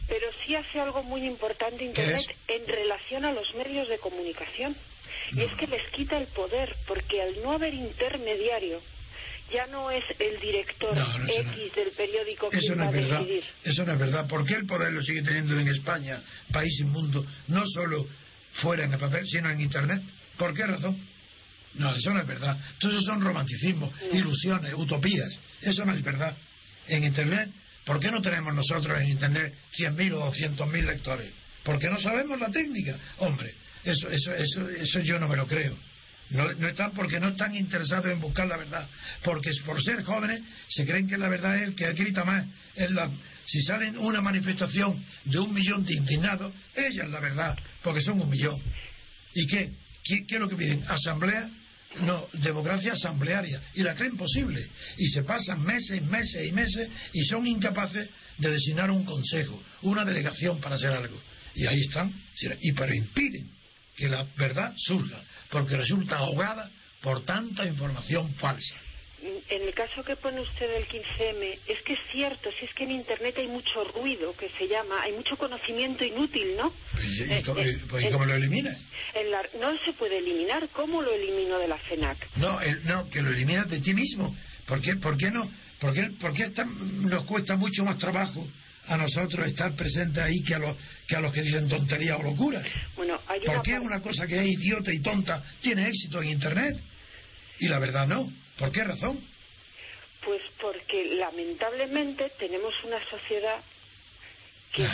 Pero 0.08 0.26
sí 0.44 0.54
hace 0.54 0.80
algo 0.80 1.02
muy 1.02 1.24
importante 1.24 1.84
Internet 1.84 2.24
en 2.48 2.66
relación 2.66 3.24
a 3.24 3.32
los 3.32 3.54
medios 3.54 3.88
de 3.88 3.98
comunicación. 3.98 4.76
Y 5.32 5.40
es 5.42 5.52
que 5.54 5.66
les 5.66 5.88
quita 5.90 6.18
el 6.18 6.26
poder, 6.28 6.74
porque 6.86 7.22
al 7.22 7.42
no 7.42 7.52
haber 7.52 7.74
intermediario, 7.74 8.80
ya 9.52 9.66
no 9.66 9.90
es 9.90 10.02
el 10.18 10.40
director 10.40 10.96
X 11.28 11.74
del 11.74 11.90
periódico 11.90 12.48
que 12.48 12.56
eso 12.58 12.76
va 12.76 12.86
es 12.86 12.92
verdad. 12.92 13.20
decidir. 13.20 13.44
Eso 13.64 13.84
no 13.84 13.92
es 13.92 13.98
verdad. 13.98 14.26
¿Por 14.26 14.46
qué 14.46 14.54
el 14.54 14.66
poder 14.66 14.92
lo 14.92 15.02
sigue 15.02 15.22
teniendo 15.22 15.58
en 15.58 15.68
España, 15.68 16.22
país 16.50 16.80
inmundo, 16.80 17.24
no 17.48 17.62
solo 17.66 18.06
fuera 18.54 18.84
en 18.84 18.92
el 18.92 18.98
papel, 18.98 19.26
sino 19.26 19.50
en 19.50 19.60
Internet? 19.60 20.02
¿Por 20.38 20.54
qué 20.54 20.66
razón? 20.66 20.98
No, 21.74 21.94
eso 21.94 22.12
no 22.12 22.20
es 22.20 22.26
verdad. 22.26 22.58
Eso 22.78 23.02
son 23.02 23.20
romanticismos, 23.22 23.90
ilusiones, 24.12 24.74
utopías. 24.74 25.30
Eso 25.60 25.84
no 25.84 25.92
es 25.94 26.02
verdad. 26.02 26.36
En 26.88 27.04
Internet, 27.04 27.50
¿por 27.84 28.00
qué 28.00 28.10
no 28.10 28.20
tenemos 28.20 28.54
nosotros 28.54 29.00
en 29.00 29.08
Internet 29.08 29.54
100.000 29.78 30.12
o 30.14 30.32
200.000 30.32 30.82
lectores? 30.84 31.32
Porque 31.62 31.88
no 31.88 31.98
sabemos 32.00 32.38
la 32.40 32.50
técnica. 32.50 32.98
Hombre, 33.18 33.54
eso, 33.84 34.08
eso, 34.10 34.34
eso, 34.34 34.68
eso 34.70 35.00
yo 35.00 35.18
no 35.18 35.28
me 35.28 35.36
lo 35.36 35.46
creo. 35.46 35.76
No, 36.30 36.50
no, 36.54 36.68
están 36.68 36.92
porque 36.92 37.20
no 37.20 37.28
están 37.28 37.54
interesados 37.54 38.06
en 38.06 38.20
buscar 38.20 38.46
la 38.46 38.56
verdad. 38.56 38.88
Porque 39.22 39.50
por 39.66 39.82
ser 39.82 40.02
jóvenes 40.02 40.40
se 40.68 40.86
creen 40.86 41.06
que 41.06 41.18
la 41.18 41.28
verdad 41.28 41.56
es 41.56 41.68
el 41.68 41.74
que 41.74 41.92
grita 41.92 42.24
más. 42.24 42.46
Es 42.74 42.90
la, 42.90 43.10
si 43.44 43.62
salen 43.62 43.98
una 43.98 44.20
manifestación 44.20 45.04
de 45.24 45.38
un 45.38 45.52
millón 45.52 45.84
de 45.84 45.94
indignados, 45.94 46.52
ella 46.74 47.04
es 47.04 47.10
la 47.10 47.20
verdad, 47.20 47.58
porque 47.82 48.00
son 48.00 48.20
un 48.20 48.30
millón. 48.30 48.58
¿Y 49.34 49.46
qué? 49.46 49.72
¿Qué, 50.04 50.24
es 50.26 50.40
lo 50.40 50.48
que 50.48 50.56
piden? 50.56 50.84
¿Asamblea? 50.88 51.50
No, 52.00 52.26
democracia 52.32 52.94
asamblearia. 52.94 53.60
Y 53.74 53.82
la 53.82 53.94
creen 53.94 54.16
posible. 54.16 54.66
Y 54.96 55.08
se 55.10 55.24
pasan 55.24 55.62
meses, 55.62 56.02
meses 56.02 56.46
y 56.46 56.52
meses 56.52 56.88
y 57.12 57.24
son 57.26 57.46
incapaces 57.46 58.08
de 58.38 58.50
designar 58.50 58.90
un 58.90 59.04
consejo, 59.04 59.62
una 59.82 60.04
delegación 60.04 60.60
para 60.60 60.76
hacer 60.76 60.92
algo. 60.92 61.20
Y 61.54 61.66
ahí 61.66 61.80
están. 61.80 62.10
Y 62.60 62.72
pero 62.72 62.94
impiden 62.94 63.61
que 63.96 64.08
la 64.08 64.26
verdad 64.36 64.72
surja, 64.76 65.20
porque 65.50 65.76
resulta 65.76 66.18
ahogada 66.18 66.70
por 67.00 67.24
tanta 67.24 67.66
información 67.66 68.34
falsa. 68.36 68.76
En 69.22 69.62
el 69.62 69.72
caso 69.72 70.02
que 70.02 70.16
pone 70.16 70.40
usted 70.40 70.68
del 70.68 70.88
15M, 70.88 71.58
es 71.68 71.82
que 71.84 71.92
es 71.92 72.00
cierto, 72.10 72.50
si 72.58 72.64
es 72.64 72.74
que 72.74 72.84
en 72.84 72.90
Internet 72.90 73.36
hay 73.38 73.46
mucho 73.46 73.84
ruido, 73.94 74.34
que 74.36 74.48
se 74.58 74.66
llama, 74.66 75.00
hay 75.00 75.12
mucho 75.12 75.36
conocimiento 75.36 76.04
inútil, 76.04 76.56
¿no? 76.56 76.72
¿Y, 77.00 77.22
eh, 77.22 77.42
cómo, 77.46 77.60
eh, 77.60 77.80
pues, 77.88 78.10
cómo 78.10 78.24
lo 78.24 78.34
elimina? 78.34 78.76
no 79.60 79.78
se 79.84 79.92
puede 79.92 80.18
eliminar, 80.18 80.68
¿cómo 80.70 81.02
lo 81.02 81.12
elimino 81.12 81.58
de 81.58 81.68
la 81.68 81.78
FENAC? 81.78 82.36
No, 82.36 82.58
no 82.84 83.08
que 83.10 83.22
lo 83.22 83.30
eliminas 83.30 83.70
de 83.70 83.80
ti 83.80 83.94
mismo. 83.94 84.34
¿Por 84.66 84.80
qué, 84.80 84.96
por 84.96 85.16
qué 85.16 85.30
no? 85.30 85.48
¿Por 85.78 85.92
qué, 85.92 86.10
por 86.18 86.32
qué 86.32 86.50
nos 86.64 87.24
cuesta 87.24 87.54
mucho 87.56 87.84
más 87.84 87.98
trabajo 87.98 88.44
a 88.86 88.96
nosotros 88.96 89.46
estar 89.46 89.74
presentes 89.74 90.22
ahí 90.22 90.42
que 90.42 90.54
a 90.54 90.58
los 90.58 90.76
que, 91.06 91.16
a 91.16 91.20
los 91.20 91.32
que 91.32 91.42
dicen 91.42 91.68
tonterías 91.68 92.18
o 92.18 92.22
locuras. 92.22 92.64
Bueno, 92.96 93.20
¿Por 93.44 93.62
qué 93.62 93.78
una 93.78 94.00
cosa 94.00 94.26
que 94.26 94.40
es 94.40 94.46
idiota 94.46 94.92
y 94.92 95.00
tonta 95.00 95.42
tiene 95.60 95.88
éxito 95.88 96.22
en 96.22 96.30
Internet? 96.30 96.82
Y 97.60 97.68
la 97.68 97.78
verdad 97.78 98.06
no. 98.06 98.30
¿Por 98.58 98.72
qué 98.72 98.84
razón? 98.84 99.18
Pues 100.24 100.42
porque 100.60 101.16
lamentablemente 101.16 102.30
tenemos 102.38 102.72
una 102.84 102.98
sociedad 103.08 103.60
que 104.72 104.84
es 104.84 104.90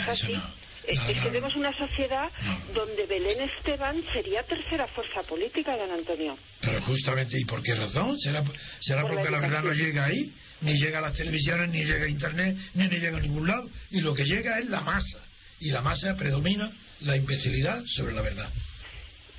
es 0.87 0.99
que 0.99 1.13
tenemos 1.15 1.55
una 1.55 1.75
sociedad 1.77 2.29
donde 2.73 3.05
Belén 3.05 3.41
Esteban 3.41 4.03
sería 4.13 4.43
tercera 4.43 4.87
fuerza 4.87 5.21
política, 5.23 5.77
don 5.77 5.91
Antonio. 5.91 6.37
Pero 6.61 6.81
justamente, 6.81 7.37
¿y 7.39 7.45
por 7.45 7.61
qué 7.63 7.75
razón? 7.75 8.19
¿Será, 8.19 8.43
será 8.79 9.07
porque 9.07 9.29
la 9.29 9.39
verdad 9.39 9.63
no 9.63 9.73
llega 9.73 10.05
ahí? 10.05 10.33
ni 10.61 10.73
llega 10.77 10.99
a 10.99 11.01
las 11.01 11.13
televisiones, 11.13 11.69
ni 11.69 11.83
llega 11.83 12.05
a 12.05 12.09
Internet, 12.09 12.57
ni, 12.73 12.87
ni 12.87 12.97
llega 12.97 13.17
a 13.17 13.21
ningún 13.21 13.47
lado. 13.47 13.69
Y 13.91 14.01
lo 14.01 14.13
que 14.13 14.25
llega 14.25 14.59
es 14.59 14.69
la 14.69 14.81
masa. 14.81 15.19
Y 15.59 15.71
la 15.71 15.81
masa 15.81 16.15
predomina 16.15 16.71
la 17.01 17.15
imbecilidad 17.15 17.81
sobre 17.85 18.13
la 18.13 18.21
verdad. 18.21 18.49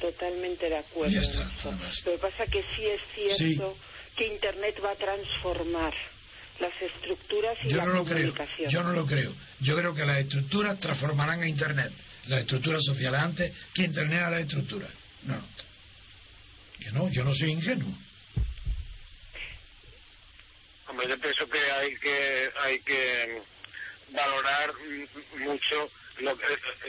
Totalmente 0.01 0.69
de 0.69 0.79
acuerdo. 0.79 1.13
Ya 1.13 1.21
está, 1.21 1.51
Lo 2.07 2.13
que 2.13 2.19
pasa 2.19 2.47
que 2.47 2.63
sí 2.75 2.85
es 2.85 3.37
cierto 3.37 3.77
que 4.17 4.27
Internet 4.27 4.77
va 4.85 4.93
a 4.93 4.97
transformar 4.97 5.95
las 6.61 6.83
estructuras 6.83 7.57
y 7.65 7.71
yo 7.71 7.77
la 7.79 7.87
no 7.87 7.93
lo 7.95 8.05
comunicación. 8.05 8.57
Creo. 8.57 8.71
Yo 8.71 8.83
no 8.83 8.93
lo 8.93 9.07
creo. 9.07 9.35
Yo 9.61 9.77
creo 9.77 9.95
que 9.95 10.05
las 10.05 10.19
estructuras 10.19 10.79
transformarán 10.79 11.43
a 11.43 11.49
Internet. 11.49 11.93
Las 12.27 12.41
estructuras 12.41 12.85
sociales 12.85 13.21
antes 13.21 13.53
que 13.75 13.85
Internet 13.85 14.23
a 14.23 14.31
las 14.31 14.41
estructuras. 14.41 14.91
No. 15.23 15.43
Que 16.79 16.93
no, 16.93 17.09
yo 17.11 17.25
no 17.25 17.35
soy 17.35 17.51
ingenuo. 17.51 17.97
Hombre, 20.89 21.09
yo 21.09 21.19
pienso 21.21 21.49
que 21.49 21.71
hay 21.71 21.97
que 21.97 22.51
hay 22.61 22.81
que 22.81 23.43
valorar 24.13 24.73
mucho 25.39 25.91
lo 26.19 26.37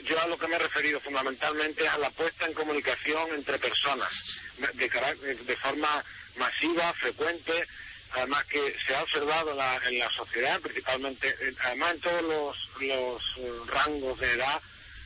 yo 0.03 0.19
a 0.19 0.28
lo 0.28 0.38
que 0.38 0.47
me 0.47 0.55
he 0.55 0.59
referido 0.59 0.99
fundamentalmente 1.01 1.86
es 1.86 1.89
a 1.89 1.97
la 1.97 2.09
puesta 2.09 2.45
en 2.45 2.53
comunicación 2.53 3.34
entre 3.34 3.59
personas 3.59 4.11
de, 4.57 5.36
de 5.36 5.57
forma 5.57 6.03
masiva, 6.36 6.93
frecuente, 6.95 7.67
además 8.14 8.45
que 8.45 8.76
se 8.86 8.95
ha 8.95 9.03
observado 9.03 9.51
en 9.51 9.57
la, 9.57 9.82
en 9.88 9.99
la 9.99 10.09
sociedad, 10.12 10.59
principalmente, 10.62 11.28
eh, 11.28 11.53
además 11.64 11.95
en 11.95 12.01
todos 12.01 12.22
los, 12.24 12.82
los 12.82 13.24
eh, 13.38 13.51
rangos 13.68 14.20
de 14.20 14.32
edad, 14.34 14.62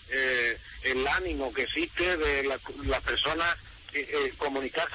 eh, 0.10 0.58
el 0.84 1.08
ánimo 1.08 1.53
que 1.53 1.64
existe 1.64 2.18
de 2.18 2.43
las 2.43 2.62
la 2.86 3.01
personas 3.01 3.58
eh, 3.93 4.34
comunicar. 4.38 4.88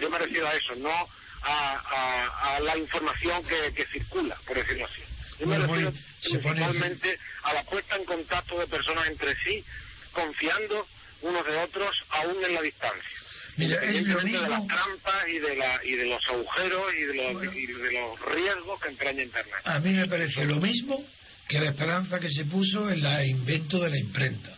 Yo 0.00 0.08
me 0.08 0.18
refiero 0.18 0.46
a 0.46 0.54
eso, 0.54 0.74
no 0.76 1.08
a, 1.42 2.58
la 2.62 2.76
información 2.76 3.42
que, 3.44 3.86
circula, 3.92 4.36
por 4.46 4.56
decirlo 4.56 4.86
así. 4.86 5.02
Yo 5.38 5.46
me 5.46 5.58
refiero 5.58 5.92
principalmente 6.22 7.18
a 7.42 7.54
la 7.54 7.62
puesta 7.64 7.96
en 7.96 8.04
contacto 8.04 8.58
de 8.58 8.66
personas 8.66 9.06
entre 9.08 9.36
sí, 9.44 9.64
confiando 10.12 10.86
unos 11.22 11.44
de 11.46 11.56
otros 11.56 11.96
aún 12.10 12.42
en 12.44 12.54
la 12.54 12.62
distancia. 12.62 13.25
Mira, 13.56 13.80
mismo... 13.80 14.20
de 14.20 14.48
las 14.48 14.66
trampas 14.66 15.28
y 15.28 15.38
de, 15.38 15.56
la, 15.56 15.80
y 15.84 15.92
de 15.92 16.06
los 16.06 16.22
agujeros 16.28 16.92
y 16.94 17.04
de 17.04 17.14
los, 17.14 17.54
y 17.54 17.66
de 17.66 17.92
los 17.92 18.20
riesgos 18.34 18.80
que 18.80 18.88
entraña 18.88 19.22
Internet. 19.22 19.54
A 19.64 19.78
mí 19.80 19.92
me 19.92 20.06
parece 20.06 20.44
lo 20.44 20.56
mismo 20.56 21.02
que 21.48 21.60
la 21.60 21.70
esperanza 21.70 22.20
que 22.20 22.30
se 22.30 22.44
puso 22.44 22.90
en 22.90 23.04
el 23.04 23.28
invento 23.28 23.78
de 23.80 23.90
la 23.90 23.98
imprenta. 23.98 24.56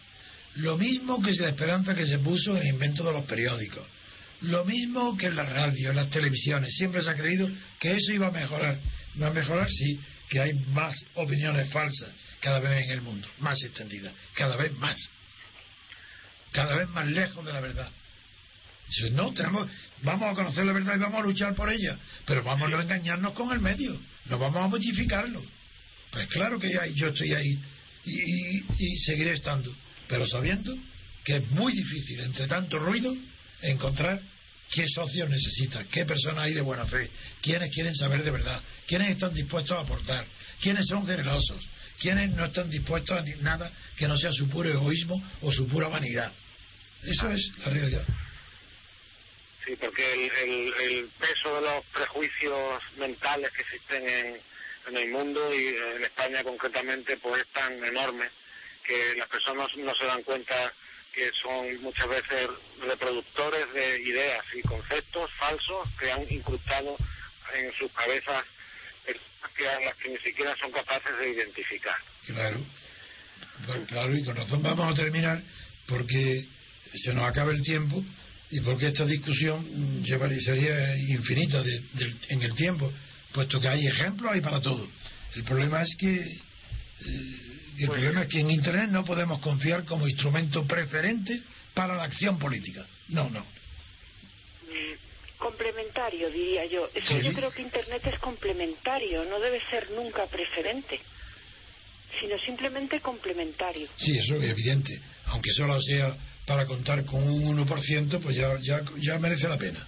Lo 0.57 0.77
mismo 0.77 1.23
que 1.23 1.33
la 1.33 1.51
esperanza 1.51 1.95
que 1.95 2.07
se 2.07 2.19
puso 2.19 2.57
en 2.57 2.63
el 2.63 2.69
invento 2.75 3.05
de 3.05 3.13
los 3.13 3.25
periódicos 3.27 3.87
lo 4.43 4.65
mismo 4.65 5.17
que 5.17 5.27
en 5.27 5.37
la 5.37 5.45
radio, 5.45 5.91
en 5.91 5.97
las 5.97 6.11
televisiones. 6.11 6.75
Siempre 6.77 7.03
se 7.03 7.11
ha 7.11 7.17
creído 7.17 7.49
que 7.81 7.93
eso 7.93 8.13
iba 8.13 8.29
a 8.29 8.31
mejorar. 8.31 8.79
¿Va 9.21 9.29
a 9.29 9.33
mejorar? 9.33 9.69
Sí, 9.69 10.01
que 10.29 10.41
hay 10.41 10.53
más 10.73 10.95
opiniones 11.15 11.71
falsas 11.71 12.11
cada 12.41 12.61
vez 12.61 12.85
en 12.85 12.91
el 12.91 13.01
mundo, 13.01 13.27
más 13.39 13.61
extendidas, 13.63 14.13
cada 14.35 14.57
vez 14.57 14.73
más. 14.75 14.97
Cada 16.53 16.77
vez 16.77 16.89
más 16.91 17.07
lejos 17.07 17.45
de 17.45 17.53
la 17.53 17.61
verdad. 17.61 17.91
No, 19.13 19.33
tenemos, 19.33 19.69
vamos 20.03 20.31
a 20.31 20.35
conocer 20.35 20.65
la 20.65 20.73
verdad 20.73 20.97
y 20.97 20.99
vamos 20.99 21.21
a 21.21 21.27
luchar 21.27 21.55
por 21.55 21.71
ella, 21.71 21.99
pero 22.27 22.43
vamos 22.43 22.69
a 22.69 22.71
no 22.71 22.81
engañarnos 22.81 23.33
con 23.33 23.53
el 23.53 23.61
medio, 23.61 24.01
no 24.27 24.39
vamos 24.39 24.65
a 24.65 24.69
modificarlo. 24.69 25.43
Pues 26.11 26.27
claro 26.29 26.59
que 26.59 26.73
yo 26.95 27.09
estoy 27.09 27.35
ahí 27.35 27.59
y, 28.05 28.65
y 28.79 28.97
seguiré 28.99 29.33
estando, 29.33 29.75
pero 30.09 30.27
sabiendo 30.27 30.75
que 31.25 31.37
es 31.37 31.51
muy 31.51 31.73
difícil, 31.73 32.21
entre 32.21 32.47
tanto 32.47 32.79
ruido, 32.79 33.15
encontrar 33.61 34.21
qué 34.71 34.87
socios 34.89 35.29
necesitan, 35.29 35.87
qué 35.89 36.05
personas 36.05 36.45
hay 36.45 36.55
de 36.55 36.61
buena 36.61 36.87
fe, 36.87 37.11
quiénes 37.43 37.71
quieren 37.75 37.95
saber 37.95 38.23
de 38.23 38.31
verdad, 38.31 38.61
quiénes 38.87 39.11
están 39.11 39.35
dispuestos 39.35 39.77
a 39.77 39.81
aportar, 39.81 40.27
quiénes 40.61 40.87
son 40.87 41.07
generosos, 41.07 41.67
quiénes 42.01 42.31
no 42.31 42.45
están 42.47 42.71
dispuestos 42.71 43.19
a 43.19 43.25
nada 43.43 43.71
que 43.97 44.09
no 44.09 44.17
sea 44.17 44.33
su 44.33 44.49
puro 44.49 44.71
egoísmo 44.71 45.23
o 45.43 45.53
su 45.53 45.67
pura 45.67 45.89
vanidad. 45.89 46.33
Eso 47.03 47.31
es 47.31 47.51
la 47.59 47.71
realidad. 47.71 48.07
Sí, 49.69 49.77
porque 49.77 50.03
el, 50.15 50.73
el, 50.81 51.09
peso 51.21 51.57
de 51.57 51.61
los 51.61 51.85
prejuicios 51.93 52.83
mentales 52.97 53.51
que 53.53 53.61
existen 53.61 54.09
en, 54.09 54.41
en 54.89 54.97
el 54.97 55.11
mundo 55.11 55.53
y 55.53 55.67
en 55.67 56.05
España 56.05 56.43
concretamente 56.43 57.19
pues 57.19 57.43
es 57.43 57.49
tan 57.53 57.85
enorme 57.85 58.31
que 58.83 59.15
las 59.17 59.29
personas 59.29 59.69
no 59.77 59.95
se 59.95 60.07
dan 60.07 60.23
cuenta 60.23 60.73
que 61.13 61.31
son 61.43 61.83
muchas 61.83 62.09
veces 62.09 62.49
reproductores 62.81 63.71
de 63.75 64.01
ideas 64.05 64.43
y 64.55 64.63
conceptos 64.63 65.31
falsos 65.33 65.87
que 66.01 66.13
han 66.13 66.25
incrustado 66.33 66.97
en 67.53 67.71
sus 67.75 67.93
cabezas 67.93 68.47
que 69.55 69.65
las 69.65 69.97
que 69.97 70.09
ni 70.09 70.19
siquiera 70.19 70.57
son 70.57 70.73
capaces 70.73 71.13
de 71.19 71.31
identificar. 71.31 71.97
Claro, 72.25 72.65
claro, 73.87 74.17
y 74.17 74.25
con 74.25 74.35
razón 74.35 74.63
vamos 74.63 74.95
a 74.95 74.97
terminar 74.97 75.43
porque 75.87 76.49
se 76.95 77.13
nos 77.13 77.25
acaba 77.25 77.51
el 77.51 77.63
tiempo 77.63 78.03
y 78.51 78.61
porque 78.61 78.89
esta 78.89 79.05
discusión 79.05 80.03
sería 80.05 80.97
infinita 80.97 81.63
en 82.29 82.43
el 82.43 82.55
tiempo, 82.55 82.91
puesto 83.33 83.61
que 83.61 83.69
hay 83.69 83.87
ejemplos, 83.87 84.33
hay 84.33 84.41
para 84.41 84.61
todo. 84.61 84.89
El 85.35 85.45
problema 85.45 85.83
es 85.83 85.95
que 85.99 86.15
eh, 86.15 87.49
el 87.79 87.89
problema 87.89 88.23
es 88.23 88.29
que 88.29 88.41
en 88.41 88.51
Internet 88.51 88.91
no 88.91 89.05
podemos 89.05 89.39
confiar 89.41 89.85
como 89.85 90.09
instrumento 90.09 90.67
preferente 90.67 91.43
para 91.75 91.95
la 91.95 92.05
acción 92.05 92.39
política. 92.39 92.85
No, 93.09 93.29
no. 93.31 93.41
Mm, 93.41 95.39
complementario, 95.39 96.31
diría 96.31 96.65
yo. 96.67 96.89
Es 96.95 97.07
que 97.07 97.23
yo 97.23 97.33
creo 97.33 97.51
que 97.53 97.63
Internet 97.63 98.03
es 98.07 98.19
complementario, 98.19 99.25
no 99.27 99.39
debe 99.39 99.61
ser 99.71 99.91
nunca 99.93 100.27
preferente, 100.27 100.99
sino 102.19 102.37
simplemente 102.39 103.01
complementario. 103.01 103.89
Sí, 103.97 104.19
eso 104.19 104.37
es 104.43 104.51
evidente. 104.51 104.99
Aunque 105.27 105.53
solo 105.53 105.81
sea 105.81 106.17
para 106.49 106.65
contar 106.65 107.05
con 107.05 107.23
un 107.23 107.59
1%, 107.67 108.21
pues 108.23 108.35
ya, 108.35 108.59
ya, 108.61 108.83
ya 108.97 109.19
merece 109.19 109.47
la 109.47 109.59
pena. 109.59 109.87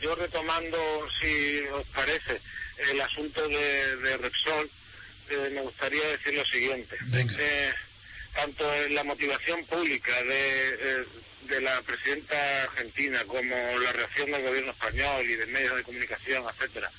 Yo 0.00 0.14
retomando, 0.14 0.78
si 1.20 1.58
os 1.72 1.86
parece, 1.88 2.40
el 2.90 3.00
asunto 3.00 3.46
de, 3.46 3.96
de 3.96 4.16
Repsol, 4.16 4.70
eh, 5.28 5.50
me 5.52 5.60
gustaría 5.60 6.08
decir 6.08 6.34
lo 6.34 6.44
siguiente. 6.46 6.96
Eh, 7.12 7.72
tanto 8.34 8.72
en 8.74 8.94
la 8.94 9.04
motivación 9.04 9.64
pública 9.66 10.22
de, 10.22 10.68
eh, 10.68 11.04
de 11.42 11.60
la 11.60 11.82
presidenta 11.82 12.64
argentina 12.64 13.24
como 13.26 13.54
la 13.78 13.92
reacción 13.92 14.30
del 14.30 14.42
gobierno 14.42 14.72
español 14.72 15.24
y 15.28 15.36
de 15.36 15.46
medios 15.46 15.76
de 15.76 15.82
comunicación, 15.82 16.44
etcétera, 16.48 16.90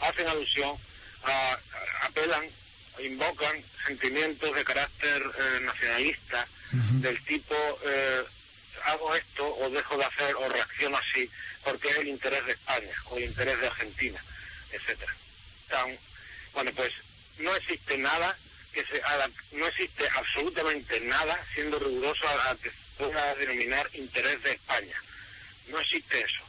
hacen 0.00 0.28
alusión 0.28 0.76
a, 1.24 1.58
apelan, 2.02 2.44
invocan 3.00 3.62
sentimientos 3.86 4.54
de 4.54 4.64
carácter 4.64 5.22
nacionalista 5.62 6.46
del 7.00 7.22
tipo 7.24 7.54
hago 8.84 9.14
esto 9.14 9.46
o 9.46 9.70
dejo 9.70 9.96
de 9.96 10.04
hacer 10.04 10.34
o 10.34 10.48
reacciono 10.48 10.96
así 10.96 11.28
porque 11.64 11.90
es 11.90 11.98
el 11.98 12.08
interés 12.08 12.44
de 12.46 12.52
España 12.52 12.92
o 13.06 13.16
el 13.16 13.24
interés 13.24 13.60
de 13.60 13.66
Argentina, 13.66 14.22
etcétera. 14.72 15.14
Bueno, 16.52 16.70
pues 16.74 16.92
no 17.38 17.54
existe 17.56 17.96
nada 17.96 18.36
que 18.72 18.84
se 18.84 19.00
no 19.52 19.66
existe 19.66 20.08
absolutamente 20.14 21.00
nada 21.00 21.38
siendo 21.54 21.78
riguroso 21.78 22.26
a, 22.28 22.36
la 22.36 22.56
que 22.56 22.70
pueda 22.98 23.34
denominar 23.34 23.88
interés 23.94 24.42
de 24.42 24.52
España. 24.52 24.96
No 25.68 25.80
existe 25.80 26.20
eso. 26.20 26.44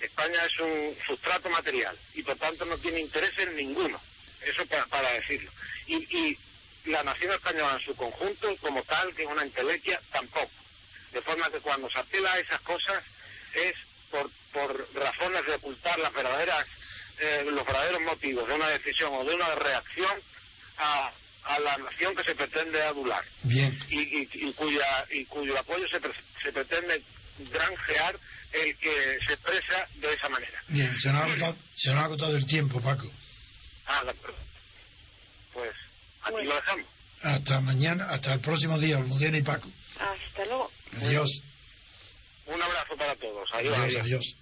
España 0.00 0.44
es 0.44 0.60
un 0.60 0.96
sustrato 1.06 1.48
material 1.50 1.96
y 2.14 2.22
por 2.22 2.36
tanto 2.36 2.64
no 2.64 2.76
tiene 2.78 3.00
interés 3.00 3.36
en 3.38 3.56
ninguno. 3.56 4.00
Eso 4.46 4.64
para, 4.66 5.12
decirlo. 5.12 5.50
Y, 5.86 6.38
la 6.86 7.02
nación 7.02 7.32
española 7.32 7.78
en 7.78 7.86
su 7.86 7.96
conjunto, 7.96 8.54
como 8.60 8.82
tal, 8.82 9.14
que 9.14 9.22
es 9.22 9.28
una 9.28 9.42
entelequia, 9.42 9.98
tampoco. 10.12 10.50
De 11.12 11.22
forma 11.22 11.50
que 11.50 11.60
cuando 11.60 11.88
se 11.88 11.98
apela 11.98 12.32
a 12.32 12.38
esas 12.38 12.60
cosas 12.60 13.02
es 13.54 13.74
por, 14.10 14.30
por 14.52 14.94
razones 14.94 15.46
de 15.46 15.54
ocultar 15.54 15.98
las 15.98 16.12
verdaderas, 16.12 16.68
eh, 17.20 17.42
los 17.46 17.64
verdaderos 17.64 18.02
motivos 18.02 18.46
de 18.46 18.54
una 18.54 18.68
decisión 18.68 19.14
o 19.14 19.24
de 19.24 19.34
una 19.34 19.54
reacción 19.54 20.12
a, 20.76 21.10
a 21.44 21.60
la 21.60 21.78
nación 21.78 22.14
que 22.16 22.24
se 22.24 22.34
pretende 22.34 22.82
adular. 22.82 23.24
Bien. 23.42 23.76
Y, 23.88 24.52
cuya, 24.52 25.06
y 25.10 25.24
cuyo 25.24 25.58
apoyo 25.58 25.86
se, 25.88 26.00
se 26.42 26.52
pretende 26.52 27.02
granjear 27.50 28.18
el 28.52 28.76
que 28.76 29.18
se 29.26 29.34
expresa 29.34 29.86
de 30.00 30.14
esa 30.14 30.28
manera. 30.28 30.62
Bien, 30.68 30.96
se 30.98 31.08
nos 31.08 31.20
ha 31.20 31.24
agotado, 31.24 31.56
se 31.76 31.90
nos 31.90 31.98
ha 31.98 32.04
agotado 32.04 32.36
el 32.36 32.46
tiempo, 32.46 32.80
Paco. 32.80 33.10
Ah, 33.86 34.00
acuerdo. 34.00 34.36
Pues 35.52 35.72
aquí 36.22 36.46
lo 36.46 36.54
dejamos. 36.54 36.86
Hasta 37.22 37.60
mañana, 37.60 38.10
hasta 38.10 38.34
el 38.34 38.40
próximo 38.40 38.78
día, 38.78 38.98
Almudena 38.98 39.38
y 39.38 39.42
Paco. 39.42 39.68
Hasta 39.98 40.44
luego. 40.44 40.70
Adiós. 41.00 41.42
Un 42.46 42.62
abrazo 42.62 42.96
para 42.96 43.16
todos. 43.16 43.48
adiós. 43.52 43.78
adiós. 43.78 44.02
adiós. 44.02 44.36